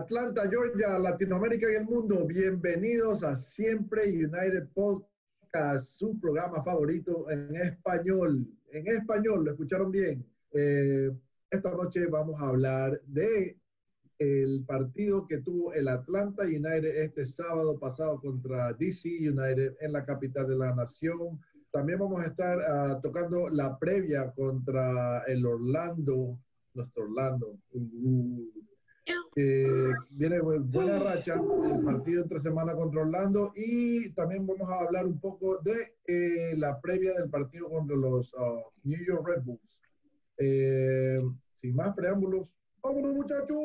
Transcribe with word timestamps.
Atlanta, 0.00 0.48
Georgia, 0.48 0.98
Latinoamérica 0.98 1.70
y 1.70 1.76
el 1.76 1.84
mundo. 1.84 2.26
Bienvenidos 2.26 3.22
a 3.22 3.36
Siempre 3.36 4.04
United 4.04 4.68
Podcast, 4.72 5.88
su 5.98 6.18
programa 6.18 6.64
favorito 6.64 7.28
en 7.30 7.54
español. 7.54 8.46
En 8.72 8.88
español, 8.88 9.44
¿lo 9.44 9.50
escucharon 9.50 9.90
bien? 9.90 10.24
Eh, 10.52 11.10
esta 11.50 11.70
noche 11.72 12.06
vamos 12.06 12.40
a 12.40 12.48
hablar 12.48 12.98
de 13.08 13.58
el 14.18 14.64
partido 14.64 15.26
que 15.26 15.42
tuvo 15.42 15.74
el 15.74 15.86
Atlanta 15.86 16.44
United 16.44 16.96
este 16.96 17.26
sábado 17.26 17.78
pasado 17.78 18.22
contra 18.22 18.72
DC 18.72 19.06
United 19.30 19.76
en 19.80 19.92
la 19.92 20.06
capital 20.06 20.48
de 20.48 20.56
la 20.56 20.74
nación. 20.74 21.38
También 21.70 21.98
vamos 21.98 22.22
a 22.22 22.28
estar 22.28 22.58
uh, 22.58 23.00
tocando 23.02 23.50
la 23.50 23.78
previa 23.78 24.30
contra 24.30 25.24
el 25.24 25.44
Orlando, 25.44 26.38
nuestro 26.72 27.02
Orlando. 27.02 27.58
Uh, 27.72 28.59
eh, 29.36 29.92
viene 30.10 30.40
buena 30.40 30.98
racha 30.98 31.34
el 31.34 31.84
partido 31.84 32.22
entre 32.22 32.40
semana 32.40 32.74
contra 32.74 33.02
Orlando 33.02 33.52
y 33.56 34.10
también 34.10 34.46
vamos 34.46 34.68
a 34.68 34.80
hablar 34.80 35.06
un 35.06 35.18
poco 35.20 35.58
de 35.58 35.94
eh, 36.06 36.54
la 36.56 36.80
previa 36.80 37.14
del 37.14 37.30
partido 37.30 37.68
contra 37.68 37.96
los 37.96 38.32
uh, 38.34 38.62
New 38.84 39.04
York 39.04 39.26
Red 39.26 39.42
Bulls. 39.42 39.78
Eh, 40.38 41.20
sin 41.60 41.76
más 41.76 41.94
preámbulos, 41.94 42.48
¡Vámonos, 42.82 43.14
muchachos! 43.14 43.58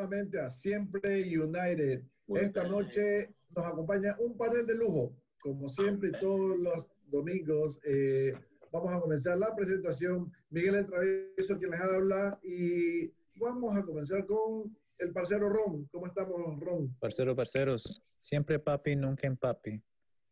Nuevamente 0.00 0.40
a 0.40 0.50
Siempre 0.50 1.22
United. 1.24 2.02
Esta 2.34 2.64
noche 2.64 3.34
nos 3.54 3.66
acompaña 3.66 4.16
un 4.18 4.36
panel 4.36 4.66
de 4.66 4.76
lujo, 4.76 5.14
como 5.40 5.68
siempre, 5.68 6.10
todos 6.12 6.58
los 6.58 6.88
domingos. 7.06 7.78
Eh, 7.84 8.32
vamos 8.72 8.92
a 8.94 9.00
comenzar 9.00 9.36
la 9.36 9.54
presentación. 9.54 10.32
Miguel 10.48 10.76
Entravieso, 10.76 11.58
quien 11.58 11.72
les 11.72 11.80
habla, 11.80 12.38
y 12.42 13.12
vamos 13.34 13.76
a 13.76 13.82
comenzar 13.82 14.24
con 14.26 14.74
el 14.98 15.12
parcero 15.12 15.48
Ron. 15.48 15.86
¿Cómo 15.92 16.06
estamos, 16.06 16.58
Ron? 16.60 16.94
Parcero, 16.98 17.36
parceros. 17.36 18.02
Siempre 18.16 18.58
papi, 18.58 18.96
nunca 18.96 19.26
en 19.26 19.36
papi. 19.36 19.82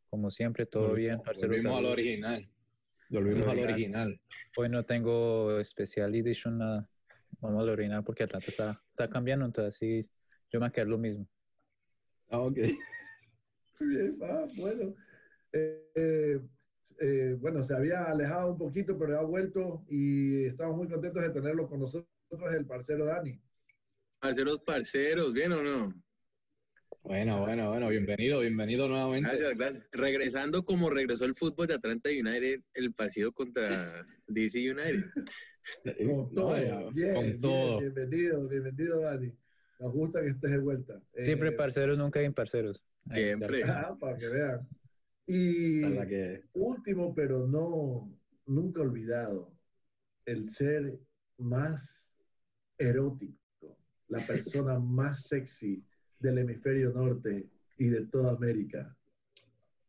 Como 0.08 0.30
siempre, 0.30 0.64
todo 0.64 0.94
bien, 0.94 1.20
parcero. 1.20 1.52
Volvimos 1.52 1.78
al 1.78 1.86
original. 1.86 2.48
Volvimos 3.10 3.52
al 3.52 3.58
original. 3.58 4.20
Hoy 4.56 4.68
no 4.70 4.84
tengo 4.84 5.58
especial 5.58 6.14
edition 6.14 6.58
nada. 6.58 6.88
Vamos 7.40 7.62
al 7.62 7.68
original 7.70 8.02
porque 8.04 8.24
Atlanta 8.24 8.50
está, 8.50 8.82
está 8.90 9.08
cambiando, 9.08 9.44
entonces 9.44 9.76
sí, 9.76 10.08
yo 10.50 10.58
me 10.58 10.60
voy 10.60 10.68
a 10.68 10.72
quedar 10.72 10.88
lo 10.88 10.98
mismo. 10.98 11.28
Ah, 12.30 12.40
ok. 12.40 12.56
Bien, 13.80 14.18
ah, 14.22 14.46
bueno. 14.56 14.94
Eh, 15.52 15.90
eh, 15.94 16.40
eh, 17.00 17.36
bueno, 17.38 17.62
se 17.62 17.74
había 17.74 18.04
alejado 18.04 18.52
un 18.52 18.58
poquito, 18.58 18.98
pero 18.98 19.18
ha 19.18 19.22
vuelto 19.22 19.84
y 19.88 20.46
estamos 20.46 20.76
muy 20.76 20.88
contentos 20.88 21.22
de 21.22 21.30
tenerlo 21.30 21.68
con 21.68 21.80
nosotros, 21.80 22.08
el 22.52 22.66
parcero 22.66 23.06
Dani. 23.06 23.40
Parceros, 24.18 24.60
parceros, 24.60 25.32
¿bien 25.32 25.52
o 25.52 25.62
no? 25.62 25.94
Bueno, 27.08 27.40
bueno, 27.40 27.70
bueno, 27.70 27.88
bienvenido, 27.88 28.40
bienvenido 28.40 28.86
nuevamente. 28.86 29.30
Gracias, 29.30 29.56
gracias. 29.56 29.88
Regresando 29.92 30.62
como 30.62 30.90
regresó 30.90 31.24
el 31.24 31.34
fútbol 31.34 31.66
de 31.66 31.72
Atlanta 31.72 32.10
United, 32.10 32.60
el 32.74 32.92
partido 32.92 33.32
contra 33.32 34.06
DC 34.26 34.70
United. 34.70 35.06
con 36.06 36.34
todo, 36.34 36.92
bien, 36.92 37.14
con 37.14 37.40
todo. 37.40 37.80
bienvenido, 37.80 38.46
bienvenido 38.46 39.00
Dani. 39.00 39.32
Nos 39.80 39.92
gusta 39.94 40.20
que 40.20 40.28
estés 40.28 40.50
de 40.50 40.58
vuelta. 40.58 41.00
Siempre 41.24 41.48
eh, 41.48 41.52
parceros, 41.52 41.96
nunca 41.96 42.22
imparceros. 42.22 42.84
Siempre. 43.10 43.62
Ah, 43.64 43.96
para 43.98 44.18
que 44.18 44.28
vean. 44.28 44.68
Y 45.26 45.80
último, 46.52 47.14
pero 47.14 47.46
no 47.46 48.14
nunca 48.44 48.82
olvidado, 48.82 49.50
el 50.26 50.54
ser 50.54 50.98
más 51.38 52.06
erótico, 52.76 53.78
la 54.08 54.18
persona 54.18 54.78
más 54.78 55.26
sexy 55.26 55.82
del 56.20 56.38
hemisferio 56.38 56.92
norte 56.92 57.46
y 57.78 57.88
de 57.88 58.06
toda 58.06 58.32
América. 58.32 58.96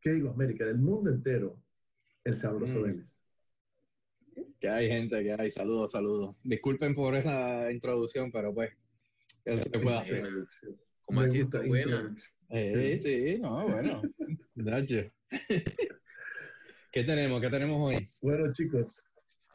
¿Qué 0.02 0.14
digo 0.14 0.30
América? 0.30 0.66
Del 0.66 0.78
mundo 0.78 1.10
entero, 1.10 1.58
el 2.24 2.36
sabroso 2.38 2.80
mm. 2.80 2.84
Vélez. 2.84 3.06
Que 4.60 4.70
hay 4.70 4.88
gente, 4.88 5.22
que 5.24 5.34
hay. 5.34 5.52
Saludos, 5.52 5.92
saludos. 5.92 6.36
Disculpen 6.44 6.94
por 6.94 7.16
esa 7.16 7.72
introducción, 7.72 8.32
pero 8.32 8.54
pues, 8.54 8.72
¿qué 9.44 9.58
se 9.58 9.70
puede 9.70 9.98
hacer? 9.98 10.30
¿Cómo 11.06 11.22
así 11.22 11.40
está 11.40 11.62
buena? 11.62 12.16
Eh, 12.50 13.00
sí, 13.02 13.40
no, 13.40 13.68
bueno. 13.68 14.02
Gracias. 14.56 15.12
¿Qué 16.92 17.04
tenemos? 17.04 17.42
¿Qué 17.42 17.50
tenemos 17.50 17.82
hoy? 17.82 18.08
Bueno, 18.22 18.52
chicos, 18.54 19.04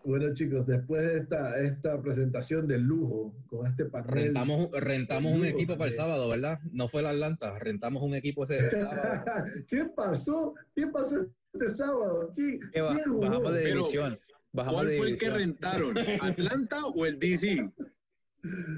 bueno, 0.05 0.35
chicos, 0.35 0.67
después 0.67 1.03
de 1.03 1.19
esta, 1.19 1.61
esta 1.61 2.01
presentación 2.01 2.69
de 2.69 2.79
lujo 2.79 3.35
con 3.47 3.67
este 3.67 3.87
panel. 3.87 4.11
Rentamos, 4.11 4.71
rentamos 4.73 5.33
un 5.33 5.47
equipo 5.47 5.79
para 5.79 5.89
el 5.89 5.95
sábado, 5.95 6.29
¿verdad? 6.29 6.61
No 6.73 6.89
fue 6.89 7.01
el 7.01 7.07
Atlanta, 7.07 7.59
rentamos 7.59 8.03
un 8.03 8.15
equipo 8.15 8.45
ese 8.45 8.71
sábado. 8.71 9.25
¿Qué 9.67 9.87
pasó? 9.97 10.55
¿Qué 10.75 10.87
pasó 10.89 11.27
este 11.55 11.75
sábado? 11.77 12.33
¿Quién, 12.37 12.61
jugó? 13.07 13.21
Bajamos 13.21 13.55
de 13.55 13.67
división. 13.67 14.19
¿Cuál 14.53 14.97
fue 14.97 15.09
el 15.09 15.19
que 15.19 15.31
rentaron? 15.31 15.97
¿Atlanta 16.21 16.87
o 16.87 17.07
el 17.07 17.19
DC? 17.19 17.71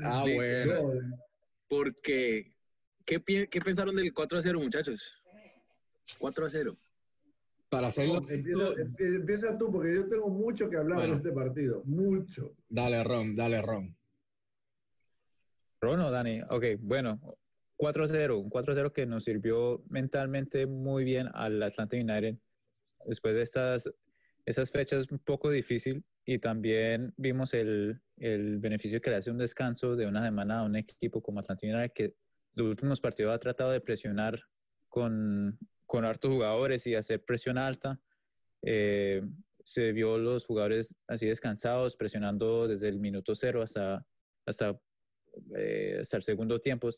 Ah, 0.05 0.25
bueno. 0.33 0.93
Porque, 1.69 2.55
¿qué, 3.05 3.21
¿qué 3.51 3.61
pensaron 3.61 3.97
del 3.97 4.15
4 4.15 4.39
a 4.39 4.43
0, 4.43 4.61
muchachos? 4.61 5.23
4 6.19 6.47
a 6.47 6.51
0 6.51 6.79
para 7.69 7.89
hacerlo. 7.89 8.25
empieza, 8.29 9.59
tú, 9.59 9.71
porque 9.71 9.95
yo 9.95 10.09
tengo 10.09 10.29
mucho 10.29 10.69
que 10.71 10.77
hablar 10.77 11.09
de 11.09 11.13
este 11.17 11.33
partido. 11.33 11.83
Mucho. 11.85 12.55
Dale, 12.69 13.03
Ron, 13.03 13.35
dale, 13.35 13.61
Ron. 13.63 13.97
Ron 15.81 16.01
o 16.01 16.11
Dani. 16.11 16.41
Ok, 16.51 16.65
bueno, 16.81 17.21
4-0. 17.77 18.41
Un 18.41 18.51
4-0 18.51 18.93
que 18.93 19.07
nos 19.07 19.25
sirvió 19.25 19.83
mentalmente 19.89 20.67
muy 20.67 21.05
bien 21.05 21.29
al 21.35 21.63
Atlanta 21.63 21.97
United. 21.97 22.37
Después 23.05 23.35
de 23.35 23.43
estas 23.43 23.91
esas 24.47 24.71
fechas 24.71 25.11
un 25.11 25.19
poco 25.19 25.51
difícil 25.51 26.05
y 26.25 26.39
también 26.39 27.13
vimos 27.17 27.53
el, 27.53 28.01
el 28.17 28.59
beneficio 28.59 29.01
que 29.01 29.11
le 29.11 29.17
hace 29.17 29.31
un 29.31 29.39
descanso 29.39 29.97
de 29.97 30.07
una 30.07 30.25
semana 30.25 30.61
a 30.61 30.63
un 30.63 30.77
equipo 30.77 31.21
como 31.21 31.41
Atlanta 31.41 31.67
United 31.67 31.93
que 31.93 32.15
los 32.55 32.69
últimos 32.69 33.01
partidos 33.01 33.35
ha 33.35 33.39
tratado 33.41 33.73
de 33.73 33.81
presionar 33.81 34.41
con 34.97 35.59
con 35.87 36.05
hartos 36.05 36.31
jugadores 36.31 36.87
y 36.87 36.95
hacer 36.95 37.25
presión 37.25 37.57
alta. 37.57 38.01
Eh, 38.63 39.23
se 39.65 39.93
vio 39.93 40.19
los 40.19 40.45
jugadores 40.45 40.95
así 41.09 41.27
descansados, 41.27 41.97
presionando 41.97 42.69
desde 42.69 42.89
el 42.89 42.99
minuto 42.99 43.35
cero 43.35 43.63
hasta, 43.63 44.05
hasta, 44.45 44.79
eh, 45.57 45.99
hasta 46.01 46.17
el 46.19 46.23
segundo 46.23 46.59
tiempo, 46.59 46.91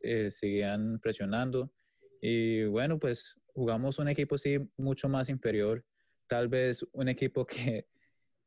eh, 0.00 0.30
seguían 0.30 0.98
presionando. 1.00 1.72
Y 2.20 2.64
bueno, 2.64 2.98
pues 2.98 3.36
jugamos 3.48 3.98
un 3.98 4.08
equipo 4.08 4.38
sí 4.38 4.58
mucho 4.76 5.08
más 5.08 5.28
inferior, 5.28 5.84
tal 6.26 6.48
vez 6.48 6.84
un 6.92 7.08
equipo 7.08 7.46
que, 7.46 7.86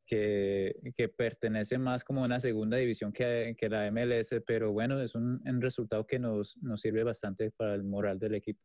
que, 0.06 0.74
que 0.94 1.08
pertenece 1.08 1.78
más 1.78 2.04
como 2.04 2.22
a 2.22 2.26
una 2.26 2.40
segunda 2.40 2.76
división 2.76 3.12
que, 3.12 3.54
que, 3.56 3.68
la 3.68 3.90
MLS, 3.90 4.42
pero 4.46 4.72
bueno, 4.72 5.00
es 5.00 5.14
un, 5.14 5.40
un 5.46 5.62
resultado 5.62 6.06
que 6.06 6.18
nos, 6.18 6.56
nos 6.58 6.80
sirve 6.80 7.02
bastante 7.02 7.50
para 7.50 7.74
el 7.74 7.82
moral 7.82 8.18
del 8.18 8.34
equipo. 8.34 8.60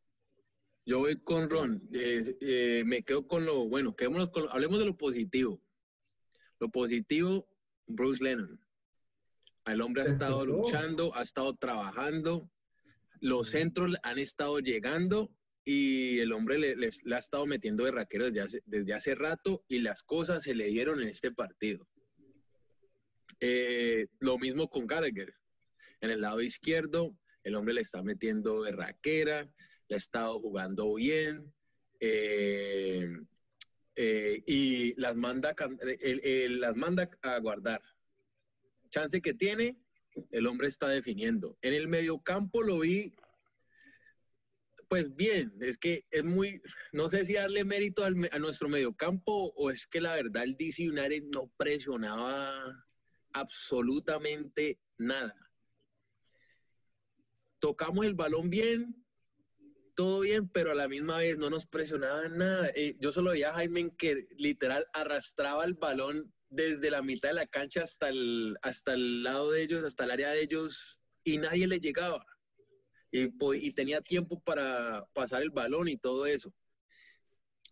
Yo 0.85 0.99
voy 0.99 1.15
con 1.17 1.49
Ron. 1.49 1.81
Eh, 1.91 2.83
me 2.85 3.03
quedo 3.03 3.27
con 3.27 3.45
lo 3.45 3.67
bueno. 3.67 3.95
Quedémonos 3.95 4.29
con, 4.29 4.47
hablemos 4.49 4.79
de 4.79 4.85
lo 4.85 4.95
positivo. 4.95 5.61
Lo 6.59 6.69
positivo, 6.69 7.47
Bruce 7.87 8.23
Lennon. 8.23 8.59
El 9.65 9.81
hombre 9.81 10.03
ha 10.03 10.05
estado 10.05 10.45
luchando, 10.45 11.15
ha 11.15 11.23
estado 11.23 11.55
trabajando. 11.55 12.49
Los 13.19 13.49
centros 13.49 13.95
han 14.03 14.19
estado 14.19 14.59
llegando 14.59 15.31
y 15.63 16.19
el 16.19 16.31
hombre 16.31 16.59
le, 16.59 16.85
ha 16.85 17.17
estado 17.17 17.47
metiendo 17.47 17.83
de 17.85 17.91
raquero 17.91 18.25
desde 18.25 18.41
hace, 18.41 18.61
desde 18.67 18.93
hace 18.93 19.15
rato 19.15 19.65
y 19.67 19.79
las 19.79 20.03
cosas 20.03 20.43
se 20.43 20.53
le 20.53 20.67
dieron 20.67 21.01
en 21.01 21.07
este 21.07 21.31
partido. 21.31 21.87
Eh, 23.39 24.07
lo 24.19 24.37
mismo 24.37 24.69
con 24.69 24.85
Gallagher. 24.85 25.33
En 26.01 26.11
el 26.11 26.21
lado 26.21 26.41
izquierdo, 26.41 27.17
el 27.43 27.55
hombre 27.55 27.73
le 27.73 27.81
está 27.81 28.03
metiendo 28.03 28.61
de 28.61 28.71
raquera, 28.71 29.49
le 29.87 29.95
ha 29.95 29.97
estado 29.97 30.39
jugando 30.39 30.93
bien 30.95 31.53
eh, 31.99 33.07
eh, 33.95 34.43
y 34.45 34.99
las 34.99 35.15
manda, 35.15 35.55
las 35.57 36.75
manda 36.75 37.09
a 37.21 37.39
guardar. 37.39 37.81
Chance 38.89 39.21
que 39.21 39.33
tiene, 39.33 39.77
el 40.31 40.47
hombre 40.47 40.67
está 40.67 40.87
definiendo. 40.89 41.57
En 41.61 41.73
el 41.73 41.87
mediocampo 41.87 42.61
lo 42.61 42.79
vi, 42.79 43.13
pues 44.87 45.15
bien, 45.15 45.53
es 45.61 45.77
que 45.77 46.05
es 46.11 46.23
muy, 46.23 46.61
no 46.91 47.09
sé 47.09 47.25
si 47.25 47.33
darle 47.33 47.65
mérito 47.65 48.03
a 48.03 48.39
nuestro 48.39 48.69
mediocampo 48.69 49.53
o 49.55 49.71
es 49.71 49.87
que 49.87 50.01
la 50.01 50.13
verdad 50.15 50.43
el 50.43 50.55
DC 50.55 50.89
United 50.89 51.23
no 51.33 51.51
presionaba 51.57 52.85
absolutamente 53.33 54.79
nada. 54.97 55.35
tocamos 57.59 58.05
el 58.05 58.13
balón 58.13 58.49
bien, 58.49 59.04
todo 59.95 60.19
bien, 60.19 60.49
pero 60.49 60.71
a 60.71 60.75
la 60.75 60.87
misma 60.87 61.17
vez 61.17 61.37
no 61.37 61.49
nos 61.49 61.65
presionaban 61.65 62.37
nada. 62.37 62.69
Eh, 62.75 62.95
yo 62.99 63.11
solo 63.11 63.31
veía 63.31 63.49
a 63.49 63.53
Jaime 63.53 63.95
que 63.97 64.27
literal 64.37 64.85
arrastraba 64.93 65.63
el 65.65 65.73
balón 65.73 66.33
desde 66.49 66.91
la 66.91 67.01
mitad 67.01 67.29
de 67.29 67.35
la 67.35 67.47
cancha 67.47 67.83
hasta 67.83 68.09
el, 68.09 68.57
hasta 68.61 68.93
el 68.93 69.23
lado 69.23 69.51
de 69.51 69.63
ellos, 69.63 69.83
hasta 69.83 70.03
el 70.03 70.11
área 70.11 70.31
de 70.31 70.41
ellos, 70.41 70.99
y 71.23 71.37
nadie 71.37 71.67
le 71.67 71.79
llegaba. 71.79 72.25
Y, 73.11 73.29
y 73.61 73.71
tenía 73.71 74.01
tiempo 74.01 74.41
para 74.41 75.05
pasar 75.13 75.41
el 75.41 75.51
balón 75.51 75.87
y 75.87 75.95
todo 75.95 76.25
eso. 76.25 76.53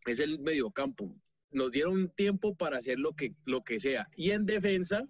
Es 0.05 0.19
el 0.19 0.39
mediocampo. 0.39 1.15
Nos 1.51 1.71
dieron 1.71 2.09
tiempo 2.15 2.55
para 2.55 2.77
hacer 2.77 2.99
lo 2.99 3.13
que, 3.13 3.35
lo 3.45 3.63
que 3.63 3.79
sea. 3.79 4.09
Y 4.15 4.31
en 4.31 4.45
defensa, 4.45 5.03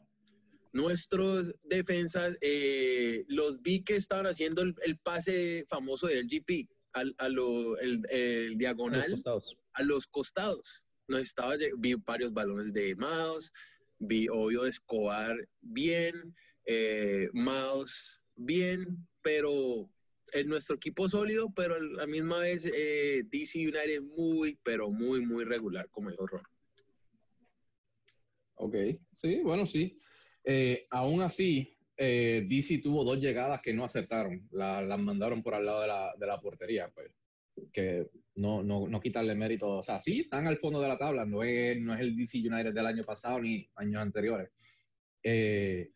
nuestros 0.71 1.53
defensas, 1.63 2.37
eh, 2.41 3.23
los 3.27 3.61
vi 3.61 3.83
que 3.83 3.95
estaban 3.95 4.25
haciendo 4.25 4.63
el, 4.63 4.75
el 4.83 4.97
pase 4.97 5.65
famoso 5.69 6.07
del 6.07 6.27
GP 6.27 6.72
a 6.93 7.29
lo, 7.29 7.77
el, 7.79 8.57
diagonal 8.57 9.15
a 9.73 9.83
los 9.83 10.07
costados. 10.07 10.85
Nos 11.07 11.21
estaba, 11.21 11.55
vi 11.77 11.95
varios 11.95 12.33
balones 12.33 12.73
de 12.73 12.95
Maus, 12.95 13.51
vi 13.99 14.27
obvio 14.29 14.65
Escobar 14.65 15.35
bien, 15.61 16.35
eh, 16.65 17.29
Maus 17.33 18.21
bien, 18.35 19.05
pero 19.21 19.89
en 20.33 20.47
nuestro 20.47 20.75
equipo 20.75 21.07
sólido, 21.09 21.51
pero 21.55 21.75
a 21.75 21.79
la 21.79 22.07
misma 22.07 22.39
vez 22.39 22.65
eh, 22.65 23.23
DC 23.29 23.59
United 23.59 24.01
muy, 24.01 24.57
pero 24.63 24.89
muy, 24.89 25.21
muy 25.25 25.43
regular, 25.43 25.89
como 25.89 26.09
dijo 26.09 26.27
Ron. 26.27 26.43
Ok, 28.55 28.75
sí, 29.13 29.41
bueno, 29.43 29.65
sí. 29.65 29.99
Eh, 30.45 30.87
aún 30.89 31.21
así, 31.21 31.72
eh, 31.97 32.45
DC 32.47 32.79
tuvo 32.79 33.03
dos 33.03 33.19
llegadas 33.19 33.61
que 33.61 33.73
no 33.73 33.85
acertaron, 33.85 34.47
las 34.51 34.99
mandaron 34.99 35.43
por 35.43 35.53
al 35.53 35.65
lado 35.65 35.81
de 35.81 35.87
la, 35.87 36.13
de 36.17 36.27
la 36.27 36.39
portería, 36.39 36.89
pues, 36.93 37.11
que 37.71 38.07
no, 38.35 38.63
no, 38.63 38.87
no, 38.87 38.99
quitarle 38.99 39.35
mérito, 39.35 39.77
o 39.77 39.83
sea, 39.83 40.01
sí, 40.01 40.21
están 40.21 40.47
al 40.47 40.57
fondo 40.57 40.81
de 40.81 40.87
la 40.87 40.97
tabla, 40.97 41.25
no 41.25 41.43
es, 41.43 41.79
no 41.79 41.93
es 41.93 41.99
el 41.99 42.15
DC 42.15 42.39
United 42.39 42.73
del 42.73 42.85
año 42.85 43.03
pasado 43.03 43.41
ni 43.41 43.69
años 43.75 44.01
anteriores. 44.01 44.49
Eh, 45.21 45.91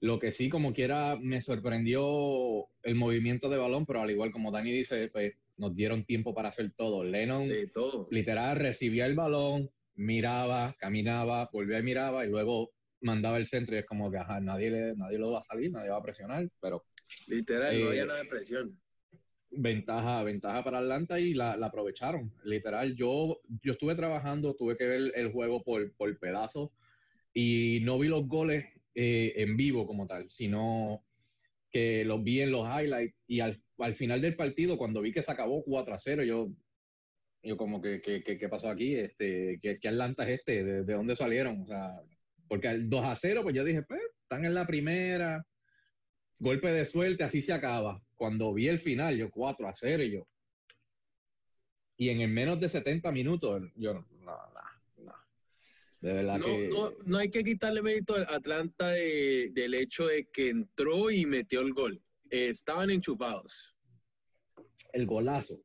lo 0.00 0.18
que 0.18 0.32
sí, 0.32 0.48
como 0.48 0.74
quiera, 0.74 1.16
me 1.20 1.40
sorprendió 1.40 2.66
el 2.82 2.94
movimiento 2.94 3.48
de 3.48 3.56
balón, 3.56 3.86
pero 3.86 4.02
al 4.02 4.10
igual 4.10 4.32
como 4.32 4.50
Dani 4.50 4.70
dice, 4.70 5.08
pues 5.12 5.34
nos 5.56 5.74
dieron 5.74 6.04
tiempo 6.04 6.34
para 6.34 6.50
hacer 6.50 6.72
todo. 6.72 7.04
Lennon, 7.04 7.46
todo. 7.72 8.08
literal, 8.10 8.56
recibía 8.56 9.06
el 9.06 9.14
balón, 9.14 9.70
miraba, 9.94 10.76
caminaba, 10.78 11.48
volvía 11.52 11.78
y 11.78 11.84
miraba, 11.84 12.26
y 12.26 12.28
luego 12.28 12.73
mandaba 13.04 13.36
el 13.36 13.46
centro 13.46 13.76
y 13.76 13.78
es 13.78 13.86
como 13.86 14.10
que 14.10 14.18
ajá, 14.18 14.40
nadie, 14.40 14.70
le, 14.70 14.96
nadie 14.96 15.18
lo 15.18 15.32
va 15.32 15.40
a 15.40 15.44
salir, 15.44 15.70
nadie 15.70 15.90
va 15.90 15.98
a 15.98 16.02
presionar, 16.02 16.48
pero... 16.60 16.84
Literal, 17.28 17.80
no 17.80 17.88
había 17.88 18.02
eh, 18.02 18.06
nada 18.06 18.18
de 18.20 18.28
presión. 18.28 18.80
Ventaja, 19.50 20.22
ventaja 20.24 20.64
para 20.64 20.78
Atlanta 20.78 21.20
y 21.20 21.34
la, 21.34 21.56
la, 21.56 21.66
aprovecharon. 21.66 22.32
Literal, 22.44 22.96
yo, 22.96 23.40
yo 23.62 23.72
estuve 23.72 23.94
trabajando, 23.94 24.54
tuve 24.54 24.76
que 24.76 24.86
ver 24.86 25.12
el 25.14 25.30
juego 25.30 25.62
por, 25.62 25.94
por 25.94 26.18
pedazos 26.18 26.70
y 27.32 27.80
no 27.82 27.98
vi 27.98 28.08
los 28.08 28.26
goles 28.26 28.64
eh, 28.94 29.32
en 29.36 29.56
vivo 29.56 29.86
como 29.86 30.06
tal, 30.06 30.30
sino 30.30 31.04
que 31.70 32.04
los 32.04 32.22
vi 32.22 32.40
en 32.40 32.52
los 32.52 32.66
highlights 32.66 33.16
y 33.26 33.40
al, 33.40 33.56
al, 33.78 33.96
final 33.96 34.20
del 34.22 34.36
partido, 34.36 34.78
cuando 34.78 35.00
vi 35.00 35.12
que 35.12 35.22
se 35.22 35.32
acabó 35.32 35.64
4 35.64 35.94
a 35.94 35.98
0, 35.98 36.22
yo, 36.22 36.52
yo 37.42 37.56
como 37.56 37.82
que, 37.82 38.00
¿qué 38.00 38.48
pasó 38.48 38.68
aquí? 38.68 38.94
Este, 38.94 39.58
¿qué, 39.60 39.78
¿Qué 39.80 39.88
Atlanta 39.88 40.22
es 40.24 40.38
este? 40.38 40.64
¿De, 40.64 40.84
¿De, 40.84 40.94
dónde 40.94 41.16
salieron? 41.16 41.62
O 41.62 41.66
sea, 41.66 42.00
porque 42.48 42.68
al 42.68 42.88
2 42.88 43.04
a 43.04 43.16
0, 43.16 43.42
pues 43.42 43.54
yo 43.54 43.64
dije, 43.64 43.82
pues, 43.82 44.00
están 44.22 44.44
en 44.44 44.54
la 44.54 44.66
primera, 44.66 45.46
golpe 46.38 46.72
de 46.72 46.86
suerte, 46.86 47.24
así 47.24 47.42
se 47.42 47.52
acaba. 47.52 48.02
Cuando 48.14 48.52
vi 48.52 48.68
el 48.68 48.78
final, 48.78 49.16
yo 49.16 49.30
4 49.30 49.68
a 49.68 49.74
0 49.74 50.02
y 50.02 50.12
yo. 50.12 50.28
Y 51.96 52.08
en 52.08 52.20
el 52.20 52.30
menos 52.30 52.58
de 52.60 52.68
70 52.68 53.12
minutos, 53.12 53.62
yo, 53.76 53.94
no, 53.94 54.06
no, 54.20 54.36
no. 54.98 55.12
De 56.00 56.12
verdad 56.12 56.38
no, 56.38 56.44
que. 56.44 56.68
No, 56.68 56.90
no 57.04 57.18
hay 57.18 57.30
que 57.30 57.44
quitarle 57.44 57.82
mérito 57.82 58.14
a 58.16 58.34
Atlanta 58.34 58.90
del 58.90 59.74
hecho 59.74 60.06
de 60.06 60.26
que 60.32 60.48
entró 60.48 61.10
y 61.10 61.24
metió 61.24 61.60
el 61.60 61.72
gol. 61.72 62.02
estaban 62.30 62.90
enchupados. 62.90 63.76
El 64.92 65.06
golazo. 65.06 65.62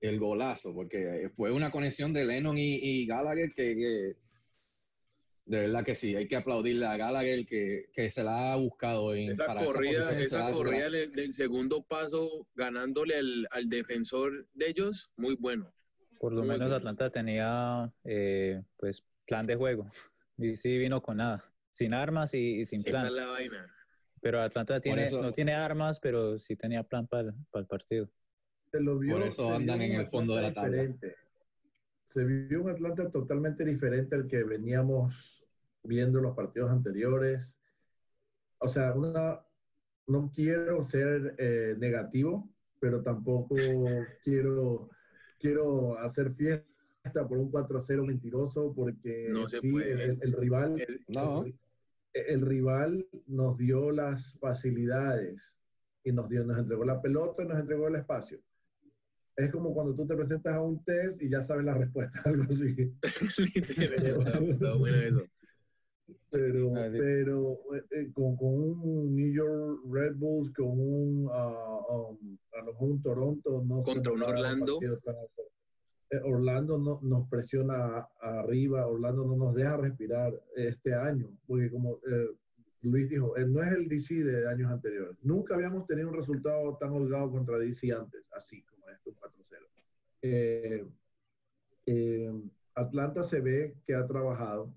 El 0.00 0.18
golazo, 0.18 0.74
porque 0.74 1.30
fue 1.34 1.52
una 1.52 1.70
conexión 1.70 2.12
de 2.12 2.24
Lennon 2.24 2.56
y, 2.56 3.06
Gallagher 3.06 3.52
que 3.52 4.16
de 5.50 5.62
verdad 5.62 5.84
que 5.84 5.96
sí, 5.96 6.14
hay 6.14 6.28
que 6.28 6.36
aplaudirle 6.36 6.86
a 6.86 6.96
Gallagher 6.96 7.44
que, 7.44 7.90
que 7.92 8.08
se 8.08 8.22
la 8.22 8.52
ha 8.52 8.56
buscado 8.56 9.16
en 9.16 9.32
esa 9.32 9.56
corrida, 9.56 10.16
esa, 10.16 10.52
corrida 10.52 10.88
del, 10.88 11.32
segundo 11.32 11.82
paso 11.82 12.46
ganándole 12.54 13.16
al, 13.16 13.48
al, 13.50 13.68
defensor 13.68 14.46
de 14.54 14.68
ellos, 14.68 15.10
muy 15.16 15.34
bueno. 15.34 15.74
Por 16.20 16.34
lo 16.34 16.44
menos 16.44 16.70
Atlanta 16.70 17.10
tenía 17.10 17.92
eh, 18.04 18.62
pues 18.76 19.04
plan 19.26 19.44
de 19.46 19.56
juego. 19.56 19.90
Y 20.42 20.56
sí 20.56 20.78
vino 20.78 21.02
con 21.02 21.18
nada, 21.18 21.44
sin 21.70 21.92
armas 21.92 22.32
y, 22.32 22.64
sin 22.64 22.82
plan. 22.82 23.04
Esa 23.04 23.08
es 23.08 23.12
la 23.12 23.26
vaina. 23.26 23.74
Pero 24.22 24.40
Atlanta 24.40 24.80
tiene, 24.80 25.10
no 25.10 25.32
tiene 25.32 25.52
armas, 25.52 26.00
pero 26.00 26.38
sí 26.38 26.56
tenía 26.56 26.82
plan 26.82 27.06
para, 27.06 27.34
para 27.50 27.60
el 27.60 27.66
partido. 27.66 28.08
Se 28.70 28.80
lo 28.80 28.98
vio, 28.98 29.16
Por 29.16 29.26
eso 29.26 29.52
andan 29.52 29.82
en 29.82 30.00
el 30.00 30.06
fondo 30.06 30.36
de 30.36 30.42
la 30.42 30.54
tabla. 30.54 30.96
Se 32.08 32.24
vio 32.24 32.62
un 32.62 32.70
Atlanta 32.70 33.10
totalmente 33.10 33.66
diferente 33.66 34.16
al 34.16 34.26
que 34.26 34.42
veníamos 34.44 35.39
viendo 35.82 36.20
los 36.20 36.34
partidos 36.34 36.70
anteriores. 36.70 37.56
O 38.58 38.68
sea, 38.68 38.92
una, 38.94 39.40
no 40.06 40.30
quiero 40.34 40.82
ser 40.84 41.34
eh, 41.38 41.76
negativo, 41.78 42.50
pero 42.78 43.02
tampoco 43.02 43.56
quiero, 44.22 44.90
quiero 45.38 45.98
hacer 45.98 46.34
fiesta 46.34 46.66
por 47.28 47.38
un 47.38 47.50
4-0 47.50 48.06
mentiroso, 48.06 48.74
porque 48.74 49.28
no 49.30 49.48
se 49.48 49.60
puede. 49.62 50.18
El, 50.20 50.32
rival, 50.32 50.84
no. 51.08 51.44
el, 52.12 52.40
rival 52.42 53.06
nos 53.26 53.56
dio 53.56 53.90
las 53.90 54.38
facilidades 54.38 55.54
y 56.04 56.12
nos, 56.12 56.28
dio, 56.28 56.44
nos 56.44 56.58
entregó 56.58 56.84
la 56.84 57.00
pelota 57.00 57.42
y 57.42 57.48
nos 57.48 57.58
entregó 57.58 57.88
el 57.88 57.96
espacio. 57.96 58.40
Es 59.36 59.50
como 59.50 59.72
cuando 59.72 59.94
tú 59.94 60.06
te 60.06 60.16
presentas 60.16 60.54
a 60.54 60.62
un 60.62 60.84
test 60.84 61.22
y 61.22 61.30
ya 61.30 61.42
sabes 61.42 61.64
la 61.64 61.74
respuesta, 61.74 62.20
algo 62.24 62.42
así. 62.42 62.92
bueno 64.78 64.96
eso. 64.96 65.22
Pero, 66.30 66.72
pero 66.72 67.58
eh, 67.90 68.10
con, 68.12 68.36
con, 68.36 68.48
un 68.48 69.14
New 69.14 69.32
York 69.32 69.80
Red 69.90 70.16
Bulls, 70.16 70.52
con 70.54 70.78
un, 70.78 71.26
uh, 71.26 71.30
um, 71.30 72.38
a 72.52 72.58
lo 72.58 72.72
mejor 72.72 72.90
un 72.90 73.02
Toronto, 73.02 73.62
no 73.64 73.82
contra 73.82 74.12
un 74.12 74.22
Orlando. 74.22 74.78
Eh, 76.12 76.20
Orlando 76.24 76.78
no, 76.78 76.98
nos 77.02 77.28
presiona 77.28 78.08
arriba, 78.20 78.86
Orlando 78.86 79.24
no 79.26 79.36
nos 79.36 79.54
deja 79.54 79.76
respirar 79.76 80.32
este 80.56 80.94
año, 80.94 81.30
porque 81.46 81.70
como 81.70 82.00
eh, 82.06 82.30
Luis 82.82 83.08
dijo, 83.08 83.34
no 83.48 83.62
es 83.62 83.72
el 83.72 83.88
DC 83.88 84.24
de 84.24 84.48
años 84.48 84.72
anteriores. 84.72 85.16
Nunca 85.22 85.54
habíamos 85.54 85.86
tenido 85.86 86.08
un 86.08 86.16
resultado 86.16 86.76
tan 86.78 86.90
holgado 86.90 87.30
contra 87.30 87.58
DC 87.58 87.92
antes, 87.92 88.24
así 88.32 88.62
como 88.62 88.88
esto 88.88 89.14
4-0. 90.26 90.90
Atlanta 92.74 93.22
se 93.24 93.40
ve 93.40 93.76
que 93.86 93.94
ha 93.94 94.06
trabajado, 94.06 94.72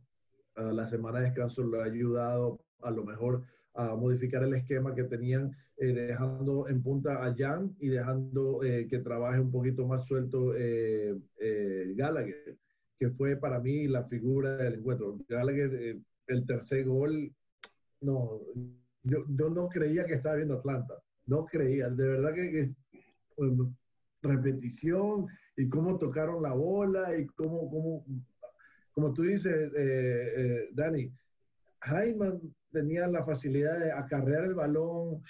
la 0.56 0.88
semana 0.88 1.20
de 1.20 1.26
descanso 1.26 1.64
lo 1.64 1.82
ha 1.82 1.86
ayudado 1.86 2.60
a 2.82 2.92
lo 2.92 3.04
mejor 3.04 3.44
a 3.76 3.96
modificar 3.96 4.44
el 4.44 4.54
esquema 4.54 4.94
que 4.94 5.04
tenían, 5.04 5.52
eh, 5.78 5.94
dejando 5.94 6.68
en 6.68 6.84
punta 6.84 7.26
a 7.26 7.34
Jan 7.36 7.76
y 7.80 7.90
dejando 7.90 8.64
eh, 8.64 8.88
que 8.88 9.00
trabaje 9.00 9.40
un 9.40 9.52
poquito 9.52 9.88
más 9.88 10.06
suelto 10.06 10.54
eh, 10.56 11.16
Gallagher, 11.96 12.58
que 13.00 13.10
fue 13.10 13.36
para 13.38 13.60
mí 13.60 13.88
la 13.88 14.04
figura 14.04 14.58
del 14.58 14.76
encuentro. 14.76 15.18
Gallagher, 15.28 16.00
el 16.28 16.46
tercer 16.46 16.86
gol, 16.86 17.34
no, 18.02 18.42
yo, 19.04 19.26
yo, 19.30 19.50
no 19.50 19.68
creía 19.70 20.06
que 20.06 20.14
estaba 20.14 20.36
viendo 20.36 20.56
Atlanta, 20.56 20.94
no 21.26 21.46
creía, 21.46 21.90
de 21.90 22.08
verdad 22.08 22.34
que, 22.34 22.52
que 22.52 22.76
repetición 24.22 25.28
y 25.58 25.68
cómo 25.68 25.98
tocaron 25.98 26.44
la 26.44 26.54
bola 26.54 27.18
y 27.18 27.26
cómo, 27.28 27.70
cómo 27.70 28.06
como 28.94 29.14
tú 29.14 29.24
dices, 29.24 29.72
eh, 29.76 30.34
eh, 30.38 30.70
Dani, 30.74 31.12
Jaime 31.80 32.40
tenía 32.72 33.08
la 33.08 33.24
facilidad 33.24 33.80
de 33.80 33.92
acarrear 33.92 34.46
el 34.46 34.56
balón, 34.56 35.16
uh, 35.16 35.22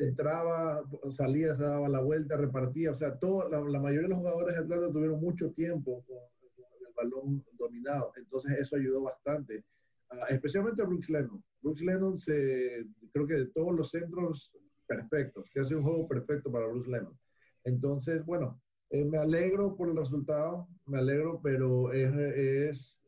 entraba, 0.00 0.82
salía, 1.10 1.54
se 1.56 1.62
daba 1.62 1.88
la 1.88 2.00
vuelta, 2.00 2.36
repartía, 2.36 2.92
o 2.92 2.94
sea, 2.94 3.16
todo, 3.18 3.48
la, 3.48 3.80
mayoría 3.80 4.08
de 4.08 4.08
los 4.08 4.18
jugadores 4.18 4.54
de 4.54 4.62
Atlanta 4.62 4.92
tuvieron 4.92 5.20
mucho 5.20 5.50
tiempo 5.52 6.04
con, 6.06 6.18
el 6.56 6.94
balón 6.94 7.44
dominado, 7.58 8.12
entonces 8.16 8.58
eso 8.58 8.76
ayudó 8.76 9.02
bastante, 9.02 9.64
uh, 10.10 10.26
especialmente 10.28 10.82
a 10.82 10.86
Brooks 10.86 11.08
Lennon. 11.08 11.42
Brooks 11.62 11.80
Lennon, 11.80 12.18
se, 12.18 12.86
creo 13.12 13.26
que 13.26 13.34
de 13.34 13.46
todos 13.46 13.74
los 13.74 13.90
centros 13.90 14.52
perfectos, 14.86 15.48
que 15.52 15.60
hace 15.60 15.74
un 15.74 15.84
juego 15.84 16.06
perfecto 16.06 16.50
para 16.50 16.66
Brooks 16.66 16.88
Lennon. 16.88 17.18
Entonces, 17.64 18.24
bueno, 18.24 18.60
eh, 18.90 19.04
me 19.04 19.18
alegro 19.18 19.76
por 19.76 19.88
el 19.88 19.96
resultado, 19.96 20.66
me 20.88 20.98
alegro, 20.98 21.40
pero 21.42 21.92
es, 21.92 22.14
es 22.16 22.98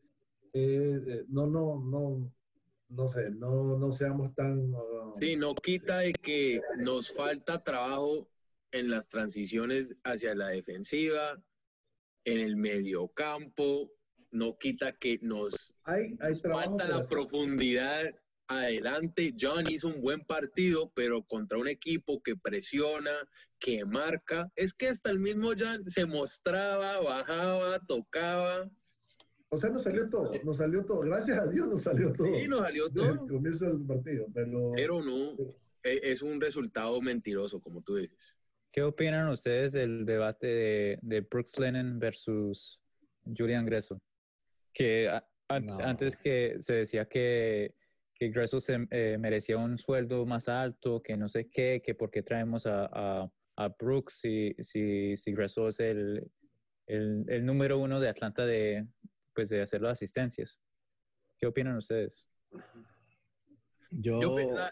eh, 0.53 1.23
no, 1.29 1.47
no, 1.47 1.81
no, 1.83 2.33
no 2.89 3.07
sé, 3.07 3.31
no, 3.31 3.77
no 3.77 3.91
seamos 3.91 4.33
tan... 4.35 4.73
uh, 4.73 5.13
Sí, 5.19 5.35
no 5.35 5.55
quita 5.55 5.99
de 5.99 6.13
que 6.13 6.61
nos 6.77 7.13
falta 7.13 7.63
trabajo 7.63 8.29
en 8.71 8.89
las 8.89 9.09
transiciones 9.09 9.95
hacia 10.03 10.35
la 10.35 10.47
defensiva, 10.47 11.41
en 12.25 12.39
el 12.39 12.55
mediocampo, 12.55 13.91
no 14.31 14.57
quita 14.57 14.93
que 14.93 15.19
nos 15.21 15.73
hay, 15.83 16.17
hay 16.21 16.35
falta 16.35 16.87
la 16.87 17.05
profundidad 17.07 18.13
adelante. 18.59 19.33
John 19.39 19.69
hizo 19.69 19.87
un 19.87 20.01
buen 20.01 20.21
partido, 20.21 20.91
pero 20.95 21.23
contra 21.23 21.57
un 21.57 21.67
equipo 21.67 22.21
que 22.21 22.35
presiona, 22.35 23.11
que 23.59 23.85
marca. 23.85 24.51
Es 24.55 24.73
que 24.73 24.87
hasta 24.87 25.09
el 25.11 25.19
mismo 25.19 25.49
John 25.57 25.89
se 25.89 26.05
mostraba, 26.05 27.01
bajaba, 27.01 27.79
tocaba. 27.87 28.69
O 29.49 29.57
sea, 29.57 29.69
nos 29.69 29.83
salió 29.83 30.09
todo, 30.09 30.31
nos 30.43 30.57
salió 30.57 30.85
todo. 30.85 31.01
Gracias 31.01 31.37
a 31.37 31.47
Dios 31.47 31.67
nos 31.67 31.83
salió 31.83 32.13
todo. 32.13 32.27
Y 32.27 32.47
nos 32.47 32.59
salió 32.61 32.87
Desde 32.89 33.09
el 33.11 33.17
todo. 33.17 33.27
comienzo 33.27 33.65
del 33.65 33.85
partido, 33.85 34.27
pero... 34.33 34.71
Pero 34.75 35.03
no, 35.03 35.31
e- 35.83 35.99
es 36.03 36.21
un 36.21 36.39
resultado 36.39 37.01
mentiroso, 37.01 37.59
como 37.59 37.81
tú 37.81 37.95
dices. 37.95 38.15
¿Qué 38.71 38.81
opinan 38.83 39.27
ustedes 39.27 39.73
del 39.73 40.05
debate 40.05 40.47
de, 40.47 40.99
de 41.01 41.19
Brooks 41.21 41.59
Lennon 41.59 41.99
versus 41.99 42.79
Julian 43.25 43.65
Gressel? 43.65 43.97
Que 44.73 45.09
a- 45.09 45.27
an- 45.49 45.65
No. 45.65 45.79
antes 45.79 46.15
que 46.15 46.55
se 46.61 46.75
decía 46.75 47.03
que, 47.09 47.75
que 48.21 48.29
Gressel 48.29 48.61
se, 48.61 48.77
eh, 48.91 49.17
merecía 49.17 49.57
un 49.57 49.79
sueldo 49.79 50.27
más 50.27 50.47
alto, 50.47 51.01
que 51.01 51.17
no 51.17 51.27
sé 51.27 51.49
qué, 51.49 51.81
que 51.83 51.95
por 51.95 52.11
qué 52.11 52.21
traemos 52.21 52.67
a, 52.67 52.85
a, 52.93 53.31
a 53.55 53.69
Brooks 53.69 54.13
si, 54.13 54.53
si, 54.59 55.17
si 55.17 55.31
es 55.31 55.79
el, 55.79 56.29
el, 56.85 57.25
el 57.27 57.43
número 57.43 57.79
uno 57.79 57.99
de 57.99 58.09
Atlanta 58.09 58.45
de, 58.45 58.85
pues, 59.33 59.49
de 59.49 59.63
hacer 59.63 59.81
las 59.81 59.93
asistencias. 59.93 60.59
¿Qué 61.39 61.47
opinan 61.47 61.77
ustedes? 61.77 62.27
Yo, 63.89 64.21
Yo, 64.21 64.35
pe- 64.35 64.45
la- 64.53 64.71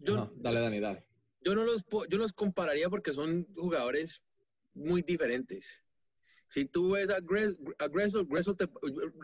yo- 0.00 0.14
Ajá, 0.16 0.30
dale, 0.36 0.60
Dani, 0.60 0.80
dale. 0.80 1.06
yo 1.40 1.54
no 1.54 1.64
los 1.64 1.86
yo 2.10 2.18
los 2.18 2.34
compararía 2.34 2.90
porque 2.90 3.14
son 3.14 3.46
jugadores 3.54 4.22
muy 4.74 5.00
diferentes. 5.00 5.82
Si 6.50 6.66
tú 6.66 6.92
ves 6.92 7.08
a, 7.08 7.20
Gres- 7.22 7.58
a 7.78 7.88
Gressel, 7.88 8.26
Gressel 8.26 8.58
te- 8.58 8.68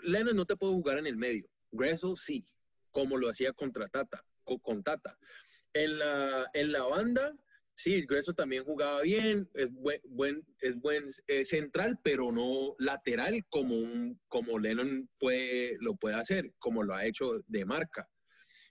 Lennon 0.03 0.35
no 0.35 0.47
te 0.47 0.57
puede 0.57 0.73
jugar 0.73 0.97
en 0.97 1.07
el 1.07 1.19
medio. 1.19 1.47
Gressel 1.73 2.17
sí, 2.17 2.43
como 2.91 3.17
lo 3.17 3.29
hacía 3.29 3.53
contra 3.53 3.87
Tata, 3.87 4.25
co- 4.45 4.59
con, 4.61 4.83
Tata. 4.83 5.19
En 5.73 5.99
la, 5.99 6.51
en 6.55 6.73
la 6.73 6.83
banda, 6.83 7.37
sí, 7.75 8.05
Gressel 8.07 8.35
también 8.35 8.65
jugaba 8.65 9.03
bien, 9.03 9.49
es 9.55 9.71
buen, 9.73 10.45
es 10.61 10.77
buen 10.77 11.07
eh, 11.29 11.45
central, 11.45 11.99
pero 12.03 12.33
no 12.33 12.75
lateral 12.79 13.45
como, 13.49 13.77
un, 13.77 14.21
como 14.29 14.59
Lennon 14.59 15.09
puede, 15.19 15.77
lo 15.81 15.95
puede 15.95 16.17
hacer, 16.17 16.53
como 16.59 16.83
lo 16.83 16.95
ha 16.95 17.07
hecho 17.07 17.43
de 17.47 17.65
marca. 17.65 18.09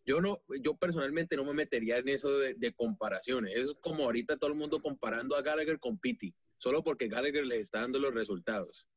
Yo 0.06 0.22
no, 0.22 0.42
yo 0.62 0.76
personalmente 0.76 1.36
no 1.36 1.44
me 1.46 1.54
metería 1.54 1.98
en 1.98 2.10
eso 2.10 2.30
de, 2.40 2.74
comparaciones. 2.74 3.56
Es 3.56 3.76
como 3.82 4.06
ahorita 4.06 4.38
todo 4.38 4.50
el 4.50 4.58
mundo 4.58 4.82
comparando 4.82 5.36
a 5.36 5.42
Gallagher 5.42 5.80
con 5.80 6.00
Pitti, 6.00 6.34
solo 6.58 6.84
porque 6.84 7.08
Gallagher 7.08 7.46
le 7.46 7.60
está 7.60 7.82
dando 7.82 8.00
los 8.00 8.14
resultados. 8.14 8.88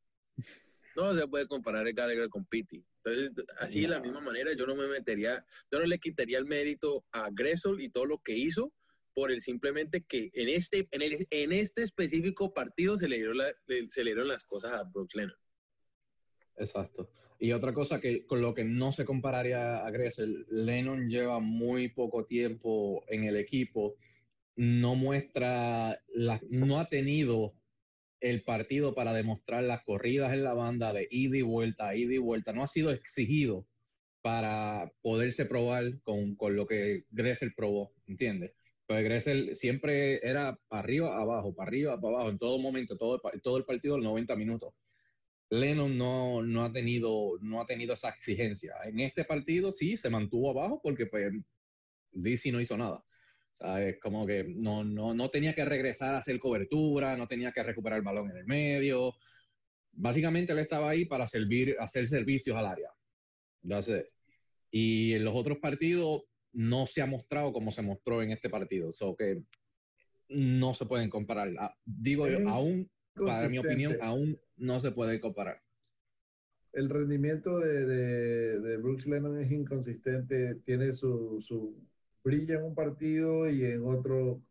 No 0.96 1.12
se 1.14 1.26
puede 1.26 1.46
comparar 1.46 1.86
a 1.86 1.92
Gallagher 1.92 2.28
con 2.28 2.44
Pitti. 2.44 2.84
Entonces, 3.04 3.32
así 3.58 3.80
de 3.80 3.88
la 3.88 4.00
misma 4.00 4.20
manera, 4.20 4.52
yo 4.54 4.66
no 4.66 4.76
me 4.76 4.86
metería, 4.86 5.44
yo 5.70 5.80
no 5.80 5.86
le 5.86 5.98
quitaría 5.98 6.38
el 6.38 6.44
mérito 6.46 7.04
a 7.12 7.28
Gressel 7.32 7.80
y 7.80 7.88
todo 7.88 8.06
lo 8.06 8.18
que 8.18 8.36
hizo 8.36 8.72
por 9.14 9.30
el 9.30 9.40
simplemente 9.40 10.02
que 10.06 10.30
en 10.34 10.48
este, 10.48 10.88
en, 10.90 11.02
el- 11.02 11.26
en 11.30 11.52
este 11.52 11.82
específico 11.82 12.54
partido 12.54 12.96
se 12.96 13.08
le, 13.08 13.16
dieron 13.16 13.38
la- 13.38 13.52
se 13.88 14.04
le 14.04 14.10
dieron 14.12 14.28
las 14.28 14.44
cosas 14.44 14.72
a 14.72 14.84
Brooks 14.84 15.14
Lennon. 15.16 15.36
Exacto. 16.56 17.10
Y 17.38 17.52
otra 17.52 17.74
cosa 17.74 18.00
que 18.00 18.24
con 18.26 18.40
lo 18.40 18.54
que 18.54 18.64
no 18.64 18.92
se 18.92 19.04
compararía 19.04 19.84
a 19.84 19.90
Gressel, 19.90 20.46
Lennon 20.50 21.08
lleva 21.08 21.40
muy 21.40 21.88
poco 21.88 22.24
tiempo 22.24 23.04
en 23.08 23.24
el 23.24 23.36
equipo, 23.36 23.96
no 24.54 24.94
muestra, 24.94 26.00
la, 26.14 26.40
no 26.50 26.78
ha 26.78 26.88
tenido 26.88 27.54
el 28.22 28.42
partido 28.44 28.94
para 28.94 29.12
demostrar 29.12 29.64
las 29.64 29.82
corridas 29.84 30.32
en 30.32 30.44
la 30.44 30.54
banda 30.54 30.92
de 30.92 31.08
ida 31.10 31.36
y 31.36 31.42
vuelta, 31.42 31.94
ida 31.94 32.14
y 32.14 32.18
vuelta, 32.18 32.52
no 32.52 32.62
ha 32.62 32.68
sido 32.68 32.90
exigido 32.90 33.66
para 34.22 34.92
poderse 35.02 35.44
probar 35.44 36.00
con, 36.02 36.36
con 36.36 36.54
lo 36.54 36.66
que 36.66 37.04
Gressel 37.10 37.52
probó, 37.54 37.92
¿entiendes? 38.06 38.52
Pues 38.86 39.02
Gressel 39.04 39.56
siempre 39.56 40.24
era 40.26 40.58
para 40.68 40.82
arriba, 40.82 41.16
abajo, 41.20 41.54
para 41.54 41.68
arriba, 41.68 42.00
para 42.00 42.14
abajo, 42.14 42.30
en 42.30 42.38
todo 42.38 42.58
momento, 42.58 42.96
todo 42.96 43.20
el, 43.32 43.40
todo 43.42 43.56
el 43.56 43.64
partido, 43.64 43.98
90 43.98 44.36
minutos. 44.36 44.72
Lennon 45.50 45.98
no, 45.98 46.42
no, 46.42 46.64
ha 46.64 46.72
tenido, 46.72 47.38
no 47.40 47.60
ha 47.60 47.66
tenido 47.66 47.94
esa 47.94 48.10
exigencia. 48.10 48.74
En 48.84 49.00
este 49.00 49.24
partido 49.24 49.72
sí 49.72 49.96
se 49.96 50.08
mantuvo 50.08 50.50
abajo 50.50 50.80
porque 50.82 51.06
pues, 51.06 51.30
DC 52.12 52.52
no 52.52 52.60
hizo 52.60 52.76
nada. 52.76 53.04
O 53.62 53.64
sea, 53.64 53.88
es 53.88 54.00
como 54.00 54.26
que 54.26 54.44
no, 54.44 54.82
no, 54.84 55.14
no 55.14 55.30
tenía 55.30 55.54
que 55.54 55.64
regresar 55.64 56.14
a 56.14 56.18
hacer 56.18 56.38
cobertura, 56.40 57.16
no 57.16 57.28
tenía 57.28 57.52
que 57.52 57.62
recuperar 57.62 57.98
el 57.98 58.04
balón 58.04 58.30
en 58.30 58.38
el 58.38 58.46
medio. 58.46 59.14
Básicamente 59.92 60.52
él 60.52 60.58
estaba 60.58 60.90
ahí 60.90 61.04
para 61.04 61.26
servir, 61.28 61.76
hacer 61.78 62.08
servicios 62.08 62.56
al 62.56 62.66
área. 62.66 62.90
That's 63.66 63.88
it. 63.88 64.06
Y 64.70 65.12
en 65.14 65.24
los 65.24 65.34
otros 65.34 65.58
partidos 65.58 66.22
no 66.52 66.86
se 66.86 67.02
ha 67.02 67.06
mostrado 67.06 67.52
como 67.52 67.70
se 67.70 67.82
mostró 67.82 68.22
en 68.22 68.32
este 68.32 68.50
partido. 68.50 68.90
So 68.92 69.14
que 69.16 69.44
no 70.28 70.74
se 70.74 70.86
pueden 70.86 71.10
comparar. 71.10 71.52
Ah, 71.58 71.74
Digo 71.84 72.26
yo, 72.28 72.48
aún, 72.48 72.90
para 73.14 73.48
mi 73.48 73.58
opinión, 73.58 73.96
aún 74.00 74.40
no 74.56 74.80
se 74.80 74.90
puede 74.92 75.20
comparar. 75.20 75.62
el 76.72 76.88
rendimiento 76.88 77.58
de, 77.60 77.86
de, 77.86 78.60
de 78.60 78.76
Brooks 78.78 79.06
Lennon 79.06 79.38
es 79.38 79.50
inconsistente, 79.52 80.56
tiene 80.64 80.92
su, 80.92 81.38
su 81.42 81.76
brilla 82.24 82.56
en 82.56 82.64
un 82.64 82.74
partido 82.74 83.48
y 83.48 83.64
en 83.64 83.84
otro 83.84 84.42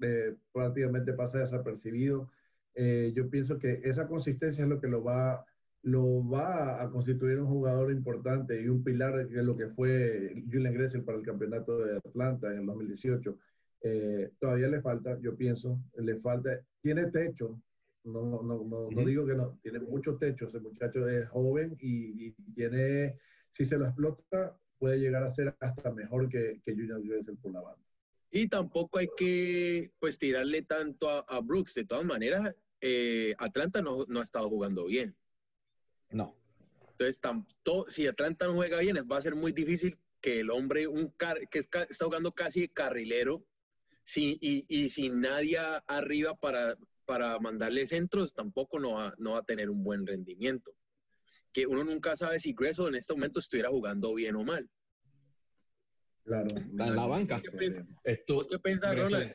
eh, 0.00 0.34
prácticamente 0.52 1.12
pasa 1.12 1.38
desapercibido. 1.38 2.30
Eh, 2.74 3.12
yo 3.14 3.30
pienso 3.30 3.58
que 3.58 3.80
esa 3.84 4.06
consistencia 4.06 4.64
es 4.64 4.68
lo 4.68 4.80
que 4.80 4.88
lo 4.88 5.02
va, 5.02 5.44
lo 5.82 6.28
va 6.28 6.82
a 6.82 6.90
constituir 6.90 7.38
un 7.40 7.48
jugador 7.48 7.90
importante 7.90 8.60
y 8.60 8.68
un 8.68 8.84
pilar 8.84 9.28
de 9.28 9.42
lo 9.42 9.56
que 9.56 9.68
fue 9.68 10.44
Julian 10.50 10.74
Gressel 10.74 11.04
para 11.04 11.18
el 11.18 11.24
campeonato 11.24 11.78
de 11.78 11.96
Atlanta 11.96 12.52
en 12.52 12.60
el 12.60 12.66
2018. 12.66 13.38
Eh, 13.82 14.30
todavía 14.38 14.68
le 14.68 14.82
falta, 14.82 15.18
yo 15.20 15.36
pienso, 15.36 15.80
le 15.96 16.16
falta, 16.16 16.60
tiene 16.80 17.06
techo, 17.06 17.60
no, 18.04 18.42
no, 18.42 18.62
no, 18.64 18.88
no 18.90 19.04
digo 19.04 19.26
que 19.26 19.34
no, 19.34 19.58
tiene 19.62 19.80
mucho 19.80 20.16
techo, 20.16 20.46
ese 20.46 20.60
muchacho 20.60 21.08
es 21.08 21.28
joven 21.28 21.76
y, 21.80 22.26
y 22.26 22.32
tiene, 22.54 23.16
si 23.52 23.64
se 23.64 23.78
lo 23.78 23.86
explota, 23.86 24.56
puede 24.78 24.98
llegar 24.98 25.22
a 25.22 25.30
ser 25.30 25.56
hasta 25.60 25.90
mejor 25.90 26.28
que, 26.28 26.60
que 26.64 26.72
Junior 26.72 27.02
Gressel 27.02 27.36
por 27.36 27.52
la 27.52 27.60
banda. 27.60 27.82
Y 28.30 28.48
tampoco 28.48 28.98
hay 28.98 29.08
que 29.16 29.90
pues 29.98 30.18
tirarle 30.18 30.62
tanto 30.62 31.08
a, 31.08 31.20
a 31.20 31.40
Brooks. 31.40 31.74
De 31.74 31.84
todas 31.84 32.04
maneras, 32.04 32.54
eh, 32.80 33.34
Atlanta 33.38 33.80
no, 33.80 34.04
no 34.08 34.18
ha 34.18 34.22
estado 34.22 34.48
jugando 34.48 34.84
bien. 34.86 35.16
No. 36.10 36.36
Entonces, 36.90 37.20
tanto, 37.20 37.86
si 37.88 38.06
Atlanta 38.06 38.46
no 38.46 38.54
juega 38.54 38.78
bien, 38.80 38.96
va 39.10 39.18
a 39.18 39.22
ser 39.22 39.34
muy 39.34 39.52
difícil 39.52 39.98
que 40.20 40.40
el 40.40 40.50
hombre, 40.50 40.86
un 40.86 41.08
car- 41.08 41.48
que 41.48 41.58
está 41.60 41.86
jugando 42.00 42.32
casi 42.32 42.60
de 42.62 42.68
carrilero, 42.68 43.44
sin, 44.04 44.36
y, 44.40 44.64
y 44.68 44.88
sin 44.88 45.20
nadie 45.20 45.58
arriba 45.86 46.34
para, 46.34 46.76
para 47.06 47.38
mandarle 47.38 47.86
centros, 47.86 48.34
tampoco 48.34 48.78
no 48.78 48.92
va, 48.94 49.14
no 49.18 49.32
va 49.32 49.38
a 49.38 49.44
tener 49.44 49.70
un 49.70 49.82
buen 49.82 50.06
rendimiento. 50.06 50.75
Que 51.56 51.66
uno 51.66 51.84
nunca 51.84 52.14
sabe 52.16 52.38
si 52.38 52.52
Gressel 52.52 52.88
en 52.88 52.96
este 52.96 53.14
momento 53.14 53.38
estuviera 53.38 53.70
jugando 53.70 54.12
bien 54.12 54.36
o 54.36 54.44
mal. 54.44 54.68
Claro. 56.22 56.48
En 56.54 56.76
la 56.76 57.06
banca. 57.06 57.40
¿Qué 57.40 57.82
¿Vos 58.28 58.46
qué 58.46 58.58
pensás, 58.58 58.94
Ronald? 58.94 59.34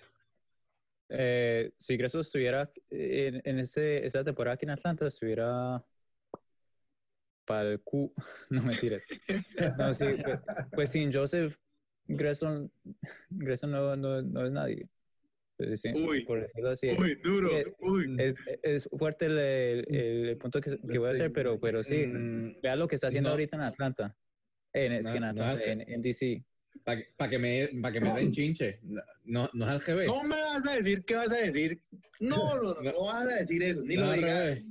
Eh, 1.10 1.74
si 1.80 1.98
Gressel 1.98 2.22
estuviera 2.22 2.72
en, 2.92 3.42
en 3.44 3.58
ese, 3.58 4.06
esa 4.06 4.24
temporada 4.24 4.54
aquí 4.54 4.66
en 4.66 4.70
Atlanta, 4.70 5.08
estuviera 5.08 5.84
para 7.44 7.72
el 7.72 7.82
Q. 7.82 8.13
No 8.51 8.62
mentiras. 8.62 9.01
No, 9.80 9.92
sí, 9.92 10.06
pues, 10.24 10.40
pues 10.74 10.92
sin 10.92 11.12
Joseph, 11.12 11.58
Gressel, 12.06 12.70
Gressel 13.32 13.72
no, 13.72 13.96
no, 13.96 14.22
no 14.22 14.46
es 14.46 14.51
nadie. 14.51 14.92
Sí, 15.75 15.89
Uy. 15.94 16.24
por 16.25 16.41
decirlo 16.41 16.70
así. 16.70 16.89
Uy, 16.98 17.15
duro. 17.24 17.58
Eh, 17.58 17.74
Uy. 17.80 18.15
Es, 18.20 18.36
es 18.63 18.89
fuerte 18.98 19.25
el, 19.27 19.38
el- 19.38 20.30
el 20.30 20.38
punto 20.38 20.60
que, 20.62 20.77
que 20.77 20.98
voy 20.98 21.08
a 21.08 21.12
hacer, 21.12 21.32
pero, 21.32 21.60
pero 21.60 21.84
sí, 21.84 22.06
Mm, 22.08 22.62
vea 22.62 22.75
lo 22.75 22.88
que 22.88 22.96
está 22.96 23.08
haciendo 23.08 23.30
No. 23.30 23.34
ahorita 23.34 23.56
en 23.58 23.62
Atlanta. 23.63 24.15
En, 24.74 24.91
es 24.94 25.08
que 25.12 25.18
en, 25.18 25.24
no 25.36 26.01
DC. 26.01 26.44
Para 26.84 27.30
que, 27.30 27.38
me, 27.38 27.70
pa' 27.82 27.91
que 27.91 28.00
me 28.01 28.13
den 28.13 28.32
chinche. 28.32 28.80
No, 28.84 29.01
no, 29.25 29.50
no 29.53 29.65
es 29.65 29.72
al 29.72 29.82
revés. 29.82 30.08
No 30.08 30.24
me 30.24 30.36
vas 30.36 30.65
a 30.68 30.75
decir 30.77 31.03
qué 31.06 31.15
vas 31.15 31.32
a 31.32 31.38
decir. 31.38 31.82
No, 32.22 32.56
no, 32.56 32.62
no, 32.75 32.82
No. 32.82 32.91
no 32.94 33.01
vas 33.03 33.27
a 33.27 33.36
decir 33.39 33.62
eso. 33.62 33.82
Ni 33.84 33.96
No 33.98 34.06
lo 34.06 34.12
digas. 34.13 34.44
revés. 34.44 34.63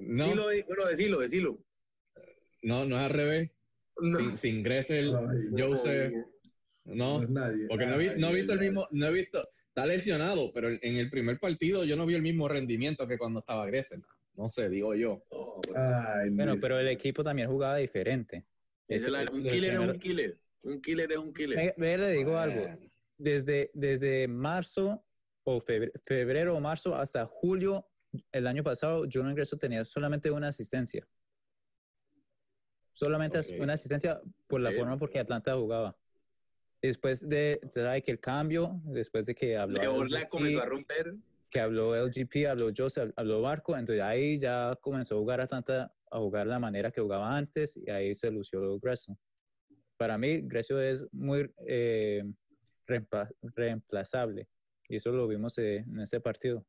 No, 0.00 0.26
Ni 0.26 0.34
lo 0.34 0.48
di- 0.50 0.62
bueno, 0.62 0.86
decilo, 0.86 1.20
decilo. 1.20 1.58
no, 2.62 2.84
no 2.84 2.96
es 2.98 3.02
al 3.04 3.10
revés. 3.10 3.50
No. 4.00 4.18
Sin, 4.18 4.36
sin 4.36 4.62
Gressel, 4.64 5.14
Joseph, 5.56 6.12
no 6.84 6.94
no. 7.18 7.22
es 7.22 7.30
nadie. 7.30 7.66
Porque 7.68 7.86
no, 7.86 7.94
he 8.00 8.34
visto 8.34 8.52
el 8.52 8.58
mismo, 8.58 8.88
no 8.90 9.06
he 9.06 9.12
visto, 9.12 9.48
está 9.74 9.86
lesionado, 9.86 10.52
pero 10.52 10.68
en 10.70 10.96
el 10.96 11.10
primer 11.10 11.40
partido 11.40 11.82
yo 11.84 11.96
no 11.96 12.06
vi 12.06 12.14
el 12.14 12.22
mismo 12.22 12.46
rendimiento 12.46 13.08
que 13.08 13.18
cuando 13.18 13.40
estaba 13.40 13.66
Gressel. 13.66 14.04
No 14.36 14.48
sé, 14.48 14.68
digo 14.68 14.94
yo. 14.94 15.24
Ay, 15.74 16.30
Bueno, 16.30 16.56
pero 16.60 16.78
el 16.78 16.86
equipo 16.88 17.24
también 17.24 17.48
jugaba 17.48 17.76
diferente. 17.78 18.46
es 18.86 19.02
Ese- 19.02 19.10
la- 19.10 19.22
un 19.32 19.42
killer 19.42 19.74
es 19.74 19.78
un 19.80 19.98
killer. 19.98 20.38
Un 20.62 20.80
killer 20.80 21.10
es 21.10 21.18
un 21.18 21.34
killer. 21.34 21.56
Ve, 21.56 21.74
ve, 21.76 21.98
le 21.98 22.10
digo 22.10 22.38
algo. 22.38 22.66
Desde, 23.18 23.70
desde 23.74 24.28
marzo 24.28 25.04
o 25.44 25.60
febre- 25.60 25.92
febrero 26.04 26.56
o 26.56 26.60
marzo 26.60 26.94
hasta 26.94 27.26
julio 27.26 27.84
el 28.30 28.46
año 28.46 28.62
pasado, 28.62 29.06
yo 29.06 29.22
no 29.24 29.30
ingreso 29.30 29.56
tenía 29.56 29.84
solamente 29.84 30.30
una 30.30 30.48
asistencia. 30.48 31.04
Solamente 32.92 33.40
una 33.58 33.72
asistencia 33.72 34.20
por 34.46 34.60
la 34.60 34.70
Ok. 34.70 34.76
forma 34.76 34.98
porque 34.98 35.18
Atlanta 35.18 35.54
jugaba. 35.56 35.96
Después 36.86 37.26
de, 37.26 37.60
se 37.70 37.82
sabe 37.82 38.02
que 38.02 38.10
el 38.10 38.20
cambio, 38.20 38.78
después 38.84 39.24
de 39.24 39.34
que 39.34 39.56
habló 39.56 39.80
LGP, 40.04 40.28
comenzó 40.28 40.60
a 40.60 40.66
romper. 40.66 41.14
que 41.48 41.58
habló 41.60 41.96
LGP, 41.96 42.46
habló 42.46 42.70
Joseph, 42.76 43.10
habló 43.16 43.40
Barco, 43.40 43.74
entonces 43.76 44.02
ahí 44.02 44.38
ya 44.38 44.76
comenzó 44.82 45.14
a 45.16 45.18
jugar 45.18 45.40
Atlanta, 45.40 45.94
a 46.10 46.18
jugar 46.18 46.46
la 46.46 46.58
manera 46.58 46.90
que 46.90 47.00
jugaba 47.00 47.34
antes 47.36 47.78
y 47.78 47.88
ahí 47.90 48.14
se 48.14 48.30
lució 48.30 48.78
Grecio. 48.80 49.18
Para 49.96 50.18
mí, 50.18 50.42
Grecio 50.42 50.78
es 50.78 51.06
muy 51.10 51.50
eh, 51.66 52.22
reempla- 52.86 53.30
reemplazable 53.40 54.46
y 54.86 54.96
eso 54.96 55.10
lo 55.10 55.26
vimos 55.26 55.56
eh, 55.56 55.76
en 55.78 56.00
este 56.00 56.20
partido. 56.20 56.66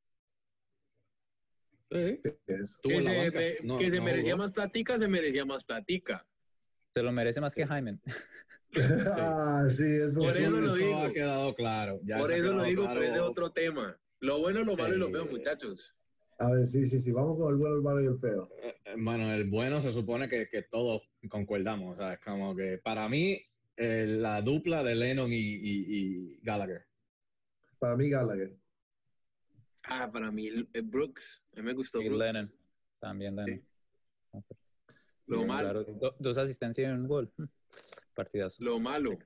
Sí. 1.92 2.22
Que, 2.24 2.38
se, 2.66 3.02
me- 3.02 3.58
No, 3.64 3.78
que 3.78 3.90
se 3.90 3.98
no 3.98 4.04
merecía 4.04 4.34
jugó. 4.34 4.44
más 4.46 4.54
platica, 4.54 4.98
se 4.98 5.08
merecía 5.10 5.46
más 5.46 5.66
platica. 5.66 6.26
Se 6.94 7.02
lo 7.04 7.12
merece 7.12 7.42
más 7.42 7.54
que 7.54 7.66
Jaime. 7.68 8.00
ah, 9.18 9.68
sí, 9.76 9.84
eso 9.84 10.20
Por 10.20 10.34
sí. 10.34 10.44
eso 10.44 10.62
lo 10.62 10.74
digo. 10.76 10.98
ha 11.04 11.12
quedado 11.14 11.56
claro. 11.56 12.00
ya 12.04 12.18
Por 12.18 12.32
eso 12.32 12.54
lo 12.54 12.64
digo, 12.64 12.84
claro. 12.84 13.00
pero 13.00 13.08
es 13.12 13.14
de 13.16 13.20
otro 13.22 13.50
tema. 13.52 13.98
Lo 14.20 14.40
bueno, 14.40 14.64
lo 14.64 14.76
malo 14.76 14.96
y 14.96 14.98
lo 14.98 15.08
Eh, 15.10 15.12
feo, 15.12 15.26
muchachos. 15.26 15.96
A 16.40 16.52
ver, 16.52 16.68
sí, 16.68 16.86
sí, 16.88 17.00
sí. 17.02 17.12
Vamos 17.12 17.38
con 17.38 17.54
el 17.54 17.58
bueno, 17.58 17.76
el 17.76 17.82
malo 17.82 18.02
y 18.02 18.08
el 18.08 18.20
feo. 18.20 18.50
Eh, 18.62 18.76
Bueno, 18.98 19.34
el 19.34 19.46
bueno 19.50 19.82
se 19.82 19.92
supone 19.92 20.28
que, 20.28 20.48
que 20.50 20.64
todos 20.64 21.02
concordamos. 21.30 21.96
O 21.96 21.98
sea, 21.98 22.14
es 22.14 22.20
como 22.20 22.56
que 22.56 22.78
para 22.78 23.08
mí, 23.08 23.40
eh, 23.78 24.06
la 24.08 24.42
dupla 24.42 24.84
de 24.84 24.96
Lennon 24.96 25.32
y, 25.32 25.38
y- 25.38 25.86
y 25.88 26.40
Gallagher. 26.42 26.86
Para 27.80 27.96
mí, 27.96 28.10
Gallagher. 28.10 28.56
Ah, 29.84 30.10
para 30.12 30.32
mí, 30.32 30.48
eh, 30.74 30.82
Brooks. 30.84 31.44
A 31.54 31.58
mí 31.58 31.64
me 31.64 31.74
gustó 31.74 32.02
Y 32.02 32.08
Brooks. 32.10 32.26
Lennon. 32.26 32.52
También 33.00 33.36
Lennon. 33.36 33.62
Lo 35.28 35.38
Bien, 35.38 35.48
malo. 35.48 35.70
claro. 35.70 35.84
Do- 36.00 36.16
dos 36.20 36.38
asistencias 36.38 36.88
y 36.90 36.92
un 36.94 37.08
gol. 37.08 37.32
Partidazo. 38.16 38.64
Lo 38.64 38.80
malo. 38.80 39.18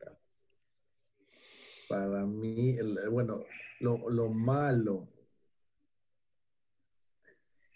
Para 1.90 2.26
mí, 2.26 2.78
el- 2.78 3.10
bueno, 3.10 3.44
lo, 3.80 4.10
lo 4.10 4.30
malo. 4.30 5.08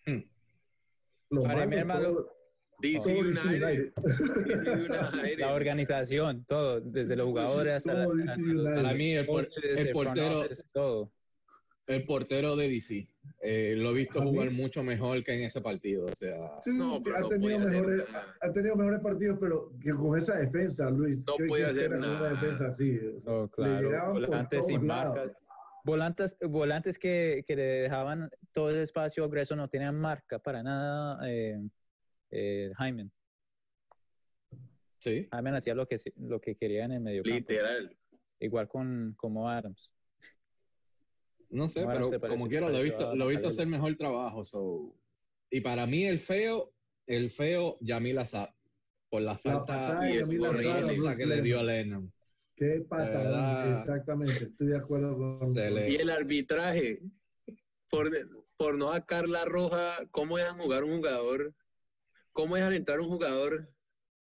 Hmm. 0.05 0.19
Lo 1.29 1.41
Para 1.43 1.65
mí, 1.65 1.75
malo, 1.75 1.79
el 1.81 1.85
malo- 1.85 2.13
todo- 2.13 2.33
DC 2.79 3.11
United. 3.17 3.45
United. 3.45 3.93
DC 4.45 4.71
United. 5.19 5.39
La 5.39 5.53
organización, 5.53 6.43
todo, 6.45 6.81
desde 6.81 7.15
los 7.15 7.27
jugadores 7.27 7.71
hasta, 7.73 7.93
la- 7.93 8.33
hasta 8.33 8.47
los. 8.47 8.71
Para 8.73 8.93
mí, 8.93 9.13
el, 9.13 9.25
por- 9.25 9.47
el 9.63 9.91
portero, 9.91 10.43
todo. 10.73 11.11
El 11.87 12.05
portero 12.05 12.55
de 12.55 12.69
DC. 12.69 13.07
eh, 13.41 13.75
lo 13.77 13.91
he 13.91 13.93
visto 13.93 14.21
¿A 14.21 14.23
mí? 14.25 14.31
jugar 14.31 14.51
mucho 14.51 14.83
mejor 14.83 15.21
que 15.23 15.33
en 15.33 15.41
ese 15.43 15.59
partido. 15.61 16.05
O 16.05 16.15
sea, 16.15 16.59
Sí, 16.61 16.71
No, 16.73 17.01
pero 17.03 17.17
ha, 17.17 17.19
no 17.21 17.29
tenido 17.29 17.59
mejores, 17.59 18.03
ha 18.41 18.53
tenido 18.53 18.75
mejores 18.75 18.99
partidos, 18.99 19.37
pero 19.39 19.71
que 19.81 19.91
con 19.91 20.17
esa 20.17 20.37
defensa, 20.37 20.89
Luis. 20.89 21.19
No 21.27 21.33
¿qué- 21.37 21.45
podía 21.47 21.65
qué 21.65 21.71
hacer 21.71 21.91
nada. 21.99 22.19
Una 22.19 22.29
defensa 22.41 22.67
así. 22.67 22.99
Oh, 23.25 23.47
claro. 23.49 24.13
Volantes 24.13 24.65
sin 24.67 24.87
lados. 24.87 25.15
marcas. 25.15 25.37
Volantes, 25.85 26.37
volantes 26.41 26.97
que, 26.97 27.43
que 27.45 27.55
le 27.57 27.63
dejaban 27.63 28.29
todo 28.53 28.69
ese 28.69 28.83
espacio 28.83 29.25
agreso 29.25 29.53
no 29.57 29.67
tenían 29.67 29.99
marca 29.99 30.39
para 30.39 30.63
nada. 30.63 31.19
Eh, 31.29 31.59
eh, 32.31 32.71
Jaime. 32.77 33.09
sí. 34.99 35.27
Jaime 35.31 35.49
hacía 35.57 35.75
lo 35.75 35.85
que, 35.85 35.97
lo 36.17 36.39
que 36.39 36.55
quería 36.55 36.85
en 36.85 36.93
el 36.93 36.99
medio 37.01 37.23
campo. 37.23 37.35
Literal. 37.35 37.97
Igual 38.39 38.67
con 38.69 39.13
como 39.17 39.49
Adams. 39.49 39.91
No 41.53 41.69
sé, 41.69 41.83
Bueno, 41.83 42.09
pero 42.09 42.33
como 42.33 42.47
quiera, 42.47 42.67
lo 42.69 42.77
he 42.79 42.83
visto, 42.83 43.15
lo 43.15 43.25
he 43.25 43.33
visto 43.33 43.47
hacer 43.49 43.67
mejor 43.67 43.95
trabajo. 43.95 44.43
so. 44.43 44.95
Y 45.49 45.61
para 45.61 45.85
mí, 45.85 46.03
el 46.05 46.19
feo, 46.19 46.73
el 47.05 47.29
feo, 47.29 47.77
Yamil 47.81 48.17
Azar. 48.17 48.55
Por 49.09 49.21
la 49.21 49.37
falta 49.37 49.65
patada 49.67 50.01
de 50.01 50.11
y 50.15 50.19
Yamil 50.19 50.45
Azar 50.45 50.55
a 50.55 50.57
horrible 50.57 50.97
Brooks 50.97 51.17
que 51.17 51.25
le 51.27 51.41
dio 51.43 51.59
a 51.59 51.63
Lennon. 51.63 52.11
Qué 52.55 52.85
verdad. 52.89 53.79
Exactamente. 53.79 54.45
Estoy 54.45 54.67
de 54.67 54.77
acuerdo 54.77 55.15
con. 55.39 55.53
Le- 55.53 55.89
Y 55.91 55.95
el 55.95 56.09
arbitraje. 56.09 57.01
Por, 57.89 58.09
por 58.57 58.75
no 58.75 58.91
sacar 58.91 59.27
la 59.27 59.45
roja, 59.45 59.77
¿cómo 60.09 60.37
dejan 60.37 60.57
jugar 60.57 60.83
un 60.83 60.97
jugador? 60.97 61.53
¿Cómo 62.31 62.55
dejan 62.55 62.73
entrar 62.73 62.99
un 62.99 63.07
jugador 63.09 63.71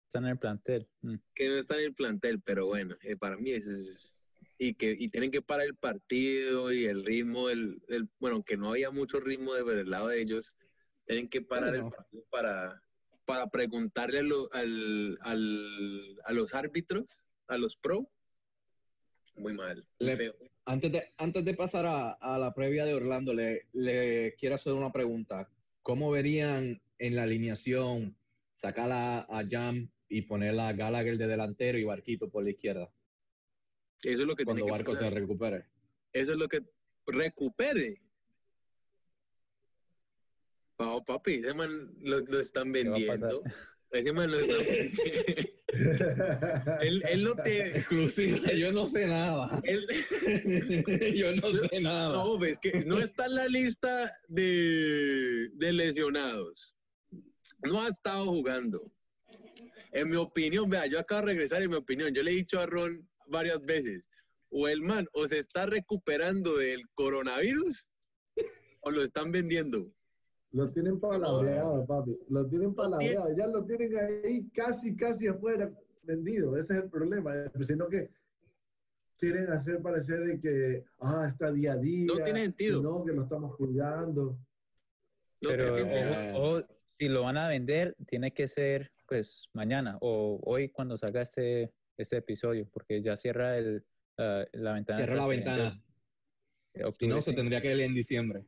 Están 0.08 0.24
en 0.24 0.32
el 0.32 0.39
plantel. 0.39 0.89
Mm. 1.02 1.15
que 1.36 1.48
no 1.50 1.56
está 1.56 1.76
en 1.76 1.84
el 1.86 1.93
plantel? 1.93 2.41
Pero 2.41 2.65
bueno, 2.65 2.96
eh, 3.04 3.15
para 3.15 3.38
mí 3.38 3.52
eso 3.52 3.69
es. 3.72 4.17
Y 4.63 4.76
que 4.76 4.95
y 4.97 5.08
tienen 5.10 5.32
que 5.32 5.41
parar 5.41 5.65
el 5.65 5.74
partido 5.76 6.71
y 6.71 6.86
el 6.86 7.04
ritmo, 7.04 7.47
del, 7.47 7.82
del- 7.88 8.08
bueno, 8.19 8.43
que 8.43 8.58
no 8.58 8.69
había 8.69 8.91
mucho 8.91 9.19
ritmo 9.19 9.56
de- 9.56 9.63
del 9.63 9.89
lado 9.89 10.10
de 10.10 10.21
ellos, 10.21 10.56
tienen 11.04 11.28
que 11.30 11.41
parar 11.41 11.71
Bueno. 11.71 11.88
el 11.88 11.91
partido 11.91 12.24
para, 12.30 12.84
para 13.26 13.47
preguntarle 13.50 14.19
a, 14.19 14.21
lo- 14.21 14.54
al, 14.54 15.17
al- 15.21 16.21
a 16.26 16.34
los 16.34 16.54
árbitros, 16.54 17.24
a 17.47 17.58
los 17.58 17.76
pro. 17.76 18.08
Muy 19.36 19.54
mal, 19.54 19.84
Le- 19.97 20.15
feo. 20.15 20.36
Antes 20.65 20.91
de, 20.91 21.12
antes 21.17 21.43
de 21.43 21.56
pasar 21.56 21.88
a, 21.88 22.12
a 22.12 22.38
la 22.38 22.54
previa 22.54 22.86
de 22.86 22.93
Orlando, 22.93 23.34
le, 23.34 23.65
le 23.74 24.36
quiero 24.36 24.54
hacer 24.54 24.74
una 24.74 24.91
pregunta. 24.91 25.50
¿Cómo 25.82 26.12
verían 26.12 26.80
en 27.00 27.15
la 27.15 27.24
alineación 27.24 28.15
sacar 28.58 28.91
a, 28.91 29.21
a 29.21 29.43
Jam 29.50 29.89
y 30.08 30.21
poner 30.21 30.60
a 30.60 30.71
Gallagher 30.74 31.17
de 31.17 31.26
delantero 31.26 31.80
y 31.80 31.84
Barquito 31.84 32.30
por 32.30 32.43
la 32.43 32.52
izquierda 32.52 32.91
Eso 34.04 34.22
es 34.24 34.28
lo 34.28 34.36
que 34.36 34.46
cuando 34.46 34.64
tiene 34.64 34.78
que 34.78 34.84
Barco 34.84 34.96
se 34.96 35.10
recupere? 35.10 35.66
Eso 36.14 36.32
es 36.34 36.38
lo 36.38 36.48
que 36.48 36.62
recupere. 37.08 38.02
Oh, 40.78 41.04
papi, 41.04 41.36
ese 41.36 41.54
man 41.54 41.94
lo, 42.02 42.20
lo 42.20 42.40
están 42.40 42.72
vendiendo. 42.72 43.44
Ese 43.92 44.14
man 44.14 44.32
lo 44.32 44.40
están 44.40 44.58
vendiendo. 44.66 45.04
él, 46.82 47.04
él 47.12 47.24
no 47.24 47.36
te. 47.36 47.78
Exclusiva, 47.78 48.52
yo 48.54 48.72
no 48.72 48.88
sé 48.88 49.06
nada. 49.06 49.62
Él, 49.64 49.86
yo 51.16 51.36
no 51.36 51.52
sé 51.52 51.82
nada. 51.82 52.10
no, 52.10 52.40
ves 52.40 52.58
que 52.60 52.84
no 52.86 53.00
está 53.00 53.28
en 53.28 53.36
la 53.36 53.48
lista 53.48 54.12
de, 54.28 55.50
de 55.54 55.74
lesionados. 55.74 56.76
No 57.64 57.84
ha 57.84 57.88
estado 57.88 58.26
jugando. 58.26 58.92
En 59.92 60.10
mi 60.10 60.16
opinión, 60.16 60.70
vea, 60.70 60.88
yo 60.88 61.00
acabo 61.00 61.22
de 61.22 61.34
regresar 61.34 61.62
en 61.62 61.70
mi 61.70 61.76
opinión. 61.76 62.14
Yo 62.14 62.24
le 62.24 62.32
he 62.32 62.36
dicho 62.36 62.60
a 62.60 62.66
Ron 62.66 63.08
varias 63.32 63.62
veces, 63.62 64.08
o 64.50 64.67
el 64.67 64.82
man 64.82 65.08
o 65.13 65.28
se 65.28 65.39
está 65.39 65.65
recuperando 65.65 66.58
del 66.58 66.82
coronavirus 66.94 67.88
o 68.82 68.91
lo 68.91 69.02
están 69.02 69.32
vendiendo. 69.32 69.91
Lo 70.52 70.70
tienen 70.72 71.00
palabreado, 71.00 71.86
papi. 71.86 72.17
Lo 72.28 72.46
tienen 72.48 72.76
palabreado. 72.76 73.34
Ya 73.38 73.48
lo 73.48 73.65
tienen 73.65 73.96
ahí 73.98 74.50
casi, 74.50 74.96
casi 74.96 75.28
afuera 75.28 75.70
vendido. 76.04 76.58
Ese 76.58 76.74
es 76.74 76.84
el 76.84 76.89
problema. 76.89 77.32
Sino 77.65 77.88
que 77.88 78.10
quieren 79.17 79.50
hacer 79.50 79.82
parecer 79.82 80.20
de 80.26 80.41
que, 80.41 80.84
ah, 81.00 81.28
está 81.30 81.52
día 81.54 81.74
a 81.74 81.78
día. 81.78 82.08
No 82.08 82.22
tiene 82.22 82.41
sentido. 82.41 82.82
No, 82.82 83.06
que 83.06 83.13
lo 83.13 83.24
estamos 83.24 83.56
cuidando. 83.56 84.38
Pero 85.39 85.74
ojo, 85.74 86.58
ojo, 86.58 86.67
si 86.86 87.08
lo 87.08 87.24
van 87.24 87.38
a 87.38 87.48
vender, 87.48 87.96
tiene 88.06 88.34
que 88.34 88.48
ser 88.48 88.91
pues 89.08 89.46
mañana 89.54 89.98
o 90.02 90.39
hoy 90.44 90.70
cuando 90.70 90.96
salga 90.96 91.22
este, 91.22 91.74
este 92.02 92.18
episodio, 92.18 92.68
porque 92.72 93.02
ya 93.02 93.16
cierra 93.16 93.58
el, 93.58 93.86
ah, 94.18 94.46
la 94.54 94.74
ventana. 94.74 95.00
Cierra 95.00 95.16
la 95.22 95.28
ventana. 95.28 95.84
Si 96.98 97.08
no, 97.08 97.22
se 97.22 97.34
tendría 97.34 97.62
que 97.62 97.72
ir 97.74 97.82
en 97.82 97.94
diciembre. 97.94 98.46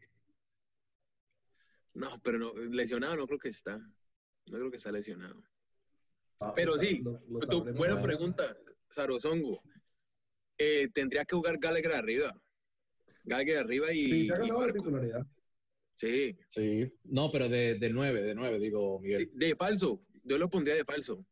No, 1.94 2.20
pero 2.24 2.40
no, 2.40 2.54
lesionado 2.72 3.16
no 3.18 3.28
creo 3.28 3.40
que 3.40 3.50
está. 3.50 3.78
No 3.78 4.58
creo 4.58 4.72
que 4.72 4.78
está 4.78 4.92
lesionado. 4.92 5.44
Ah, 6.42 6.52
Pero 6.56 6.78
sí, 6.78 7.02
lo- 7.04 7.22
lo 7.30 7.40
Tu, 7.40 7.58
sabremos 7.58 7.78
buena 7.78 8.02
pregunta, 8.02 8.44
Sarosongo. 8.90 9.62
Eh, 10.58 10.90
tendría 10.94 11.24
que 11.26 11.36
jugar 11.36 11.58
Gallagher 11.60 11.94
arriba. 11.94 12.36
Gallagher 13.26 13.58
arriba 13.60 13.92
y. 13.94 14.06
Sí, 14.06 14.26
se 14.28 14.34
ha 14.34 14.36
y 14.38 14.40
ganado 14.40 14.60
la 14.60 14.66
Barco. 14.66 14.78
titularidad. 14.84 15.28
Sí, 15.96 16.36
Sí. 16.50 16.92
No, 17.04 17.32
pero 17.32 17.48
de, 17.50 17.76
de 17.78 17.90
nueve, 17.92 18.24
de 18.24 18.34
nueve, 18.34 18.58
digo, 18.60 19.00
de, 19.02 19.08
Miguel. 19.08 19.30
de 19.34 19.56
falso. 19.56 20.02
Yo 20.24 20.38
lo 20.40 20.50
pondría 20.50 20.76
de 20.76 20.84
falso. 20.84 21.26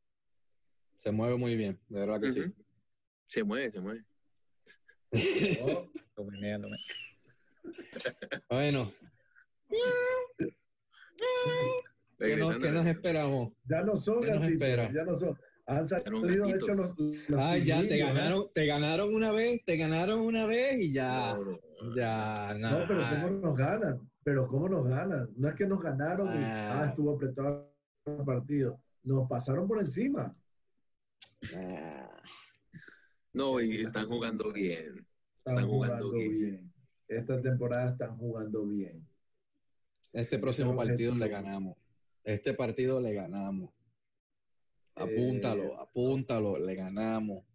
Se 1.04 1.12
mueve 1.12 1.36
muy 1.38 1.56
bien, 1.56 1.80
de 1.90 2.00
verdad 2.00 2.22
que 2.22 2.30
Ujú. 2.30 2.54
Se 3.28 3.44
mueve, 3.44 3.72
se 3.72 3.80
mueve. 3.80 4.04
Sí. 5.12 5.58
Bueno, 8.50 8.92
¿qué 12.20 12.38
nos, 12.38 12.58
qué 12.58 12.72
nos 12.72 12.86
esperamos? 12.88 13.54
ya 13.66 13.82
no 13.84 13.98
son 13.98 14.22
¿Qué 14.22 14.32
nos 14.32 14.40
gatitos, 14.42 14.68
espera? 14.68 14.92
ya 14.94 15.04
no 15.06 15.16
son. 15.18 15.38
Han 15.68 15.88
salido, 15.88 16.48
de 16.48 16.54
hecho, 16.56 16.74
los, 16.74 16.98
los 16.98 17.40
Ay, 17.40 17.64
ya 17.64 17.80
te 17.82 17.96
¿eh? 17.96 18.00
ganaron, 18.00 18.48
te 18.54 18.66
ganaron 18.66 19.14
una 19.14 19.32
vez, 19.32 19.62
te 19.66 19.78
ganaron 19.78 20.20
una 20.22 20.46
vez 20.46 20.80
y 20.82 20.92
ya, 20.92 21.36
No, 21.36 21.46
no. 21.46 21.96
ya, 21.96 22.54
No, 22.60 22.86
pero. 22.88 23.02
¿cómo 23.10 23.30
nos 23.30 23.58
ganan? 23.58 24.12
Pero 24.24 24.48
¿cómo 24.48 24.70
nos 24.70 24.88
ganan? 24.88 25.30
No 25.36 25.48
es 25.48 25.56
que 25.56 25.66
nos 25.68 25.82
ganaron 25.82 26.28
y 26.28 26.44
Ah. 26.44 26.82
ah, 26.82 26.86
estuvo 26.90 27.16
apretado 27.16 27.72
el 28.06 28.26
partido. 28.26 28.82
Nos 29.04 29.28
pasaron 29.30 29.68
por 29.68 29.80
encima. 29.80 30.36
Ah. 31.56 32.22
No, 33.34 33.60
y 33.62 33.72
están 33.74 34.08
jugando 34.08 34.52
bien. 34.52 35.06
Están, 35.46 35.68
jugando, 35.68 36.12
bien. 36.12 36.72
Esta 37.08 37.42
temporada 37.42 37.92
están 37.92 38.18
jugando 38.18 38.66
bien. 38.66 39.08
Este 40.14 40.38
próximo 40.38 40.76
partido 40.76 41.16
le 41.16 41.28
ganamos. 41.30 41.78
Este 42.24 42.54
partido 42.54 43.00
le 43.00 43.14
ganamos. 43.14 43.72
Apúntalo, 44.96 45.64
Eh, 45.64 45.78
apúntalo, 45.80 46.60
le 46.60 46.76
ganamos. 46.76 47.46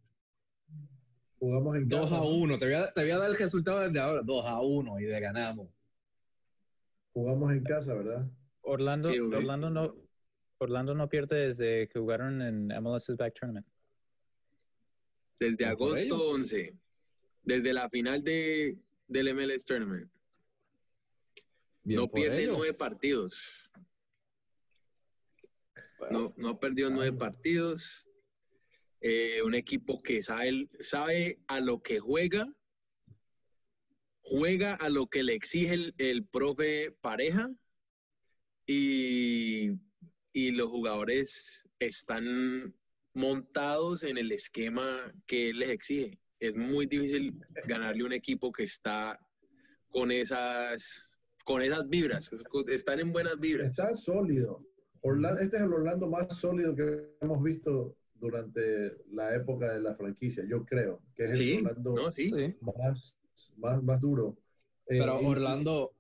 Jugamos 1.39 1.77
en 1.77 1.89
2 1.89 2.01
casa, 2.11 2.17
a 2.17 2.25
¿no? 2.25 2.31
1. 2.31 2.59
Te 2.59 2.65
voy 2.65 2.75
a, 2.75 2.93
te 2.93 3.03
voy 3.03 3.11
a 3.11 3.19
dar 3.19 3.31
el 3.31 3.37
resultado 3.37 3.81
desde 3.81 4.01
ahora. 4.01 4.23
2 4.25 4.47
a 4.47 4.61
1 4.63 5.01
y 5.01 5.05
le 5.05 5.21
ganamos. 5.21 5.69
Jugamos 7.13 7.53
en 7.53 7.63
casa, 7.63 7.95
¿verdad? 7.95 8.27
Orlando, 8.63 9.11
Sí. 9.11 9.19
Orlando 9.21 9.71
no, 9.71 9.95
Orlando 10.59 10.95
no 10.95 11.09
pierde 11.09 11.47
desde 11.47 11.89
que 11.89 11.99
jugaron 11.99 12.41
en 12.43 12.69
MLS's 12.73 13.17
Back 13.17 13.35
Tournament. 13.39 13.67
Desde 15.39 15.65
por 15.65 15.67
agosto 15.73 15.99
ello. 16.17 16.31
11. 16.31 16.75
Desde 17.43 17.73
la 17.73 17.89
final 17.91 18.23
de, 18.23 18.77
del 19.07 19.35
MLS 19.35 19.65
Tournament. 19.65 20.11
Bien 21.85 22.01
no 22.01 22.09
pierde 22.11 22.43
ello. 22.45 22.55
nueve 22.57 22.75
partidos. 22.75 23.71
Bueno, 25.99 26.21
No, 26.21 26.35
no 26.37 26.49
ha 26.51 26.61
perdido 26.61 26.91
nueve 26.91 27.11
Vamos. 27.11 27.21
partidos. 27.21 28.09
Eh, 29.01 29.43
un 29.43 29.55
equipo 29.55 29.99
que 29.99 30.21
sabe, 30.23 30.69
sabe 30.81 31.39
a 31.47 31.61
lo 31.61 31.81
que 31.83 32.01
juega, 32.01 32.47
juega 34.23 34.75
a 34.75 34.89
lo 34.89 35.07
que 35.07 35.23
le 35.23 35.35
exige 35.35 35.75
el, 35.75 35.95
el 35.99 36.25
profe 36.25 36.91
pareja 37.03 37.51
y, 38.67 39.73
y 40.33 40.51
los 40.53 40.69
jugadores 40.69 41.69
están 41.79 42.75
montados 43.17 44.05
en 44.05 44.19
el 44.19 44.31
esquema 44.31 44.83
que 45.27 45.51
él 45.51 45.59
les 45.59 45.71
exige. 45.71 46.19
Es 46.39 46.55
muy 46.55 46.87
difícil 46.87 47.35
ganarle 47.67 48.03
a 48.03 48.07
un 48.07 48.13
equipo 48.13 48.53
que 48.53 48.65
está 48.65 49.19
con 49.89 50.11
esas, 50.11 51.09
con 51.45 51.63
esas 51.63 51.89
vibras, 51.89 52.31
están 52.69 53.01
en 53.01 53.13
buenas 53.13 53.39
vibras. 53.41 53.71
Está 53.71 53.97
sólido. 53.97 54.63
Orla- 55.01 55.39
este 55.41 55.57
es 55.57 55.63
el 55.63 55.73
Orlando 55.73 56.09
más 56.09 56.37
sólido 56.39 56.75
que 56.77 57.17
hemos 57.21 57.43
visto 57.43 57.97
durante 58.15 58.93
la 59.13 59.35
época 59.35 59.73
de 59.73 59.81
la 59.81 59.95
franquicia, 59.95 60.45
yo 60.49 60.65
creo, 60.65 61.01
que 61.15 61.25
es 61.25 61.31
el 61.31 61.37
Sí, 61.37 61.57
Orlando 61.65 61.95
no, 61.95 62.11
sí. 62.11 62.31
sí. 62.31 62.55
más, 62.61 63.15
más, 63.57 63.83
más 63.83 64.01
duro. 64.01 64.37
Eh, 64.89 64.99
Pero 64.99 65.21
in- 65.21 65.27
Orlando, 65.27 65.93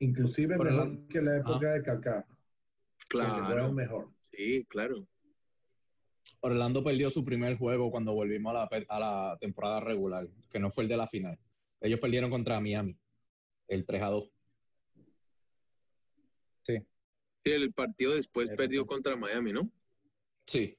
Inclusive 0.00 0.56
Orlando- 0.56 0.86
mejor 0.94 1.08
que 1.08 1.22
la 1.22 1.36
época 1.38 1.72
de 1.74 1.82
Kaká, 1.82 2.26
que 2.98 3.06
Claro, 3.08 3.72
mejor. 3.72 4.08
sí, 4.32 4.64
claro. 4.68 5.06
Orlando 6.40 6.82
perdió 6.82 7.10
su 7.10 7.24
primer 7.24 7.56
juego 7.58 7.90
cuando 7.90 8.14
volvimos 8.14 8.50
a 8.50 8.60
la, 8.60 8.68
pe- 8.68 8.86
a 8.88 8.98
la 8.98 9.38
temporada 9.40 9.80
regular, 9.80 10.26
que 10.50 10.58
no 10.58 10.70
fue 10.70 10.84
el 10.84 10.88
de 10.88 10.96
la 10.96 11.06
final. 11.06 11.38
Ellos 11.80 12.00
perdieron 12.00 12.30
contra 12.30 12.60
Miami, 12.60 12.96
el 13.68 13.84
3 13.84 14.02
a 14.02 14.06
2. 14.06 14.30
Sí, 16.62 16.76
el 17.44 17.72
partido 17.72 18.14
después 18.14 18.50
perdió 18.56 18.86
contra 18.86 19.16
Miami, 19.16 19.52
¿no? 19.52 19.70
Sí, 20.46 20.76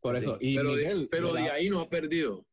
por 0.00 0.16
Sí. 0.18 0.24
eso. 0.24 0.38
Y 0.40 0.56
pero 0.56 0.74
de, 0.74 0.82
Miguel, 0.82 1.08
pero 1.10 1.32
de 1.32 1.42
de 1.42 1.48
la- 1.48 1.54
ahí 1.54 1.68
no 1.68 1.80
ha 1.80 1.88
perdido. 1.88 2.44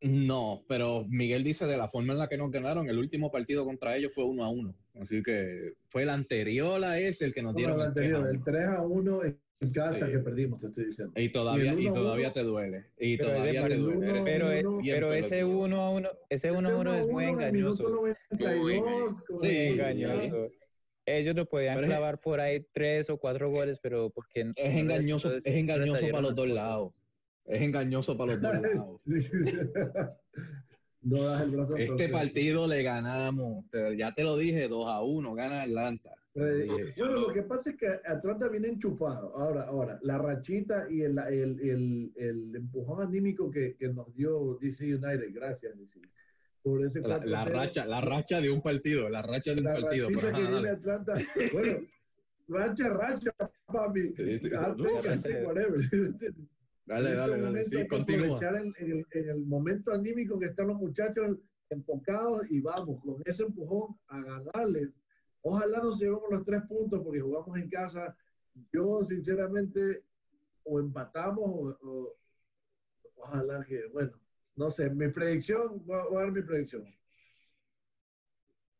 No, 0.00 0.62
pero 0.68 1.04
Miguel 1.08 1.42
dice 1.42 1.66
de 1.66 1.76
la 1.76 1.88
forma 1.88 2.12
en 2.12 2.20
la 2.20 2.28
que 2.28 2.36
nos 2.36 2.52
ganaron, 2.52 2.88
el 2.88 2.98
último 2.98 3.32
partido 3.32 3.64
contra 3.64 3.96
ellos 3.96 4.12
fue 4.14 4.24
1 4.24 4.44
a 4.44 4.48
1. 4.48 4.72
Así 5.00 5.22
que 5.24 5.74
fue 5.88 6.02
el 6.04 6.10
anterior 6.10 6.84
a 6.84 7.00
ese 7.00 7.24
el 7.24 7.34
que 7.34 7.42
nos 7.42 7.52
Como 7.54 7.58
dieron 7.66 7.80
el 7.80 7.86
el 7.88 7.94
3 7.94 8.12
a 8.12 8.16
anterior, 8.18 8.20
1. 8.20 8.30
el 8.38 8.44
3 8.44 8.64
a 8.68 8.82
1 8.82 9.24
en 9.24 9.40
casa 9.74 10.06
Sí. 10.06 10.12
que 10.12 10.18
perdimos, 10.20 10.60
te 10.60 10.68
estoy 10.68 10.84
diciendo. 10.86 11.12
Y 11.16 11.28
todavía, 11.30 11.72
y 11.74 11.86
1 11.86 11.90
a 11.90 11.94
todavía 11.94 12.26
1, 12.28 12.32
te 12.34 12.42
duele. 12.44 12.84
Y 12.98 13.16
Pero 13.16 13.28
ese 13.30 13.38
todavía 13.38 13.66
te 13.68 13.76
duele. 13.76 14.22
Pero, 14.24 14.46
Uno, 14.46 14.70
uno, 14.70 14.80
pero 14.84 15.12
ese 15.12 15.36
pelotudo. 15.36 15.58
1 15.64 15.82
a 15.82 15.90
1, 15.90 16.08
ese 16.28 16.52
1 16.52 16.68
a 16.68 16.76
1 16.76 16.94
es 16.94 17.06
muy 17.08 17.24
en 17.24 17.30
engañoso. 17.30 17.82
92, 17.90 18.58
Muy 18.60 18.78
con 19.26 19.42
Sí, 19.42 19.56
engañoso. 19.66 20.48
Ellos 21.06 21.34
lo 21.34 21.46
podían 21.48 21.74
Pero 21.74 21.86
es- 21.86 21.90
clavar 21.90 22.20
por 22.20 22.38
ahí 22.40 22.64
tres 22.72 23.08
o 23.10 23.16
cuatro 23.18 23.50
goles, 23.50 23.80
pero 23.82 24.10
porque 24.10 24.44
no 24.44 24.52
Es 24.54 24.76
engañoso, 24.76 25.30
no 25.30 25.36
es 25.36 25.46
no 25.46 25.52
engañoso 25.52 25.92
para 26.10 26.20
los 26.20 26.34
dos 26.34 26.44
cosas. 26.46 26.54
lados. 26.64 26.92
Es 27.46 27.62
engañoso 27.62 28.16
para 28.16 28.32
los 28.34 28.42
dos 28.42 28.52
lados. 28.62 29.00
no 31.00 31.22
das 31.22 31.42
el 31.42 31.50
brazo 31.50 31.74
a 31.76 31.80
Este 31.80 32.08
partido 32.10 32.66
le 32.66 32.82
ganamos. 32.82 33.64
Ya 33.96 34.12
te 34.14 34.22
lo 34.22 34.36
dije, 34.36 34.68
2 34.68 34.86
a 34.86 35.02
1, 35.02 35.34
gana 35.34 35.62
Atlanta. 35.62 36.10
Eh. 36.40 36.66
Bueno, 36.98 37.20
lo 37.20 37.32
que 37.32 37.42
pasa 37.42 37.70
es 37.70 37.76
que 37.76 37.88
Atlanta 38.04 38.48
viene 38.48 38.68
enchufado. 38.68 39.36
Ahora, 39.36 39.62
ahora, 39.64 39.98
la 40.02 40.18
rachita 40.18 40.86
y 40.90 41.02
el, 41.02 41.18
el, 41.18 41.60
el, 41.60 42.12
el 42.16 42.56
empujón 42.56 43.06
anímico 43.06 43.50
que, 43.50 43.76
que 43.76 43.88
nos 43.88 44.14
dio 44.14 44.58
DC 44.60 44.84
United, 44.94 45.32
gracias, 45.32 45.76
DC. 45.78 46.00
Por 46.62 46.84
ese 46.84 47.00
La, 47.00 47.18
la 47.24 47.44
4-0. 47.44 47.50
racha, 47.52 47.86
la 47.86 48.00
racha 48.00 48.40
de 48.40 48.50
un 48.50 48.60
partido, 48.60 49.08
la 49.08 49.22
racha 49.22 49.54
de 49.54 49.60
un 49.60 49.64
La 49.66 49.74
partido. 49.80 50.08
rachita 50.08 50.26
pero 50.26 50.36
que 50.36 50.42
ajá, 50.44 50.50
viene. 50.52 50.68
Atlanta. 50.70 51.16
Bueno, 51.52 51.78
racha, 52.48 52.88
racha, 52.88 53.30
papi. 53.66 54.14
Dale, 56.86 57.14
dale, 57.14 57.40
dale. 57.40 57.64
Sí, 57.64 57.86
continúa. 57.86 58.38
en, 58.40 58.72
en 58.78 58.90
el, 58.92 59.06
en 59.12 59.28
el 59.28 59.44
momento 59.46 59.92
anímico 59.92 60.38
que 60.38 60.46
están 60.46 60.68
los 60.68 60.76
muchachos 60.78 61.36
enfocados 61.70 62.50
y 62.50 62.60
vamos, 62.60 63.00
con 63.04 63.20
ese 63.26 63.42
empujón 63.44 63.94
a 64.08 64.20
ganarles. 64.22 64.88
Ojalá 65.42 65.78
nos 65.78 65.98
llevemos 65.98 66.24
los 66.30 66.44
tres 66.44 66.62
puntos 66.68 67.00
porque 67.02 67.20
jugamos 67.20 67.56
en 67.56 67.68
casa. 67.68 68.16
Yo, 68.72 69.02
sinceramente, 69.02 70.04
o 70.64 70.80
empatamos 70.80 71.76
o, 71.80 72.16
ojalá 73.16 73.64
que, 73.64 73.86
bueno, 73.92 74.12
no 74.56 74.70
sé, 74.70 74.90
mi 74.90 75.08
predicción, 75.08 75.84
voy 75.86 75.96
a, 75.96 76.04
voy 76.04 76.22
dar 76.22 76.32
mi 76.32 76.42
predicción. 76.42 76.84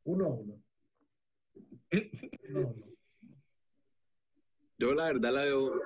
Uno 0.05 0.25
a 0.25 0.29
uno. 0.29 0.63
Uno 2.49 2.59
a 2.59 2.67
uno. 2.67 2.89
Yo 4.79 4.95
la 4.95 5.07
verdad 5.07 5.33
la 5.33 5.43
veo, 5.43 5.81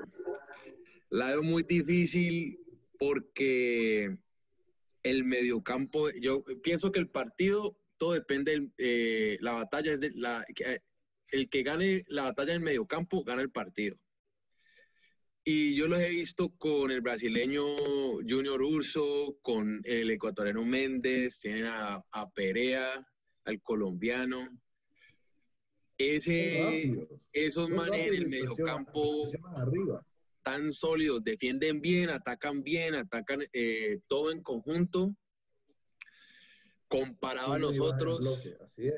la 1.09 1.27
veo 1.29 1.43
muy 1.43 1.63
difícil 1.63 2.59
porque 2.99 4.19
el 5.03 5.25
mediocampo, 5.25 6.11
yo 6.11 6.45
pienso 6.63 6.93
que 6.93 7.01
el 7.01 7.09
partido, 7.09 7.77
todo 8.03 8.15
depende, 8.15 8.51
del- 8.51 8.73
eh, 8.79 9.39
la 9.43 9.53
batalla 9.53 9.93
es 9.93 10.01
de 10.01 10.11
la, 10.17 10.45
que- 10.57 10.83
el 11.29 11.49
que 11.49 11.63
gane 11.63 12.03
la 12.09 12.25
batalla 12.25 12.51
en 12.53 12.59
el 12.59 12.65
mediocampo 12.65 13.23
gana 13.23 13.43
el 13.43 13.53
partido. 13.53 13.97
Y 15.45 15.77
yo 15.77 15.87
los 15.87 16.01
he 16.01 16.11
visto 16.11 16.49
con 16.59 16.91
el 16.91 17.01
brasileño 17.01 17.63
Junior 18.29 18.61
Urso, 18.61 19.39
con 19.41 19.81
el 19.85 20.11
ecuatoriano 20.11 20.65
Méndez, 20.65 21.39
tienen 21.39 21.67
a, 21.67 22.03
a 22.11 22.31
Perea, 22.31 23.07
al 23.45 23.63
colombiano. 23.63 24.49
Ese, 25.97 27.07
esos 27.33 27.69
manes 27.71 28.01
en 28.09 28.15
el 28.15 28.27
mediocampo 28.29 29.31
tan 30.43 30.73
sólidos, 30.73 31.23
defienden 31.23 31.81
bien, 31.81 32.11
atacan 32.11 32.65
bien, 32.65 32.97
atacan 32.97 33.45
eh, 33.53 34.01
todo 34.09 34.33
en 34.33 34.43
conjunto. 34.43 35.15
Comparado 36.99 37.53
a 37.55 37.59
Sube 37.59 37.59
y 37.59 37.63
baja 37.63 37.67
en 37.67 37.79
nosotros 37.79 38.19
bloque, 38.21 38.65
Así 38.65 38.89
es. 38.89 38.95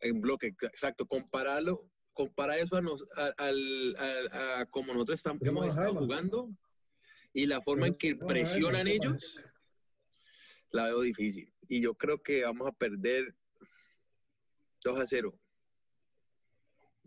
en 0.00 0.20
bloque, 0.20 0.46
exacto, 0.62 1.06
compararlo, 1.06 1.88
compara 2.12 2.58
eso 2.58 2.76
a, 2.76 2.82
nos, 2.82 3.04
a, 3.16 3.26
al- 3.38 3.96
a- 3.98 4.60
a 4.60 4.66
como 4.66 4.92
nosotros 4.92 5.18
estamos, 5.18 5.40
Tenemos 5.40 5.64
hemos 5.64 5.78
a 5.78 5.80
estado 5.82 6.00
jugando 6.00 6.50
y 7.32 7.46
la 7.46 7.60
forma 7.60 7.86
en 7.86 7.94
que 7.94 8.08
a 8.08 8.10
Jaime, 8.12 8.26
presionan 8.26 8.86
¿qué 8.86 8.92
ellos, 8.94 9.40
la 10.70 10.86
veo 10.86 11.00
difícil. 11.02 11.52
Y 11.68 11.80
yo 11.80 11.94
creo 11.94 12.22
que 12.22 12.42
vamos 12.44 12.68
a 12.68 12.72
perder 12.72 13.34
2 14.84 14.98
a 14.98 15.06
0. 15.06 15.38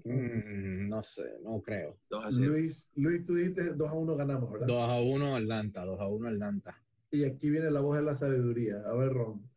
Mm, 0.04 0.89
no 0.89 1.04
sé, 1.04 1.23
no 1.41 1.62
creo. 1.62 1.99
2 2.10 2.25
a 2.25 2.32
0. 2.32 2.51
Luis, 2.54 2.89
Luis, 2.95 3.25
tú 3.25 3.36
dijiste 3.36 3.73
2 3.73 3.89
a 3.89 3.93
1 3.93 4.15
ganamos, 4.15 4.51
¿verdad? 4.51 4.67
2 4.67 4.89
a 4.89 4.99
1 5.01 5.36
Atlanta, 5.36 5.86
2 5.86 5.99
a 5.99 6.08
1 6.08 6.28
Atlanta. 6.30 6.82
Y 7.12 7.23
aquí 7.23 7.49
viene 7.49 7.71
la 7.71 7.80
voz 7.82 7.97
de 7.97 8.04
la 8.04 8.15
sabiduría. 8.15 8.82
A 8.86 8.93
ver, 8.93 9.13
Ron. 9.13 9.49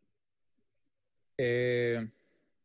Eh, 1.41 2.05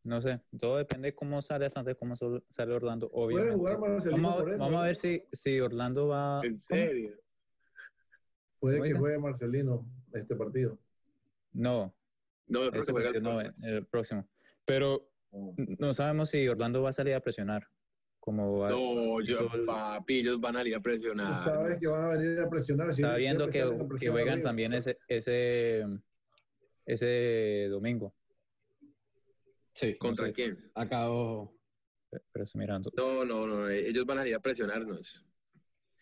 no 0.02 0.20
sé, 0.20 0.40
todo 0.58 0.78
depende 0.78 1.08
de 1.08 1.14
cómo 1.14 1.40
sale 1.40 1.66
Atlanta, 1.66 1.94
cómo 1.94 2.16
sale 2.16 2.74
Orlando, 2.74 3.08
Puede 3.08 3.24
obviamente. 3.26 3.56
jugar 3.56 3.78
Marcelino 3.78 4.22
Vamos 4.22 4.32
a, 4.34 4.38
Moreno. 4.42 4.58
vamos 4.64 4.80
a 4.80 4.84
ver 4.84 4.96
si, 4.96 5.22
si 5.32 5.60
Orlando 5.60 6.08
va... 6.08 6.40
En 6.42 6.58
serio. 6.58 7.14
Puede 8.58 8.76
¿Cómo 8.78 8.82
que 8.82 8.88
dicen? 8.88 9.00
juegue 9.00 9.18
Marcelino 9.18 9.87
este 10.12 10.34
partido. 10.34 10.76
No, 11.52 11.94
No, 12.48 12.64
el 12.64 12.66
no, 12.66 12.72
próximo. 12.72 12.98
el 13.62 13.87
próximo. 13.87 14.28
Pero 14.64 15.08
no 15.30 15.92
sabemos 15.94 16.30
si 16.30 16.48
Orlando 16.48 16.82
va 16.82 16.90
a 16.90 16.92
salir 16.92 17.14
a 17.14 17.20
presionar. 17.20 17.68
Como 18.18 18.58
va- 18.58 18.70
No, 18.70 19.20
yo, 19.20 19.34
hizo 19.44 19.54
el- 19.54 19.64
papi, 19.66 20.18
ellos 20.20 20.40
van 20.40 20.56
a 20.56 20.66
ir 20.66 20.74
a 20.74 20.78
Tú 20.78 20.82
presionar. 20.82 21.44
sabes 21.44 21.78
que 21.78 21.87
van 21.87 22.04
a 22.04 22.08
venir 22.08 22.40
a 22.40 22.48
presionar. 22.50 22.90
Está 22.90 23.14
viendo 23.16 23.48
que, 23.48 23.64
que 24.00 24.08
juegan 24.10 24.42
también 24.42 24.72
ese, 24.72 24.98
ese, 25.08 25.84
ese 26.87 27.68
domingo. 27.70 28.14
Sí, 29.74 29.96
¿Contra 29.98 30.26
sé. 30.28 30.32
quién? 30.32 30.70
acabo. 30.74 31.56
Pero 32.32 32.44
estoy 32.44 32.60
mirando. 32.60 32.92
No, 32.96 33.24
no, 33.24 33.46
no, 33.46 33.68
ellos 33.68 34.04
van 34.06 34.18
a 34.18 34.28
ir 34.28 34.34
a 34.34 34.40
presionarnos. 34.40 35.24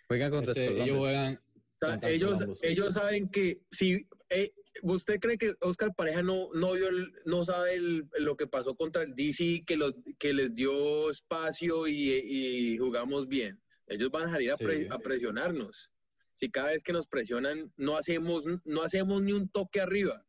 Juegan 0.09 0.31
contra 0.31 0.53
Este, 0.53 0.83
ellos 0.83 0.99
juegan. 0.99 1.35
O 1.37 1.39
sea, 1.81 1.91
Contra 1.93 2.11
ellos, 2.11 2.95
saben 2.95 3.29
que 3.29 3.63
si 3.71 4.07
eh, 4.31 4.53
¿Usted 4.85 5.21
cree 5.21 5.37
que 5.37 5.53
Oscar 5.61 5.95
Pareja 5.95 6.23
no, 6.23 6.49
no, 6.55 6.73
vio 6.73 6.89
el- 6.89 7.13
no 7.27 7.45
sabe 7.45 7.75
el- 7.75 8.09
lo 8.21 8.37
que 8.39 8.47
pasó 8.47 8.75
contra 8.75 9.03
el 9.03 9.15
DC, 9.15 9.65
que, 9.67 9.77
los, 9.77 9.95
que 10.19 10.33
les 10.33 10.55
dio 10.55 11.11
espacio 11.11 11.87
y, 11.87 12.11
y 12.11 12.79
jugamos 12.79 13.29
bien? 13.29 13.61
Ellos 13.87 14.11
van 14.11 14.29
a 14.29 14.31
salir 14.31 14.51
a, 14.51 14.57
pre- 14.57 14.85
Sí. 14.85 14.89
a 14.91 14.99
presionarnos. 14.99 15.93
Si 16.35 16.49
cada 16.51 16.69
vez 16.69 16.83
que 16.83 16.95
nos 16.95 17.07
presionan 17.07 17.71
no 17.77 17.99
hacemos, 17.99 18.47
no 18.65 18.83
hacemos 18.83 19.21
ni 19.21 19.33
un 19.33 19.47
toque 19.51 19.81
arriba. 19.83 20.25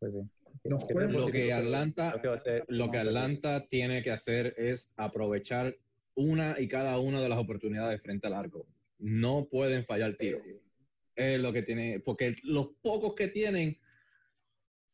Pues 0.00 0.12
sí. 0.12 0.20
Lo 0.64 0.78
que 0.78 1.52
Atlanta, 1.52 2.14
que 2.22 2.62
lo 2.68 2.90
que 2.90 3.66
tiene 3.68 4.02
que 4.02 4.10
hacer 4.10 4.54
es 4.56 4.94
aprovechar 4.96 5.76
una 6.14 6.60
y 6.60 6.68
cada 6.68 6.98
una 6.98 7.20
de 7.20 7.28
las 7.28 7.38
oportunidades 7.38 8.00
frente 8.00 8.28
al 8.28 8.34
arco. 8.34 8.66
No 8.98 9.48
pueden 9.50 9.84
fallar 9.84 10.16
tiro. 10.16 10.40
Es 11.16 11.40
lo 11.40 11.52
que 11.52 11.62
tiene, 11.62 12.00
porque 12.00 12.36
los 12.44 12.68
pocos 12.80 13.14
que 13.14 13.28
tienen, 13.28 13.78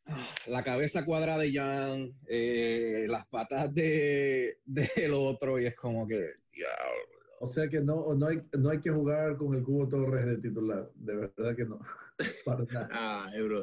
ah, 0.06 0.26
la 0.46 0.64
cabeza 0.64 1.04
cuadrada 1.04 1.38
de 1.38 1.52
Jan, 1.52 2.14
eh, 2.26 3.06
las 3.08 3.26
patas 3.26 3.72
de, 3.72 4.58
del 4.64 5.12
otro, 5.14 5.60
y 5.60 5.66
es 5.66 5.76
como 5.76 6.08
que, 6.08 6.32
diablo. 6.50 7.18
O 7.40 7.46
sea 7.46 7.68
que 7.68 7.80
no, 7.80 8.14
no, 8.14 8.26
hay, 8.26 8.38
no 8.58 8.70
hay 8.70 8.80
que 8.80 8.90
jugar 8.90 9.36
con 9.36 9.54
el 9.54 9.62
Cubo 9.62 9.88
Torres 9.88 10.26
de 10.26 10.38
titular. 10.38 10.90
De 10.96 11.14
verdad 11.14 11.54
que 11.54 11.64
no. 11.64 11.78
Para 12.44 12.64
nada. 12.64 12.88
Ah, 12.90 13.30
bro. 13.40 13.62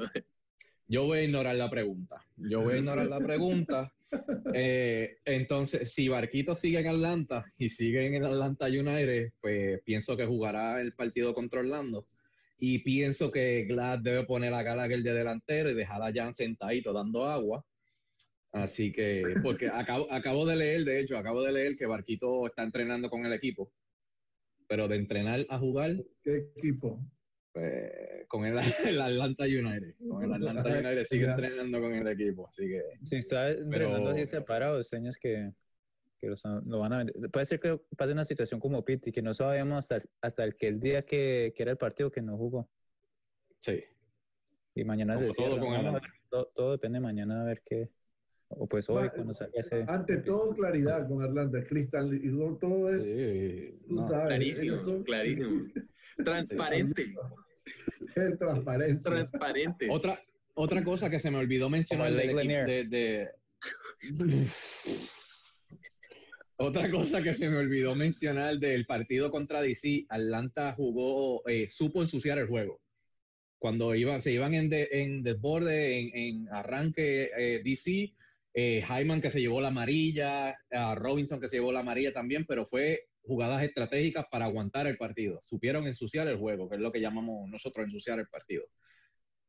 Yo 0.88 1.06
voy 1.06 1.20
a 1.20 1.24
ignorar 1.24 1.56
la 1.56 1.70
pregunta. 1.70 2.22
Yo 2.38 2.62
voy 2.62 2.76
a 2.76 2.78
ignorar 2.78 3.08
la 3.08 3.20
pregunta. 3.20 3.92
Eh, 4.54 5.18
entonces, 5.26 5.92
si 5.92 6.08
Barquito 6.08 6.56
sigue 6.56 6.80
en 6.80 6.88
Atlanta 6.88 7.44
y 7.58 7.70
sigue 7.70 8.06
en 8.06 8.14
el 8.14 8.24
Atlanta 8.24 8.68
United, 8.68 9.34
pues 9.42 9.82
pienso 9.84 10.16
que 10.16 10.26
jugará 10.26 10.80
el 10.80 10.94
partido 10.94 11.34
contra 11.34 11.60
Orlando. 11.60 12.08
Y 12.58 12.80
pienso 12.80 13.30
que 13.30 13.66
Glad 13.66 14.00
debe 14.00 14.24
poner 14.24 14.54
a 14.54 14.64
Gallagher 14.64 15.02
de 15.02 15.14
delantero 15.14 15.70
y 15.70 15.74
dejar 15.74 16.02
a 16.02 16.14
Jan 16.14 16.34
sentadito 16.34 16.94
dando 16.94 17.26
agua. 17.26 17.66
Así 18.54 18.94
que, 18.94 19.24
porque 19.44 19.68
acabo, 19.68 20.08
acabo 20.14 20.46
de 20.46 20.56
leer, 20.56 20.86
de 20.86 21.02
hecho, 21.02 21.18
acabo 21.18 21.44
de 21.44 21.52
leer 21.52 21.76
que 21.76 21.88
Barquito 21.88 22.46
está 22.46 22.64
entrenando 22.64 23.10
con 23.10 23.26
el 23.26 23.34
equipo. 23.34 23.74
Pero 24.68 24.88
de 24.88 24.96
entrenar 24.96 25.46
a 25.50 25.60
jugar, 25.60 25.98
¿Qué 26.24 26.52
equipo? 26.56 27.04
Pues, 27.56 28.28
con 28.28 28.44
el, 28.46 28.58
el 28.86 29.02
Atlanta 29.02 29.46
United. 29.46 29.96
Con 30.10 30.24
el 30.26 30.34
Atlanta 30.34 30.70
United 30.70 31.04
sigue 31.06 31.26
entrenando 31.26 31.80
con 31.80 31.94
el 31.94 32.08
equipo. 32.08 32.48
Así 32.50 32.68
que 32.68 32.82
Si 33.04 33.16
está 33.16 33.50
entrenando 33.50 33.98
Pero- 34.04 34.10
así 34.10 34.26
separado, 34.26 34.84
señas 34.84 35.18
que, 35.18 35.54
que 36.20 36.28
los- 36.28 36.44
lo 36.66 36.80
van 36.80 36.92
a 36.94 36.98
vender. 36.98 37.16
Puede 37.32 37.46
ser 37.46 37.62
que 37.62 37.80
pase 37.98 38.12
una 38.12 38.26
situación 38.26 38.60
como 38.60 38.84
Pitti, 38.84 39.12
que 39.14 39.22
no 39.22 39.34
sabemos 39.34 39.90
hasta, 39.90 40.06
hasta 40.22 40.44
el, 40.44 40.58
que 40.58 40.68
el 40.68 40.82
día 40.82 41.04
que, 41.06 41.54
que 41.56 41.64
era 41.64 41.72
el 41.72 41.78
partido 41.78 42.12
que 42.12 42.22
no 42.22 42.38
jugó. 42.38 42.70
sí. 43.60 43.82
Y 44.78 44.84
mañana 44.84 45.16
Como 45.16 45.32
se 45.32 45.42
todo 45.42 45.56
ver, 45.94 46.02
todo, 46.30 46.52
todo 46.54 46.72
depende 46.74 47.00
mañana 47.00 47.44
a 47.44 47.46
ver 47.46 47.62
qué. 47.66 47.90
O 48.50 48.68
pues 48.68 48.90
hoy, 48.90 49.04
Va- 49.06 49.10
cuando 49.10 49.34
salga 49.34 49.54
ese. 49.58 49.86
Ante 49.88 50.18
todo, 50.18 50.54
claridad 50.54 51.08
con 51.08 51.24
Atlanta. 51.24 51.64
Cristal 51.64 52.14
y 52.14 52.30
todo 52.60 52.94
eso. 52.94 53.06
Sí, 53.06 53.80
Tú 53.88 53.96
no. 53.96 54.06
sabes. 54.06 54.28
Clarísimo, 54.28 55.04
clarísimo. 55.06 55.62
Transparente, 56.26 57.14
Es 58.16 58.38
transparente. 58.38 59.02
transparente. 59.10 59.88
Otra, 59.90 60.20
otra 60.54 60.84
cosa 60.84 61.10
que 61.10 61.20
se 61.20 61.32
me 61.32 61.38
olvidó 61.38 61.70
mencionar 61.70 62.12
de, 62.14 62.86
de- 62.86 63.30
Otra 66.58 66.90
cosa 66.90 67.22
que 67.22 67.34
se 67.34 67.50
me 67.50 67.58
olvidó 67.58 67.96
mencionar 67.96 68.58
del 68.60 68.86
partido 68.86 69.30
contra 69.30 69.62
DC, 69.62 70.06
Atlanta 70.08 70.72
jugó, 70.74 71.46
eh, 71.50 71.68
supo 71.70 72.02
ensuciar 72.02 72.38
el 72.38 72.48
juego. 72.48 72.80
Cuando 73.60 73.94
iba, 73.94 74.22
se 74.22 74.32
iban 74.32 74.54
en, 74.54 74.70
de- 74.70 74.88
en 74.92 75.22
desborde, 75.24 76.00
en, 76.00 76.12
en 76.16 76.48
arranque 76.54 77.30
eh, 77.38 77.62
DC, 77.64 78.14
eh, 78.54 78.86
Hyman 78.88 79.22
que 79.22 79.32
se 79.32 79.42
llevó 79.42 79.60
la 79.60 79.68
amarilla, 79.68 80.56
a 80.72 80.96
Robinson 80.96 81.42
que 81.42 81.50
se 81.50 81.58
llevó 81.58 81.74
la 81.74 81.82
amarilla 81.82 82.14
también, 82.14 82.46
pero 82.46 82.66
fue 82.66 83.02
jugadas 83.26 83.64
estratégicas 83.64 84.26
para 84.32 84.46
aguantar 84.46 84.88
el 84.88 84.98
partido. 84.98 85.40
Supieron 85.42 85.88
ensuciar 85.88 86.28
el 86.28 86.38
juego, 86.38 86.70
que 86.70 86.76
es 86.76 86.82
lo 86.82 86.92
que 86.92 87.02
llamamos 87.02 87.50
nosotros 87.50 87.86
ensuciar 87.86 88.20
el 88.20 88.28
partido. 88.28 88.66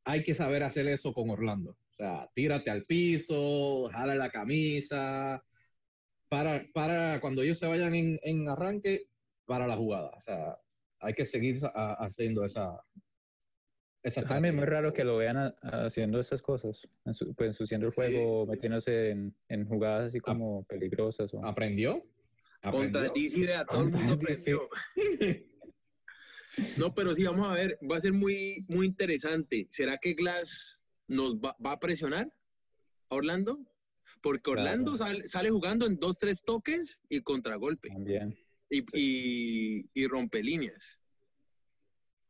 Hay 0.05 0.23
que 0.23 0.35
saber 0.35 0.62
hacer 0.62 0.87
eso 0.89 1.12
con 1.12 1.31
Orlando. 1.31 1.71
O 1.73 1.95
sea, 1.97 2.31
tírate 2.35 2.71
al 2.71 2.83
piso, 2.83 3.89
jala 3.91 4.15
la 4.15 4.31
camisa, 4.31 5.43
para, 6.29 6.65
para 6.73 7.21
cuando 7.21 7.43
ellos 7.43 7.59
se 7.59 7.67
vayan 7.67 7.95
en, 7.95 8.19
en 8.23 8.49
arranque, 8.49 9.03
para 9.47 9.67
la 9.67 9.77
jugada. 9.77 10.11
O 10.17 10.21
sea, 10.21 10.59
hay 11.01 11.15
que 11.15 11.25
seguir 11.25 11.59
a- 11.75 11.95
haciendo 12.05 12.45
esa. 12.45 12.81
esa 14.03 14.27
Jaime, 14.27 14.49
es 14.49 14.55
muy 14.55 14.65
raro 14.65 14.93
que 14.93 15.05
lo 15.05 15.17
vean 15.17 15.37
a- 15.37 15.55
haciendo 15.62 16.21
esas 16.21 16.43
cosas, 16.43 16.89
pues 17.37 17.49
ensuciando 17.49 17.87
el 17.87 17.93
juego, 17.95 18.47
metiéndose 18.47 19.11
en, 19.11 19.37
en 19.49 19.67
jugadas 19.67 20.07
así 20.07 20.21
como 20.21 20.65
peligrosas. 20.65 21.33
O... 21.35 21.45
¿Aprendió? 21.45 22.05
Contra. 22.62 23.09
DC 23.11 23.38
de 23.38 23.55
a 23.55 23.64
todo 23.64 23.83
el 23.83 23.90
mundo 23.90 24.14
aprendió. 24.14 24.69
No, 26.79 26.95
pero 26.95 27.14
sí, 27.14 27.23
vamos 27.25 27.47
a 27.47 27.53
ver, 27.53 27.79
va 27.90 27.99
a 27.99 28.01
ser 28.01 28.14
muy, 28.14 28.64
muy 28.69 28.87
interesante. 28.87 29.69
¿Será 29.71 29.99
que 29.99 30.14
Glass 30.14 30.81
nos 31.09 31.35
va, 31.37 31.55
va 31.64 31.73
a 31.73 31.79
presionar 31.79 32.33
a 33.11 33.14
Orlando? 33.14 33.59
Porque 34.23 34.51
Orlando 34.53 34.92
Claro. 34.95 35.12
sale, 35.12 35.29
sale 35.29 35.51
jugando 35.51 35.85
en 35.87 35.97
dos, 35.99 36.16
tres 36.16 36.42
toques 36.42 36.99
y 37.11 37.21
contragolpe 37.21 37.90
También. 37.90 38.35
y, 38.71 38.83
y, 38.95 39.90
y 39.92 40.07
rompe 40.07 40.42
líneas, 40.42 40.99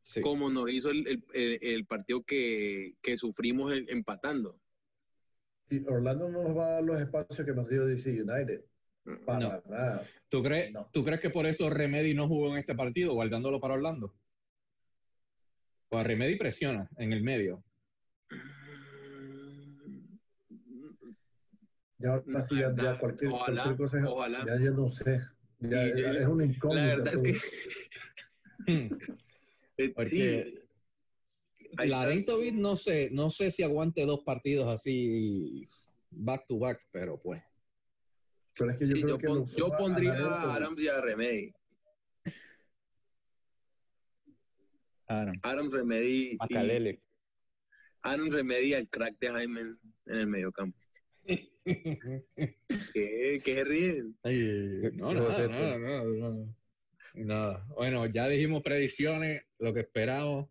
Sí. 0.02 0.20
como 0.22 0.50
nos 0.50 0.68
hizo 0.72 0.90
el, 0.90 1.06
el- 1.06 1.24
el- 1.32 1.58
el 1.62 1.86
partido 1.86 2.22
que, 2.24 2.94
que 3.02 3.16
sufrimos 3.16 3.72
el- 3.72 3.88
empatando. 3.90 4.60
Y 5.70 5.86
Orlando 5.86 6.28
no 6.28 6.42
nos 6.42 6.56
va 6.56 6.66
a 6.66 6.70
dar 6.72 6.84
los 6.84 7.00
espacios 7.00 7.46
que 7.46 7.54
nos 7.54 7.68
dio 7.68 7.86
DC 7.86 8.10
United. 8.10 8.64
Para 9.24 9.38
No. 9.38 9.62
nada. 9.68 10.02
¿Tú, 10.28 10.42
crees, 10.42 10.72
No. 10.72 10.88
¿Tú 10.92 11.04
crees 11.04 11.20
que 11.20 11.30
por 11.30 11.46
eso 11.46 11.70
Remedy 11.70 12.14
no 12.14 12.26
jugó 12.28 12.50
en 12.52 12.58
este 12.58 12.74
partido, 12.74 13.14
guardándolo 13.14 13.60
para 13.60 13.74
Orlando? 13.74 14.14
Pues 15.88 16.06
Remedy 16.06 16.36
presiona 16.36 16.88
en 16.98 17.12
el 17.12 17.22
medio. 17.22 17.62
Ya 21.98 22.10
ahora 22.14 22.46
sí, 22.46 22.56
ya, 22.56 22.74
ya 22.76 22.98
cualquier, 22.98 23.30
Ojalá, 23.32 23.62
cualquier 23.62 23.76
cosa 23.76 23.98
es- 23.98 24.04
ojalá. 24.04 24.44
ya 24.44 24.56
yo 24.62 24.70
no 24.72 24.92
sé. 24.92 25.20
Ya, 25.60 25.86
Y 25.86 25.90
yo- 26.02 26.08
es 26.12 26.26
una 26.26 26.44
incógnita. 26.44 26.86
La 26.86 26.96
verdad 26.96 27.14
es 27.14 27.22
que... 27.22 27.38
Eh, 29.78 29.92
Porque. 29.94 30.62
Larentovic 31.84 32.54
no 32.54 32.78
sé, 32.78 33.10
no 33.12 33.28
sé 33.28 33.50
si 33.50 33.62
aguante 33.62 34.06
dos 34.06 34.22
partidos 34.24 34.66
así 34.68 35.68
back 36.10 36.46
to 36.48 36.58
back, 36.58 36.80
pero 36.90 37.20
pues. 37.20 37.42
Pero 38.58 38.70
es 38.70 38.78
que 38.78 38.86
yo 38.86 38.96
sí, 38.96 39.02
creo 39.02 39.08
yo, 39.08 39.18
que 39.18 39.26
pon- 39.26 39.38
los- 39.40 39.56
yo 39.56 39.68
pondría 39.76 40.12
a 40.14 40.54
Adams 40.56 40.80
y 40.80 40.88
a 40.88 41.00
Remedy. 41.00 41.52
Aaron, 45.08 45.34
Adams 45.42 45.72
Remedy 45.72 46.30
y 46.32 46.36
Macalele. 46.36 47.02
Adams 48.02 48.34
Remedy 48.34 48.74
al 48.74 48.88
crack 48.88 49.18
de 49.18 49.28
Jaime 49.28 49.60
en 49.60 49.78
el 50.16 50.26
mediocampo. 50.26 50.78
¿Qué? 51.64 53.40
¿Qué 53.44 53.54
se 53.54 53.64
ríen? 53.64 54.16
Ay, 54.22 54.90
no, 54.94 55.32
sé, 55.32 55.48
nada, 55.48 55.78
nada, 55.78 56.04
nada. 56.04 56.46
Nada. 57.14 57.66
Bueno, 57.74 58.06
ya 58.06 58.28
dijimos 58.28 58.62
predicciones, 58.62 59.42
lo 59.58 59.72
que 59.72 59.80
esperamos. 59.80 60.48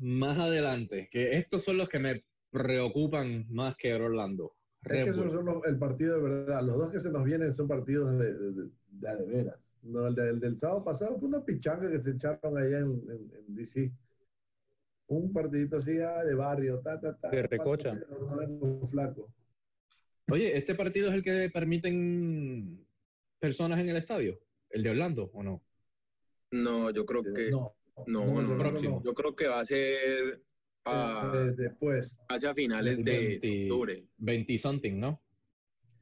Más 0.00 0.38
adelante, 0.38 1.08
que 1.10 1.34
estos 1.36 1.62
son 1.62 1.76
los 1.76 1.88
que 1.88 1.98
me 2.00 2.24
preocupan 2.50 3.46
más 3.50 3.76
que 3.76 3.94
Orlando. 3.94 4.56
Es 4.84 5.04
que 5.04 5.10
esos 5.10 5.32
son 5.32 5.44
los- 5.46 5.64
el 5.64 5.78
partido 5.78 6.16
de 6.16 6.22
verdad. 6.22 6.62
Los 6.62 6.76
dos 6.78 6.90
que 6.92 7.00
se 7.00 7.10
nos 7.10 7.24
vienen 7.24 7.52
son 7.54 7.66
partidos 7.68 8.18
de, 8.18 8.34
de, 8.34 8.52
de- 8.52 8.70
de 9.16 9.24
veras. 9.26 9.58
No, 9.82 10.06
el, 10.06 10.14
de- 10.14 10.28
el 10.30 10.40
del 10.40 10.58
sábado 10.58 10.84
pasado 10.84 11.18
fue 11.18 11.28
una 11.28 11.44
pichanga 11.44 11.90
que 11.90 11.98
se 11.98 12.10
echaron 12.10 12.56
allá 12.58 12.78
en, 12.80 13.02
en- 13.10 13.32
en 13.38 13.54
DC. 13.54 13.92
Un 15.06 15.32
partidito 15.32 15.76
así 15.78 15.98
ah, 16.00 16.24
de 16.24 16.34
barrio, 16.34 16.80
ta, 16.80 16.98
ta, 17.00 17.14
ta. 17.16 17.30
De 17.30 17.42
recocha. 17.42 17.98
Flaco. 18.90 19.30
Oye, 20.30 20.56
¿este 20.56 20.74
partido 20.74 21.08
es 21.08 21.14
el 21.14 21.22
que 21.22 21.50
permiten 21.52 22.86
personas 23.38 23.78
en 23.80 23.90
el 23.90 23.96
estadio? 23.96 24.38
¿El 24.70 24.82
de 24.82 24.90
Orlando 24.90 25.30
o 25.34 25.42
no? 25.42 25.62
No, 26.50 26.90
yo 26.90 27.04
creo 27.04 27.22
que 27.22 27.50
no, 27.50 27.74
No, 28.06 28.40
no. 28.42 29.02
Yo 29.02 29.12
creo 29.14 29.36
que 29.36 29.48
va 29.48 29.60
a 29.60 29.64
ser 29.66 30.42
ah, 30.84 31.32
Eh, 31.34 31.52
después. 31.56 32.20
hacia 32.28 32.54
finales 32.54 33.04
de 33.04 33.38
20 33.40 33.62
octubre. 33.70 34.06
20 34.18 34.58
something, 34.58 34.98
¿no? 34.98 35.20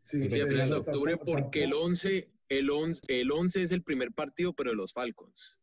Sí, 0.03 0.29
Sí, 0.29 0.41
a 0.41 0.47
finales 0.47 0.71
de 0.71 0.77
octubre 0.81 1.17
porque 1.17 1.65
el 1.65 1.71
tampoco- 1.71 1.87
11, 1.87 2.33
el 2.49 2.71
11, 2.71 3.01
el 3.21 3.31
11 3.31 3.63
es 3.63 3.71
el 3.71 3.83
primer 3.83 4.13
partido, 4.13 4.53
pero 4.53 4.71
de 4.71 4.77
los 4.77 4.93
Falcons. 4.93 5.59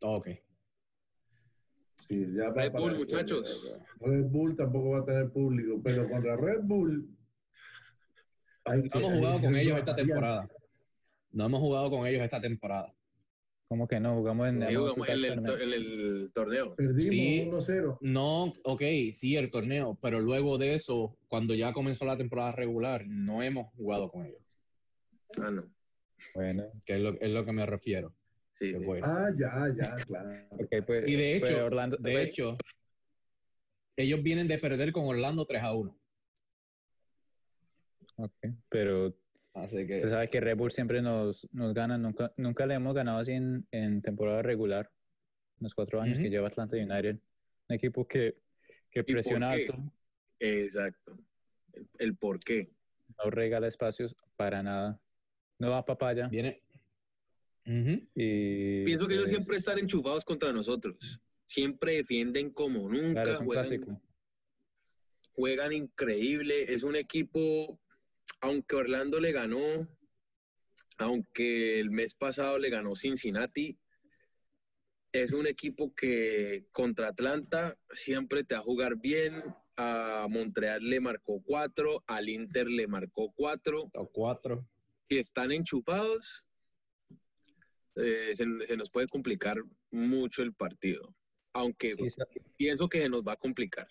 Ok. 0.00 0.28
Sí, 2.08 2.26
ya 2.36 2.50
Red 2.50 2.72
para- 2.72 2.84
Bull, 2.84 2.96
muchachos. 2.98 3.74
Red 4.00 4.24
Bull 4.26 4.56
tampoco 4.56 4.90
va 4.90 4.98
a 5.00 5.04
tener 5.04 5.30
público, 5.30 5.80
pero 5.82 6.08
contra 6.08 6.36
Red 6.36 6.60
Bull. 6.62 7.08
hay 8.68 8.82
No 8.82 8.90
que- 8.90 8.98
hemos 8.98 9.12
jugado 9.18 9.40
con 9.40 9.54
ellos 9.54 9.78
esta 9.78 9.92
variante. 9.92 10.02
temporada. 10.12 10.48
No 11.30 11.44
hemos 11.46 11.60
jugado 11.60 11.90
con 11.90 12.06
ellos 12.06 12.22
esta 12.22 12.40
temporada. 12.40 12.92
¿Cómo 13.68 13.88
que 13.88 13.98
no? 13.98 14.14
Jugamos 14.14 14.48
en, 14.48 14.60
Sí, 14.60 14.68
el 14.68 14.76
jugamos 14.76 15.08
el, 15.08 15.26
tournament. 15.26 15.60
en 15.60 15.72
el 15.72 16.30
torneo. 16.32 16.74
Perdimos 16.76 17.04
Sí. 17.66 17.72
1-0. 17.72 17.98
No, 18.00 18.44
ok, 18.62 18.82
sí, 19.12 19.36
el 19.36 19.50
torneo, 19.50 19.98
pero 20.00 20.20
luego 20.20 20.56
de 20.56 20.74
eso, 20.74 21.18
cuando 21.28 21.52
ya 21.54 21.72
comenzó 21.72 22.04
la 22.04 22.16
temporada 22.16 22.52
regular, 22.52 23.04
no 23.08 23.42
hemos 23.42 23.72
jugado 23.74 24.10
con 24.10 24.24
ellos, 24.26 24.40
Ah, 25.38 25.50
no. 25.50 25.68
Bueno, 26.34 26.64
que 26.84 26.94
es 26.94 27.00
lo, 27.00 27.20
es 27.20 27.30
lo 27.30 27.44
que 27.44 27.52
me 27.52 27.66
refiero. 27.66 28.14
Sí, 28.52 28.72
sí. 28.72 28.84
fue. 28.84 29.00
Ah, 29.02 29.30
ya, 29.36 29.66
ya, 29.76 29.96
claro. 30.06 30.30
ok, 30.52 30.74
pues, 30.86 31.08
Y 31.08 31.16
de 31.16 31.40
pues 31.40 31.50
hecho, 31.50 31.64
Orlando, 31.66 31.96
de 31.98 32.12
pues, 32.12 32.30
hecho, 32.30 32.56
ellos 33.96 34.22
vienen 34.22 34.46
de 34.48 34.58
perder 34.58 34.92
con 34.92 35.04
Orlando 35.06 35.44
3 35.44 35.62
a 35.62 35.74
1. 35.74 35.98
ok, 38.18 38.32
pero 38.68 39.12
Así 39.56 39.86
que 39.86 39.96
Usted 39.96 40.10
sabe 40.10 40.28
que 40.28 40.40
Red 40.40 40.56
Bull 40.56 40.70
siempre 40.70 41.00
nos, 41.00 41.48
nos 41.52 41.72
gana, 41.72 41.96
nunca, 41.96 42.32
nunca 42.36 42.66
le 42.66 42.74
hemos 42.74 42.94
ganado 42.94 43.18
así 43.18 43.32
en, 43.32 43.66
en 43.70 44.02
temporada 44.02 44.42
regular, 44.42 44.90
en 45.58 45.64
los 45.64 45.74
cuatro 45.74 46.00
años 46.00 46.18
que 46.18 46.28
lleva 46.28 46.48
Atlanta 46.48 46.76
United. 46.76 47.18
Un 47.68 47.74
equipo 47.74 48.06
que, 48.06 48.36
que 48.90 49.02
presiona 49.02 49.50
alto, 49.50 49.74
Exacto. 50.38 51.18
El, 51.72 51.88
el 51.98 52.16
por 52.16 52.38
qué. 52.40 52.70
no 53.24 53.30
regala 53.30 53.66
espacios 53.66 54.14
para 54.36 54.62
nada, 54.62 55.00
no 55.58 55.70
da 55.70 55.84
papaya. 55.84 56.28
viene. 56.28 56.62
Y, 58.14 58.84
Pienso 58.84 59.06
que 59.08 59.14
ellos 59.14 59.24
pues, 59.24 59.36
siempre 59.36 59.56
están 59.56 59.78
enchufados 59.78 60.24
contra 60.24 60.52
nosotros. 60.52 61.20
Siempre 61.46 61.94
defienden 61.94 62.50
como 62.50 62.88
nunca. 62.88 63.22
Claro, 63.22 63.32
es 63.32 63.40
un 63.40 63.46
juegan, 63.46 63.64
clásico. 63.64 64.02
juegan 65.32 65.72
increíble. 65.72 66.72
Es 66.72 66.82
un 66.82 66.94
equipo, 66.94 67.80
aunque 68.40 68.76
Orlando 68.76 69.20
le 69.20 69.32
ganó, 69.32 69.88
aunque 70.98 71.78
el 71.80 71.90
mes 71.90 72.14
pasado 72.14 72.58
le 72.58 72.70
ganó 72.70 72.94
Cincinnati, 72.96 73.78
es 75.12 75.32
un 75.32 75.46
equipo 75.46 75.94
que 75.94 76.66
contra 76.72 77.08
Atlanta 77.08 77.78
siempre 77.90 78.44
te 78.44 78.54
va 78.54 78.60
a 78.60 78.64
jugar 78.64 78.96
bien. 78.96 79.42
A 79.78 80.26
Montreal 80.30 80.82
le 80.88 81.00
marcó 81.00 81.42
cuatro, 81.44 82.02
al 82.06 82.28
Inter 82.30 82.66
le 82.68 82.86
marcó 82.86 83.32
cuatro. 83.34 83.90
4. 84.12 84.66
Si 85.08 85.18
están 85.18 85.52
enchufados, 85.52 86.46
eh, 87.96 88.34
se, 88.34 88.44
se 88.66 88.76
nos 88.76 88.90
puede 88.90 89.06
complicar 89.06 89.54
mucho 89.90 90.42
el 90.42 90.54
partido. 90.54 91.14
Aunque 91.52 91.94
Quizá- 91.94 92.26
pienso 92.56 92.88
que 92.88 93.00
se 93.02 93.08
nos 93.08 93.22
va 93.22 93.32
a 93.32 93.36
complicar. 93.36 93.86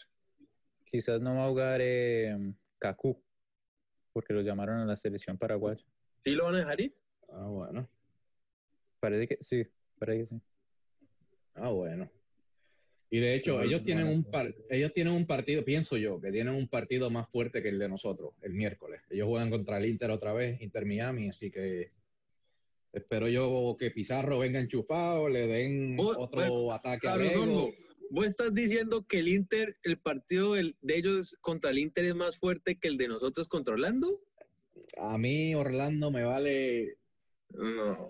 quizás 0.85 1.19
no 1.21 1.35
va 1.35 1.45
a 1.45 1.49
jugar 1.49 1.79
eh, 1.81 2.35
Kaku, 2.79 3.21
porque 4.15 4.33
lo 4.33 4.41
llamaron 4.41 4.79
a 4.79 4.85
la 4.85 4.95
selección 4.95 5.37
paraguaya. 5.37 5.83
¿Sí 6.23 6.31
lo 6.31 6.45
van 6.45 6.55
a 6.55 6.59
dejar 6.59 6.79
ir? 6.79 6.95
Ah, 7.27 7.47
bueno. 7.47 7.85
Parece 9.01 9.27
que 9.27 9.37
sí, 9.41 9.61
parece 9.99 10.19
que 10.21 10.27
sí. 10.27 10.41
Ah, 11.55 11.69
bueno. 11.69 12.09
Y 13.09 13.19
de 13.19 13.35
hecho, 13.35 13.61
ellos 13.61 13.83
tienen 13.83 14.07
un 14.07 14.23
par- 14.23 14.55
ellos 14.69 14.93
tienen 14.93 15.11
un 15.13 15.25
partido, 15.27 15.65
pienso 15.65 15.97
yo, 15.97 16.21
que 16.21 16.31
tienen 16.31 16.53
un 16.53 16.69
partido 16.69 17.09
más 17.09 17.29
fuerte 17.29 17.61
que 17.61 17.67
el 17.67 17.77
de 17.77 17.89
nosotros, 17.89 18.31
el 18.41 18.53
miércoles. 18.53 19.01
Ellos 19.09 19.27
juegan 19.27 19.49
contra 19.49 19.77
el 19.79 19.85
Inter 19.85 20.09
otra 20.11 20.31
vez, 20.31 20.61
Inter 20.61 20.85
Miami, 20.85 21.27
así 21.27 21.51
que 21.51 21.91
espero 22.93 23.27
yo 23.27 23.75
que 23.77 23.91
Pizarro 23.91 24.39
venga 24.39 24.61
enchufado, 24.61 25.27
le 25.27 25.45
den 25.45 25.97
Vos- 25.97 26.15
otro 26.17 26.39
bueno, 26.41 26.71
ataque 26.71 27.01
Claro, 27.01 27.25
a. 27.25 27.69
Vos 28.09 28.25
estás 28.27 28.53
diciendo 28.53 29.05
que 29.07 29.19
el 29.19 29.27
Inter, 29.27 29.77
el 29.83 29.97
partido 29.97 30.53
del- 30.53 30.75
de 30.81 30.97
ellos 30.97 31.35
contra 31.41 31.71
el 31.71 31.79
Inter 31.79 32.05
es 32.05 32.15
más 32.15 32.37
fuerte 32.39 32.77
que 32.77 32.87
el 32.87 32.97
de 32.97 33.07
nosotros 33.07 33.47
contra 33.47 33.73
Orlando. 33.73 34.21
A 34.97 35.17
mí 35.17 35.55
Orlando 35.55 36.11
me 36.11 36.23
vale 36.23 36.97
No, 37.49 38.09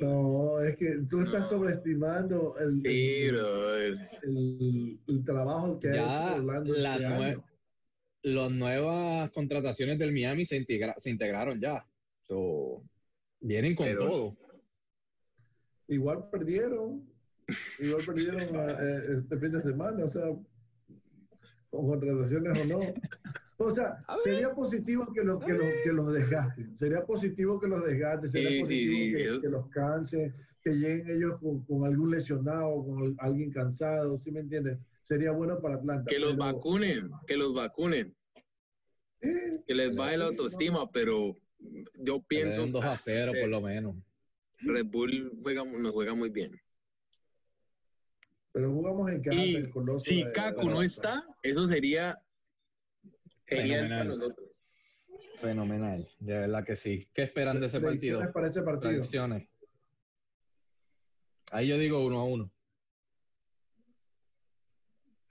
No, 0.00 0.60
es 0.60 0.76
que 0.76 0.98
tú 1.10 1.20
estás 1.20 1.42
No. 1.42 1.48
sobreestimando 1.50 2.56
el, 2.58 2.80
Sí, 2.82 3.22
el, 3.24 3.32
brother. 3.34 4.10
el- 4.22 5.00
el 5.08 5.24
trabajo 5.24 5.80
que 5.80 5.88
ha 5.88 5.94
ya 5.94 6.26
hecho 6.32 6.36
Orlando 6.42 6.74
la 6.74 6.94
este 6.94 7.06
nue- 7.08 7.44
las 8.22 8.50
nuevas 8.52 9.30
contrataciones 9.32 9.98
del 9.98 10.12
Miami 10.12 10.44
se, 10.44 10.56
integra- 10.56 10.94
se 10.98 11.10
integraron 11.10 11.60
ya. 11.60 11.84
So, 12.22 12.82
vienen 13.40 13.74
con 13.74 13.86
Pero- 13.86 14.06
todo. 14.08 14.36
Igual 15.88 16.30
perdieron. 16.30 17.12
Igual 17.78 18.02
perdieron 18.06 18.40
eh, 18.42 19.18
este 19.18 19.38
fin 19.38 19.52
de 19.52 19.62
semana, 19.62 20.04
o 20.04 20.08
sea, 20.08 20.22
con 21.70 21.86
contrataciones 21.88 22.60
o 22.62 22.64
no. 22.66 22.80
O 23.58 23.74
sea, 23.74 24.04
sería 24.24 24.54
positivo 24.54 25.12
que 25.12 25.22
los, 25.22 25.44
que 25.44 25.52
los, 25.52 25.66
que 25.84 25.92
los 25.92 26.12
desgasten. 26.12 26.78
Sería 26.78 27.04
positivo 27.04 27.60
que 27.60 27.68
los 27.68 27.84
desgasten. 27.84 28.30
Sería 28.30 28.48
Sí, 28.50 28.54
sí, 28.56 28.60
positivo 28.62 28.96
sí, 28.96 29.12
que, 29.12 29.24
eso- 29.24 29.40
que 29.40 29.48
los 29.48 29.68
cansen, 29.68 30.34
que 30.62 30.70
lleguen 30.72 31.10
ellos 31.16 31.38
con, 31.40 31.64
con 31.64 31.84
algún 31.84 32.10
lesionado, 32.10 32.84
con 32.84 33.02
al- 33.02 33.16
alguien 33.18 33.50
cansado, 33.50 34.16
¿sí 34.18 34.30
me 34.30 34.40
entiendes? 34.40 34.78
Sería 35.02 35.32
bueno 35.32 35.60
para 35.60 35.74
Atlanta. 35.76 36.04
Que 36.08 36.18
los 36.18 36.32
pero- 36.34 36.44
vacunen, 36.54 37.10
que 37.26 37.36
los 37.36 37.52
vacunen, 37.54 38.14
Eh, 39.20 39.62
que 39.66 39.74
les 39.74 39.94
baje 39.94 40.16
la 40.16 40.24
sí, 40.24 40.30
autoestima, 40.30 40.90
pero 40.92 41.34
yo 41.98 42.20
Que 42.20 42.24
pienso 42.28 42.62
den 42.62 42.72
2 42.72 42.84
a 42.84 42.92
ah, 42.92 42.96
0 43.02 43.32
sí, 43.34 43.40
por 43.40 43.48
lo 43.50 43.60
menos. 43.60 43.96
Red 44.60 44.86
Bull 44.86 45.32
juega, 45.42 45.64
nos 45.64 45.92
juega 45.92 46.14
muy 46.14 46.30
bien. 46.30 46.52
Pero 48.54 48.70
jugamos 48.72 49.10
en 49.10 49.20
casa, 49.20 49.36
Y 49.36 49.56
el 49.56 49.68
Coloso 49.70 50.04
Si 50.04 50.22
de- 50.22 50.30
Kaku 50.30 50.70
no 50.70 50.80
está, 50.80 51.26
eso 51.42 51.66
sería 51.66 52.16
genial 53.46 53.88
para 53.88 53.98
Fenomenal. 54.04 54.18
nosotros. 54.18 54.64
Fenomenal, 55.40 56.08
de 56.20 56.32
verdad 56.38 56.64
que 56.64 56.76
sí. 56.76 57.08
¿Qué 57.12 57.24
esperan 57.24 57.58
de 57.58 57.66
ese 57.66 57.80
partido? 57.80 58.20
Predicciones 58.20 58.32
para 58.32 58.48
ese 58.48 58.62
partido. 58.62 58.90
Predicciones. 58.92 59.48
Ahí 61.50 61.66
yo 61.66 61.76
digo 61.78 62.06
uno 62.06 62.20
a 62.20 62.24
uno. 62.24 62.52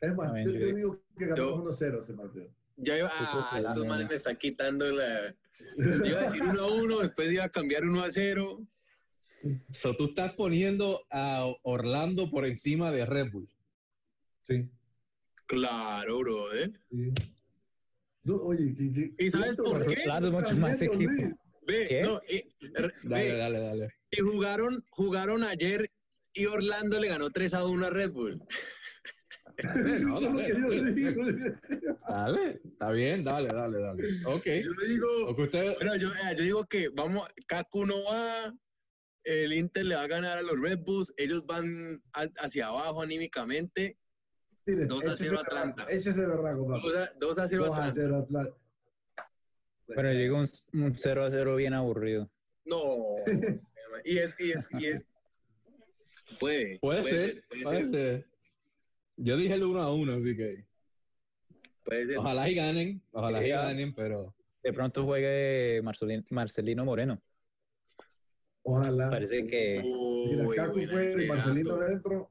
Es 0.02 0.14
más, 0.16 0.30
Amén, 0.32 0.46
yo, 0.46 0.52
yo 0.60 0.76
digo- 0.76 1.02
que 1.18 1.26
ganamos 1.28 1.38
yo- 1.38 1.56
1-0 1.64 2.02
ese 2.02 2.14
partido. 2.16 2.48
Ya 2.76 2.98
iba, 2.98 3.10
ah, 3.10 3.58
estos 3.58 3.86
manes 3.86 4.10
me 4.10 4.16
están 4.16 4.36
quitando 4.36 4.92
la. 4.92 5.34
Yo 5.78 6.06
iba 6.06 6.20
a 6.20 6.24
decir 6.24 6.42
1 6.44 6.60
a 6.62 6.74
1, 6.74 7.00
después 7.00 7.32
iba 7.32 7.46
a 7.46 7.50
cambiar 7.50 7.84
1 7.86 8.04
a 8.04 8.12
0. 8.12 8.68
So, 9.72 9.96
tú 9.96 10.06
estás 10.06 10.34
poniendo 10.34 11.06
a 11.12 11.46
Orlando 11.64 12.30
por 12.30 12.46
encima 12.46 12.92
de 12.92 13.06
Red 13.06 13.32
Bull. 13.32 13.50
Sí. 14.48 14.70
Claro, 15.46 16.20
brother. 16.20 16.72
sí. 16.90 17.12
Du- 18.24 18.42
oye, 18.42 18.74
¿qué- 18.78 18.94
qué- 19.18 19.26
¿Y 19.26 19.30
sabes 19.30 19.58
por 19.58 19.86
qué? 19.86 20.00
Orlando 20.02 20.28
es 20.30 20.34
mucho 20.34 20.58
más 20.58 20.82
equipo. 20.82 21.12
Ve, 21.68 21.88
¿Qué? 21.88 22.02
no, 22.04 22.22
eh, 22.30 22.44
re- 22.74 22.94
Dale, 23.04 23.24
ve, 23.34 23.38
dale, 23.38 23.60
dale. 23.60 23.90
y 24.12 24.20
jugaron, 24.22 24.84
jugaron 24.90 25.44
ayer 25.44 25.90
y 26.34 26.46
Orlando 26.46 27.00
le 27.00 27.08
ganó 27.10 27.30
3 27.30 27.54
a 27.54 27.66
1 27.66 27.86
a 27.86 27.90
Red 27.90 28.12
Bull. 28.12 28.42
Dale, 29.62 30.00
no, 30.00 30.20
está 32.66 32.92
bien, 32.92 33.24
dale, 33.24 33.50
dale, 33.50 33.80
dale. 33.80 34.04
Ok. 34.26 34.46
Yo 34.46 34.72
le 34.74 34.88
digo, 34.90 35.08
usted, 35.38 35.76
bueno, 35.76 35.96
yo, 35.98 36.10
eh, 36.10 36.36
yo 36.38 36.44
digo 36.44 36.66
que 36.66 36.90
vamos, 36.90 37.24
Kaku 37.48 37.86
no 37.86 38.04
va, 38.04 38.54
el 39.24 39.54
Inter 39.54 39.86
le 39.86 39.96
va 39.96 40.04
a 40.04 40.08
ganar 40.08 40.38
a 40.38 40.42
los 40.42 40.60
Red 40.60 40.80
Bulls, 40.80 41.14
ellos 41.18 41.46
van 41.46 42.02
a- 42.14 42.30
hacia 42.44 42.68
abajo 42.68 43.02
anímicamente, 43.02 43.98
Mire, 44.66 44.86
2 44.86 45.04
a 45.04 45.14
échese 45.14 45.26
0 45.26 45.38
berraco, 45.44 45.46
Atlanta. 45.46 45.86
Berraco, 46.28 46.68
papá. 46.68 46.80
2 46.84 46.96
a, 46.96 47.14
2 47.20 47.40
a 47.40 47.48
0 47.50 47.66
2 47.66 47.72
a 47.72 47.78
Atlanta. 47.86 47.94
0 48.02 48.18
Atlanta. 48.24 48.58
Bueno, 49.88 50.14
llegó 50.14 50.38
un, 50.38 50.48
un 50.82 50.98
0 50.98 51.24
a 51.26 51.30
0 51.32 51.56
bien 51.58 51.74
aburrido. 51.74 52.30
No, 52.66 53.16
y 54.06 54.18
es, 54.18 54.36
y 54.40 54.52
es, 54.52 54.70
y 54.80 54.86
es. 54.88 55.06
Puede, 56.40 56.80
puede, 56.80 57.04
ser, 57.04 57.44
puede 57.50 57.64
puede 57.64 57.80
ser, 57.80 57.90
ser. 57.92 58.28
Yo 59.18 59.38
dije 59.38 59.54
el 59.54 59.64
uno 59.64 59.82
a 59.82 59.94
uno, 59.94 60.14
así 60.16 60.36
que 60.36 60.66
puede 61.84 62.08
ser. 62.08 62.18
ojalá 62.18 62.50
y 62.50 62.56
ganen, 62.56 63.04
ojalá 63.12 63.46
y 63.46 63.50
ganen, 63.50 63.94
pero 63.94 64.34
De 64.64 64.74
pronto 64.74 65.04
juegue 65.04 65.82
Marcelino, 65.84 66.24
Marcelino 66.30 66.86
Moreno. 66.86 67.22
Ojalá. 68.64 69.10
Parece 69.10 69.46
que 69.48 69.82
Mira, 70.32 70.48
Uy, 70.48 70.56
Cacu 70.56 70.74
buena 70.74 70.92
fue 70.94 71.08
ese 71.08 71.24
y 71.24 71.28
Marcelino. 71.28 72.30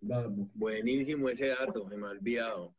Vamos. 0.00 0.48
Buenísimo 0.54 1.28
ese 1.28 1.48
dato, 1.48 1.88
se 1.88 1.96
me 1.96 2.06
ha 2.06 2.10
olvidado. 2.10 2.74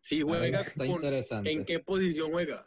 sí, 0.00 0.20
A 0.22 0.26
ver, 0.26 0.38
juega, 0.38 0.60
está 0.60 0.86
con- 0.86 0.88
interesante. 0.96 1.52
¿en 1.52 1.64
qué 1.64 1.78
posición 1.80 2.30
juega? 2.32 2.64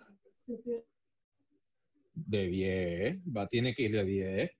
De 2.13 2.47
10, 2.47 3.17
va, 3.35 3.47
tiene 3.47 3.73
que 3.73 3.83
ir 3.83 3.91
de 3.93 4.05
10. 4.05 4.51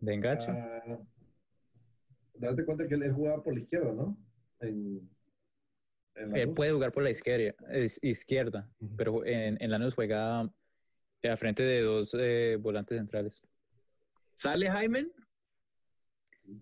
de 0.00 0.14
enganche. 0.14 0.50
Ah, 0.50 0.98
date 2.34 2.64
cuenta 2.64 2.88
que 2.88 2.94
él, 2.96 3.02
él 3.04 3.12
jugaba 3.12 3.40
por 3.42 3.54
la 3.54 3.60
izquierda, 3.60 3.92
¿no? 3.94 4.16
En, 4.60 5.08
Él 6.14 6.46
luz. 6.46 6.54
puede 6.54 6.72
jugar 6.72 6.92
por 6.92 7.02
la 7.02 7.10
izquierda, 7.10 7.54
es- 7.70 7.98
izquierda 8.02 8.68
Ujú. 8.80 8.96
pero 8.96 9.24
en, 9.24 9.56
en 9.60 9.70
Lanús 9.70 9.94
juega 9.94 10.50
eh, 11.22 11.28
a 11.30 11.36
frente 11.36 11.62
de 11.62 11.80
dos 11.82 12.14
eh, 12.18 12.56
volantes 12.60 12.98
centrales. 12.98 13.42
¿Sale 14.34 14.68
Jaime? 14.68 15.08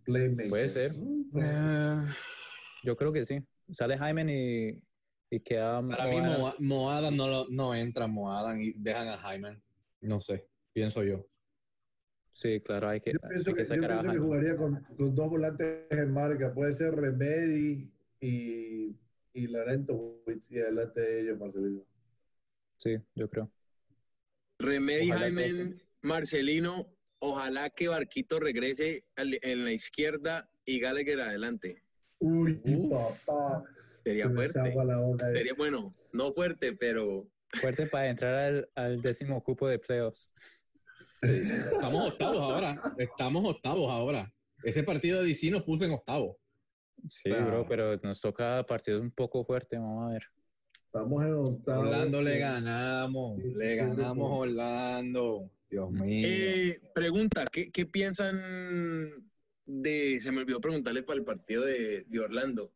Playmaker. 0.05 0.49
Puede 0.51 0.69
ser. 0.69 0.93
Eh, 1.41 2.05
Yo 2.85 2.97
creo 2.97 3.13
que 3.13 3.25
sí. 3.25 3.41
Sale 3.71 3.97
Jaime 3.97 4.25
y, 4.33 4.83
Y 5.33 5.41
queda 5.41 5.81
Para 5.87 6.07
mí 6.07 6.21
Moa- 6.21 6.57
Moadan 6.59 7.17
no, 7.17 7.29
lo- 7.29 7.47
no 7.51 7.75
entra 7.75 8.07
Moadan 8.07 8.61
y 8.61 8.73
dejan 8.73 9.09
a 9.09 9.17
Jaime. 9.17 9.61
No 10.01 10.19
sé, 10.21 10.47
pienso 10.73 11.03
yo. 11.05 11.27
Sí, 12.33 12.61
claro, 12.61 12.89
hay 12.89 13.01
que, 13.01 13.13
Yo 13.13 13.19
hay 13.23 13.29
pienso 13.31 13.51
que 13.51 13.57
que, 13.57 13.63
yo 13.63 13.69
sacar 13.69 13.85
a 13.93 14.01
pienso 14.01 14.03
que 14.03 14.09
Jaime. 14.09 14.25
jugaría 14.25 14.57
con, 14.57 14.83
con 14.97 15.15
dos 15.15 15.29
volantes 15.31 15.87
en 15.91 16.13
marca. 16.13 16.53
Puede 16.55 16.75
ser 16.75 16.95
Remedy 16.95 17.93
y, 18.21 18.97
y 19.33 19.47
Larento 19.47 20.23
y 20.49 20.59
adelante 20.59 21.01
de 21.01 21.21
ellos, 21.23 21.39
Marcelino. 21.39 21.83
Sí, 22.79 22.97
yo 23.15 23.29
creo. 23.29 23.51
Remedy, 24.59 25.11
Ojalá 25.11 25.21
Jaime. 25.33 25.77
Marcelino, 26.03 26.87
ojalá 27.19 27.71
que 27.71 27.89
Barquito 27.89 28.41
regrese 28.41 29.05
al- 29.17 29.39
en 29.43 29.65
la 29.65 29.73
izquierda 29.73 30.51
y 30.65 30.81
Gallagher 30.81 31.21
adelante. 31.21 31.83
Uy, 32.19 32.61
Uf. 32.65 32.91
papá. 32.91 33.65
Sería 34.05 34.29
se 34.29 34.35
fuerte. 34.35 34.59
onda. 34.61 35.35
Sería 35.35 35.55
bueno, 35.55 35.95
no 36.13 36.33
fuerte, 36.33 36.73
pero 36.75 37.29
Fuerte 37.53 37.87
para 37.87 38.09
entrar 38.09 38.35
al, 38.35 38.71
al 38.77 39.03
décimo 39.03 39.43
cupo 39.43 39.67
de 39.67 39.79
playoffs. 39.79 40.31
Sí. 41.21 41.43
Estamos 41.73 42.13
octavos 42.13 42.37
ahora. 42.39 42.75
Estamos 42.97 43.45
octavos 43.45 43.91
ahora. 43.91 44.33
Ese 44.63 44.83
partido 44.85 45.21
de 45.21 45.27
DC 45.29 45.51
nos 45.51 45.65
puso 45.65 45.85
en 45.85 45.91
octavos. 45.91 46.37
Sí, 47.09 47.31
bro, 47.31 47.67
pero 47.69 47.97
nos 48.03 48.21
toca 48.21 48.65
partidos 48.67 49.01
un 49.03 49.11
poco 49.11 49.45
fuerte, 49.45 49.79
vamos 49.79 50.09
a 50.09 50.13
ver. 50.13 50.23
Estamos 50.87 51.25
en 51.25 51.33
octavo. 51.35 51.81
Orlando 51.83 52.21
le 52.23 52.39
ganamos. 52.39 53.41
Sí, 53.41 53.53
Le 53.55 53.77
ganamos 53.77 54.31
Orlando. 54.41 55.51
Dios 55.71 55.91
mío. 55.93 56.27
Eh, 56.29 56.81
pregunta, 56.95 57.45
¿qué, 57.51 57.71
qué 57.71 57.87
piensan 57.87 58.41
de, 59.65 60.21
se 60.21 60.33
me 60.33 60.41
olvidó 60.41 60.61
preguntarle 60.61 61.05
para 61.05 61.19
el 61.21 61.25
partido 61.25 61.65
de, 61.65 62.05
de 62.09 62.19
Orlando, 62.19 62.73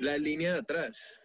la 0.00 0.16
línea 0.16 0.54
de 0.54 0.58
atrás, 0.60 1.20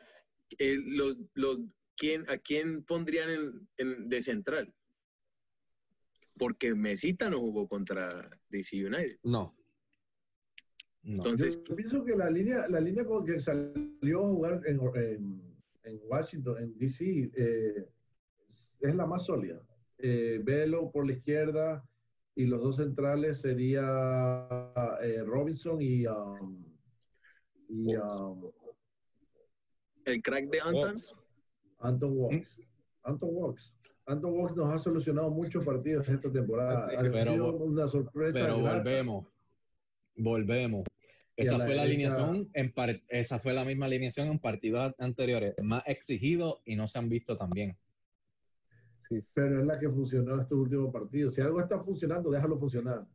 eh, 0.60 0.76
los, 0.86 1.18
los, 1.34 1.62
¿quién, 1.96 2.30
¿a 2.30 2.38
quién 2.38 2.84
pondrían 2.84 3.30
en, 3.30 3.70
en- 3.78 4.10
de 4.10 4.22
central? 4.22 4.74
Porque 6.38 6.76
Mesita 6.76 7.30
no 7.30 7.39
jugó 7.39 7.70
contra 7.70 8.10
DC 8.50 8.86
United. 8.86 9.20
No. 9.24 9.55
No. 11.06 11.18
Entonces, 11.18 11.62
Yo 11.64 11.76
pienso 11.76 12.03
que 12.03 12.16
la 12.16 12.30
línea, 12.30 12.68
la 12.68 12.80
línea 12.80 13.06
con 13.06 13.24
que 13.26 13.39
salió 13.39 14.26
a 14.26 14.28
jugar 14.30 14.62
en, 14.66 14.80
en- 14.95 15.56
en 15.84 15.99
Washington, 16.08 16.58
en 16.60 16.78
DC, 16.80 17.32
eh, 17.36 17.86
es 18.82 18.95
la 18.95 19.06
más 19.06 19.26
sólida. 19.28 19.62
Eh, 19.99 20.41
Velo 20.43 20.91
por 20.91 21.06
la 21.06 21.14
izquierda 21.14 21.88
y 22.36 22.47
los 22.47 22.60
dos 22.62 22.78
centrales 22.78 23.39
sería 23.39 24.47
eh, 25.03 25.24
Robinson 25.24 25.78
y, 25.80 26.08
um, 26.08 26.66
y 27.70 27.95
um, 27.95 28.51
el 30.06 30.22
crack 30.24 30.49
de 30.49 30.60
Anton. 30.60 30.97
Anton 31.80 32.18
Walks. 32.18 32.60
Anton 33.03 33.30
Walks. 33.32 33.74
Anton 34.08 34.34
Walks 34.34 34.56
nos 34.56 34.72
ha 34.74 34.80
solucionado 34.80 35.30
muchos 35.30 35.64
partidos 35.64 36.10
esta 36.10 36.32
temporada. 36.32 36.89
Sí, 36.89 36.95
ha 36.95 37.01
pero- 37.01 37.32
sido 37.32 37.53
una 37.58 37.88
sorpresa. 37.88 38.34
Pero 38.34 38.60
volvemos. 38.60 39.28
Volvemos. 40.18 40.84
Esa 41.38 41.57
la 41.57 41.65
fue 41.65 41.75
la 41.75 41.81
alineación, 41.81 42.49
en 42.53 42.71
par- 42.71 43.01
esa 43.09 43.39
fue 43.39 43.53
la 43.53 43.65
misma 43.65 43.88
alineación 43.88 44.29
en 44.29 44.39
partidos 44.39 44.93
anteriores, 44.99 45.53
más 45.61 45.83
exigidos 45.86 46.61
y 46.65 46.75
no 46.75 46.88
se 46.88 46.97
han 46.99 47.09
visto 47.09 47.38
tan 47.38 47.49
bien. 47.49 47.77
Sí. 49.01 49.19
Pero 49.36 49.59
es 49.59 49.65
la 49.65 49.77
que 49.77 49.89
funcionó 49.89 50.39
estos 50.39 50.57
últimos 50.57 50.91
partidos. 50.91 51.36
Si 51.36 51.41
algo 51.41 51.59
está 51.59 51.83
funcionando, 51.83 52.31
déjalo 52.31 52.57
funcionar. 52.57 53.05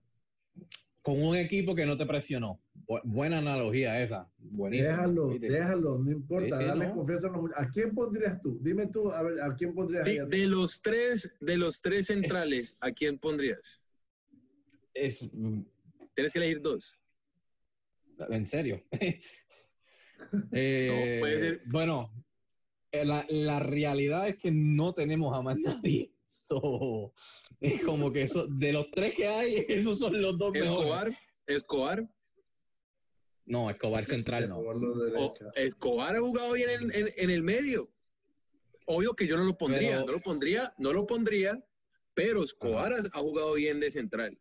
Con 1.02 1.20
un 1.22 1.34
equipo 1.34 1.74
que 1.74 1.86
no 1.86 1.96
te 1.96 2.04
presionó. 2.04 2.60
Bu- 2.86 3.00
buena 3.04 3.38
analogía 3.38 4.00
esa. 4.02 4.30
Buenísimo. 4.38 4.90
Déjalo, 4.90 5.28
¿viste? 5.28 5.50
déjalo, 5.50 5.98
no 5.98 6.10
importa, 6.12 6.56
Sí, 6.58 6.62
sí, 6.62 6.68
darle 6.68 6.88
no. 6.88 6.94
confianza 6.94 7.28
a 7.28 7.30
los. 7.30 7.50
¿A 7.56 7.70
quién 7.70 7.94
pondrías 7.94 8.40
tú? 8.42 8.58
Dime 8.60 8.86
tú, 8.88 9.10
a 9.10 9.22
ver, 9.22 9.40
¿a 9.40 9.54
quién 9.56 9.74
pondrías? 9.74 10.04
Sí, 10.04 10.18
de 10.28 10.46
los 10.46 10.80
tres, 10.82 11.32
de 11.40 11.56
los 11.56 11.80
tres 11.80 12.06
centrales, 12.08 12.76
¿a 12.80 12.92
quién 12.92 13.18
pondrías? 13.18 13.80
Es, 14.92 15.32
mm, 15.32 15.62
Tienes 16.14 16.32
que 16.34 16.38
elegir 16.38 16.60
dos. 16.60 16.99
En 18.30 18.46
serio. 18.46 18.82
Eh, 18.92 19.20
No, 21.16 21.20
puede 21.20 21.40
ser- 21.40 21.62
Bueno, 21.66 22.12
eh, 22.92 23.04
la, 23.04 23.24
la 23.28 23.58
realidad 23.60 24.28
es 24.28 24.36
que 24.36 24.50
no 24.50 24.92
tenemos 24.94 25.36
a 25.36 25.42
más 25.42 25.56
nadie. 25.84 26.12
So, 26.28 27.12
es 27.60 27.82
como 27.82 28.12
que 28.12 28.22
eso, 28.22 28.46
de 28.46 28.72
los 28.72 28.90
tres 28.90 29.14
que 29.14 29.26
hay, 29.26 29.64
esos 29.68 29.98
son 29.98 30.20
los 30.20 30.36
dos 30.38 30.52
mejores. 30.52 30.70
Escobar, 30.78 31.18
Escobar, 31.46 32.10
No, 33.46 33.70
Escobar 33.70 34.04
central 34.04 34.48
no. 34.48 34.58
O. 34.58 35.34
Escobar 35.56 36.14
ha 36.14 36.18
jugado 36.20 36.52
bien 36.54 36.70
en, 36.70 36.94
en- 36.94 37.12
en 37.16 37.30
el 37.30 37.42
medio. 37.42 37.90
Obvio 38.86 39.14
que 39.14 39.26
yo 39.26 39.36
no 39.36 39.44
lo 39.44 39.56
pondría, 39.56 39.90
Pero- 39.90 40.06
no 40.06 40.12
lo 40.12 40.20
pondría, 40.20 40.74
no 40.78 40.92
lo 40.92 41.06
pondría, 41.06 41.64
pero 42.14 42.42
Escobar 42.42 42.92
ha, 42.92 42.98
ha 43.12 43.20
jugado 43.20 43.54
bien 43.54 43.78
de 43.80 43.90
central. 43.90 44.39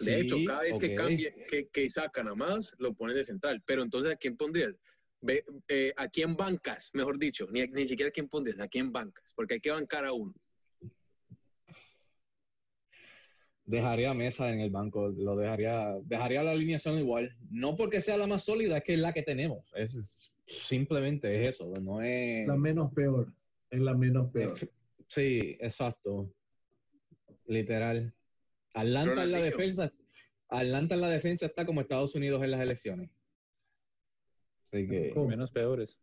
De 0.00 0.04
Sí, 0.14 0.20
hecho, 0.20 0.36
cada 0.46 0.60
vez 0.62 0.78
que 0.78 0.94
cambie, 0.94 1.34
que, 1.48 1.68
que 1.68 1.90
sacan 1.90 2.28
a 2.28 2.34
más, 2.34 2.74
lo 2.78 2.94
ponen 2.94 3.16
de 3.16 3.24
central. 3.24 3.62
Pero 3.66 3.82
entonces, 3.82 4.12
¿a 4.12 4.16
quién 4.16 4.36
pondrías? 4.36 4.74
Ve, 5.20 5.44
eh, 5.66 5.92
¿A 5.96 6.06
quién 6.08 6.36
bancas? 6.36 6.90
Mejor 6.94 7.18
dicho, 7.18 7.48
ni, 7.50 7.64
ni 7.66 7.86
siquiera 7.86 8.08
a 8.08 8.12
quién 8.12 8.28
pondrías, 8.28 8.60
¿a 8.60 8.68
quién 8.68 8.92
bancas? 8.92 9.32
Porque 9.34 9.54
hay 9.54 9.60
que 9.60 9.72
bancar 9.72 10.04
a 10.04 10.12
uno. 10.12 10.32
Dejaría 13.64 14.10
a 14.10 14.14
Mesa 14.14 14.50
en 14.50 14.60
el 14.60 14.70
banco, 14.70 15.08
lo 15.08 15.36
dejaría, 15.36 15.94
dejaría 16.04 16.42
la 16.42 16.52
alineación 16.52 16.98
igual. 16.98 17.36
No 17.50 17.76
porque 17.76 18.00
sea 18.00 18.16
la 18.16 18.26
más 18.26 18.44
sólida, 18.44 18.78
es 18.78 18.84
que 18.84 18.94
es 18.94 19.00
la 19.00 19.12
que 19.12 19.22
tenemos. 19.22 19.70
Es 19.74 20.32
simplemente 20.46 21.34
es 21.42 21.48
eso, 21.50 21.70
no 21.82 22.00
es. 22.00 22.46
La 22.48 22.56
menos 22.56 22.92
peor. 22.94 23.30
Es 23.68 23.80
la 23.80 23.94
menos 23.94 24.30
peor. 24.30 24.52
es- 24.52 24.68
sí, 25.06 25.58
exacto. 25.60 26.32
Literal. 27.46 28.14
Atlanta 28.74 29.22
en 29.24 29.32
la 29.32 29.40
defensa, 29.40 29.92
Atlanta 30.48 30.94
en 30.94 31.00
la 31.00 31.08
defensa 31.08 31.46
está 31.46 31.66
como 31.66 31.80
Estados 31.80 32.14
Unidos 32.14 32.42
en 32.42 32.50
las 32.50 32.60
elecciones. 32.60 33.10
Así 34.64 34.86
que 34.88 35.10
¿Cómo? 35.14 35.28
Menos 35.28 35.50
peores. 35.50 35.98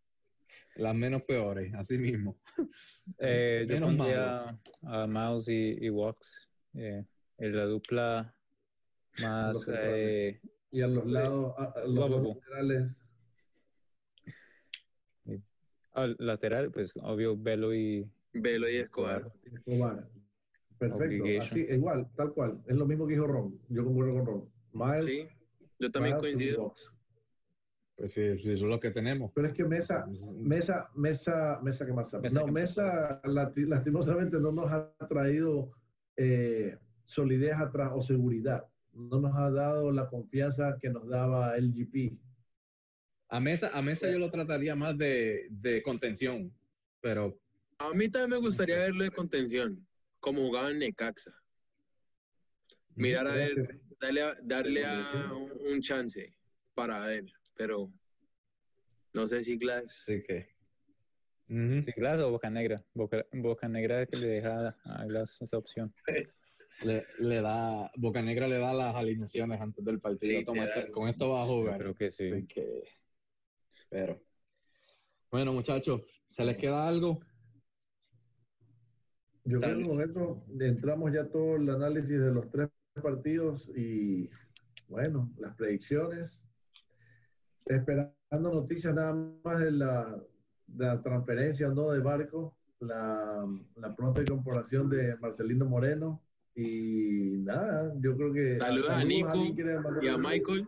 las 0.75 0.95
menos 0.95 1.23
peores, 1.23 1.73
así 1.75 1.97
mismo. 1.97 2.37
Eh, 3.19 3.67
yo 3.69 3.79
pondría 3.81 4.59
a 4.81 5.05
Miles 5.07 5.47
y, 5.47 5.77
y 5.85 5.89
Walks. 5.91 6.49
eh, 6.73 7.05
en 7.37 7.55
la 7.55 7.65
dupla 7.65 8.35
más 9.21 9.67
eh, 9.71 10.41
Y 10.71 10.81
a 10.81 10.87
los 10.87 11.05
lados, 11.05 11.53
a, 11.55 11.63
a 11.65 11.79
los 11.85 11.95
dos 11.95 12.09
Lovable. 12.09 12.33
laterales, 12.33 12.91
al 15.93 16.15
lateral, 16.19 16.71
pues 16.71 16.93
obvio 17.01 17.37
Velo 17.37 17.73
y 17.75 18.09
Velo 18.33 18.67
y 18.69 18.77
Escobar. 18.77 19.31
Escobar. 19.53 20.09
Perfecto. 20.77 21.23
Así, 21.41 21.65
igual, 21.69 22.09
tal 22.15 22.33
cual. 22.33 22.61
Es 22.67 22.75
lo 22.75 22.85
mismo 22.85 23.07
que 23.07 23.13
dijo 23.13 23.27
Ron. 23.27 23.59
Yo 23.69 23.83
concuerdo 23.85 24.13
con 24.13 24.25
Ron. 24.25 24.49
Miles, 24.73 25.05
Sí, 25.05 25.27
yo 25.79 25.91
también 25.91 26.17
coincido. 26.17 26.73
Pues 27.95 28.11
sí, 28.11 28.21
sí, 28.39 28.51
eso 28.51 28.65
es 28.65 28.69
lo 28.69 28.79
que 28.79 28.91
tenemos. 28.91 29.31
Pero 29.33 29.47
es 29.47 29.53
que 29.53 29.63
Mesa, 29.63 30.05
Mesa, 30.33 30.89
Mesa, 30.95 31.59
Mesa 31.63 31.85
que 31.85 31.93
más 31.93 32.09
sabe. 32.09 32.23
Mesa 32.23 32.39
No, 32.41 32.45
que 32.47 32.51
Mesa 32.51 33.21
lati- 33.23 33.65
lastimosamente 33.67 34.37
no 34.39 34.51
nos 34.51 34.69
ha 34.69 34.93
traído 35.07 35.71
eh, 36.17 36.77
solidez 37.05 37.53
atrás 37.53 37.91
o 37.93 38.01
seguridad. 38.01 38.65
No 38.93 39.19
nos 39.21 39.33
ha 39.37 39.49
dado 39.49 39.91
la 39.93 40.09
confianza 40.09 40.77
que 40.81 40.89
nos 40.89 41.07
daba 41.07 41.55
el 41.55 41.71
GP. 41.73 42.17
A 43.29 43.39
Mesa, 43.39 43.71
a 43.73 43.81
Mesa 43.81 44.11
yo 44.11 44.19
lo 44.19 44.29
trataría 44.29 44.75
más 44.75 44.97
de, 44.97 45.47
de 45.49 45.81
contención, 45.81 46.53
pero 47.01 47.37
A 47.79 47.93
mí 47.93 48.07
también 48.09 48.29
me 48.31 48.37
gustaría 48.37 48.75
verlo 48.77 49.03
de 49.03 49.11
contención, 49.11 49.85
como 50.25 50.41
jugaba 50.41 50.71
en 50.71 50.79
Necaxa. 50.79 51.31
Mirar 52.95 53.27
a 53.27 53.33
ver, 53.33 53.79
darle 54.01 54.21
a, 54.23 54.33
darle 54.41 54.83
a 54.83 55.31
un, 55.69 55.81
chance 55.81 56.35
para 56.73 57.05
ver, 57.05 57.25
pero 57.55 57.93
no 59.13 59.27
sé 59.27 59.43
si 59.43 59.55
Glass. 59.55 60.03
sí 60.07 60.23
que. 60.23 60.49
Ujú. 61.47 61.79
sí, 61.79 61.91
Glass 61.95 62.21
o 62.21 62.31
Boca 62.31 62.49
Negra. 62.49 62.83
Boca, 62.95 63.23
Boca 63.33 63.67
Negra 63.69 64.01
es 64.01 64.09
que 64.09 64.17
le 64.17 64.27
deja 64.27 64.75
a 64.83 65.05
Glass 65.05 65.39
esa 65.41 65.59
opción. 65.59 65.93
le, 66.81 67.05
le 67.19 67.41
da, 67.41 67.91
Boca 67.95 68.23
Negra 68.23 68.47
le 68.47 68.57
da 68.57 68.73
las 68.73 68.95
alineaciones 68.95 69.61
antes 69.61 69.85
del 69.85 69.99
partido. 69.99 70.43
Toma, 70.43 70.65
este- 70.65 70.89
con 70.89 71.07
esto 71.07 71.29
va 71.29 71.43
a 71.43 71.45
Yo 71.45 71.51
jugar. 71.53 71.77
creo 71.77 71.93
que 71.93 72.09
sí. 72.09 72.31
Así 72.31 72.47
que, 72.47 72.83
pero. 73.89 74.19
Bueno, 75.29 75.53
muchachos, 75.53 76.01
¿se 76.29 76.43
les 76.43 76.57
queda 76.57 76.87
algo? 76.87 77.19
Yo 79.45 79.59
creo 79.59 79.61
que 79.61 79.79
en 79.79 79.81
el 79.81 79.87
momento 79.87 80.43
entramos 80.59 81.13
ya 81.13 81.27
todo 81.29 81.55
el 81.55 81.69
análisis 81.69 82.19
de 82.19 82.33
los 82.33 82.49
tres 82.49 82.69
partidos 83.01 83.69
y 83.75 84.29
bueno, 84.87 85.31
las 85.37 85.55
predicciones. 85.55 86.41
Esperando 87.65 88.51
noticias 88.51 88.93
nada 88.93 89.13
más 89.43 89.59
de 89.59 89.71
la, 89.71 90.21
de 90.67 90.85
la 90.85 91.01
transferencia 91.01 91.67
no 91.69 91.91
de 91.91 91.99
Barco, 91.99 92.57
la, 92.79 93.47
la 93.75 93.95
pronta 93.95 94.21
incorporación 94.21 94.89
de 94.89 95.15
Marcelino 95.17 95.65
Moreno 95.65 96.21
y 96.55 97.37
nada, 97.43 97.93
yo 97.99 98.15
creo 98.15 98.33
que... 98.33 98.57
Saludos 98.57 98.89
a 98.89 99.03
Nico 99.03 99.29
¿alguien 99.29 99.55
quiere 99.55 99.79
mandar 99.79 100.03
Y 100.03 100.07
a 100.07 100.11
saludos? 100.11 100.31
Michael, 100.31 100.67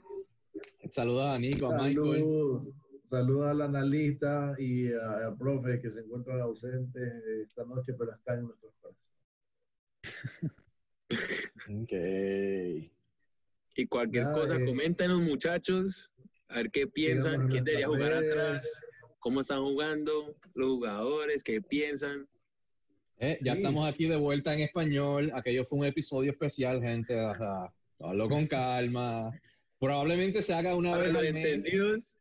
Saluda 0.92 1.34
a 1.34 1.40
Nico, 1.40 1.68
a 1.68 1.84
Michael. 1.84 2.74
Saludos, 3.10 3.46
Saludos 3.46 3.48
al 3.52 3.62
analista 3.62 4.56
y 4.58 4.92
al 4.92 5.38
profe 5.38 5.80
que 5.80 5.90
se 5.92 6.02
encuentran 6.02 6.42
ausentes 6.42 7.24
esta 7.42 7.64
noche, 7.64 7.94
pero 7.94 8.14
están 8.14 8.40
en 8.40 8.46
nuestros 8.48 8.74
corazones. 8.82 9.08
ok. 11.84 11.94
Y 13.76 13.88
cualquier 13.88 14.32
cosa, 14.32 14.58
eh, 14.58 15.08
los 15.08 15.22
muchachos, 15.22 16.12
a 16.50 16.56
ver 16.56 16.72
qué 16.72 16.88
piensan, 16.88 17.48
quién 17.48 17.64
debería 17.64 17.88
jugar 17.88 18.14
atrás, 18.14 18.82
cómo 19.20 19.42
están 19.42 19.62
jugando 19.62 20.36
los 20.54 20.68
jugadores, 20.68 21.44
qué 21.44 21.62
piensan. 21.62 22.28
Eh, 23.20 23.38
ya 23.42 23.54
estamos 23.54 23.88
aquí 23.88 24.08
de 24.08 24.18
vuelta 24.18 24.54
en 24.54 24.62
español. 24.62 25.32
Aquello 25.34 25.64
fue 25.64 25.80
un 25.80 25.86
episodio 25.86 26.32
especial, 26.32 26.82
gente. 26.82 27.20
O 27.20 27.34
sea, 27.34 27.74
hablo 28.00 28.28
con 28.28 28.48
calma. 28.48 29.32
Probablemente 29.80 30.44
se 30.44 30.54
haga 30.54 30.76
una 30.76 30.98
vez 30.98 31.16
al 31.16 31.34
mes. 31.34 31.46
Entendidos. 31.46 32.18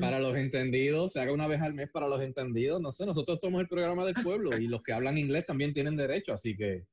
Para 0.00 0.18
los 0.20 0.36
entendidos, 0.36 1.12
se 1.12 1.20
haga 1.20 1.32
una 1.32 1.46
vez 1.46 1.60
al 1.60 1.74
mes 1.74 1.90
para 1.90 2.08
los 2.08 2.22
entendidos. 2.22 2.80
No 2.80 2.92
sé, 2.92 3.04
nosotros 3.06 3.40
somos 3.40 3.60
el 3.60 3.68
programa 3.68 4.04
del 4.04 4.14
pueblo 4.14 4.56
y 4.58 4.68
los 4.68 4.82
que 4.82 4.92
hablan 4.92 5.18
inglés 5.18 5.46
también 5.46 5.74
tienen 5.74 5.96
derecho, 5.96 6.32
así 6.32 6.56
que 6.56 6.86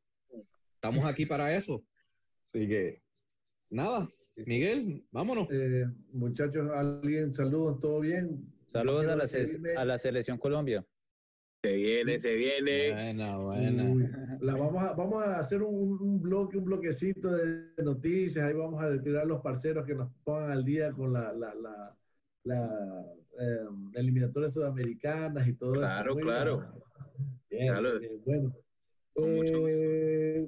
estamos 0.76 1.06
aquí 1.06 1.26
para 1.26 1.56
eso. 1.56 1.84
Así 2.54 2.68
que, 2.68 3.02
nada, 3.70 4.10
Miguel, 4.36 5.06
vámonos. 5.12 5.48
Eh, 5.52 5.86
muchachos, 6.12 6.70
alguien, 6.72 7.34
saludos, 7.34 7.80
¿todo 7.80 8.00
bien? 8.00 8.54
Saludos 8.68 9.08
a 9.08 9.16
la, 9.16 9.82
a 9.82 9.86
la 9.86 9.98
selección 9.98 10.38
Colombia. 10.38 10.86
Se 11.64 11.74
viene, 11.74 12.20
se 12.20 12.36
viene. 12.36 12.92
Buena, 12.92 13.38
buena. 13.38 14.38
la 14.42 14.54
vamos, 14.54 14.84
a, 14.84 14.92
vamos 14.94 15.24
a 15.24 15.40
hacer 15.40 15.62
un, 15.62 15.98
un, 16.02 16.22
bloque, 16.22 16.58
un 16.58 16.66
bloquecito 16.66 17.32
de 17.32 17.70
noticias. 17.82 18.44
Ahí 18.44 18.54
vamos 18.54 18.84
a 18.84 19.02
tirar 19.02 19.26
los 19.26 19.42
parceros 19.42 19.86
que 19.86 19.96
nos 19.96 20.12
pongan 20.26 20.52
al 20.52 20.66
día 20.66 20.92
con 20.92 21.14
la, 21.14 21.32
la, 21.32 21.56
la, 21.56 21.96
la 22.44 23.06
eh, 23.39 23.66
eliminatorias 23.94 24.54
sudamericanas 24.54 25.48
y 25.48 25.54
todo 25.54 25.74
claro, 25.74 26.12
eso. 26.12 26.20
Claro, 26.20 26.60
claro. 27.50 28.24
bueno. 28.26 28.56
Eh, 29.16 30.48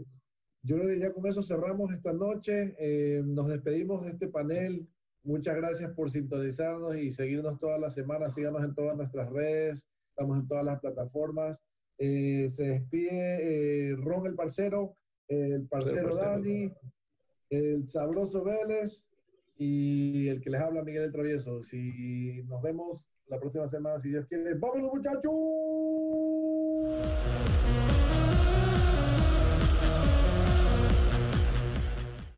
yo 0.64 0.78
creo 0.78 0.88
que 0.88 1.00
ya 1.00 1.14
con 1.14 1.28
eso 1.28 1.44
cerramos 1.44 1.92
esta 1.94 2.14
noche. 2.14 2.76
Eh, 2.80 3.22
nos 3.24 3.48
despedimos 3.48 4.04
de 4.04 4.12
este 4.12 4.28
panel. 4.28 4.88
Muchas 5.24 5.56
gracias 5.56 5.92
por 5.94 6.12
sintonizarnos 6.12 6.98
y 6.98 7.12
seguirnos 7.12 7.60
todas 7.60 7.80
las 7.80 7.94
semanas. 7.94 8.36
Síganos 8.36 8.64
en 8.64 8.74
todas 8.74 8.98
nuestras 8.98 9.30
redes 9.30 9.84
estamos 10.16 10.40
en 10.40 10.48
todas 10.48 10.64
las 10.64 10.80
plataformas. 10.80 11.62
Eh, 11.98 12.50
se 12.52 12.64
despide 12.64 13.92
eh, 13.92 13.96
Ron 13.98 14.26
el 14.28 14.36
parcero, 14.36 14.96
el 15.28 15.68
parcero, 15.68 16.16
Dani, 16.16 16.72
el 17.50 17.90
sabroso 17.90 18.44
Vélez 18.44 19.04
y 19.58 20.28
el 20.28 20.42
que 20.42 20.50
les 20.50 20.62
habla, 20.62 20.84
Miguel 20.84 21.04
el 21.04 21.12
Travieso. 21.12 21.64
Si 21.64 22.44
nos 22.48 22.62
vemos 22.62 23.08
la 23.28 23.40
próxima 23.40 23.68
semana, 23.68 24.00
si 24.00 24.10
Dios 24.10 24.26
quiere. 24.28 24.54
¡Vámonos, 24.56 24.94
muchachos! 24.94 25.32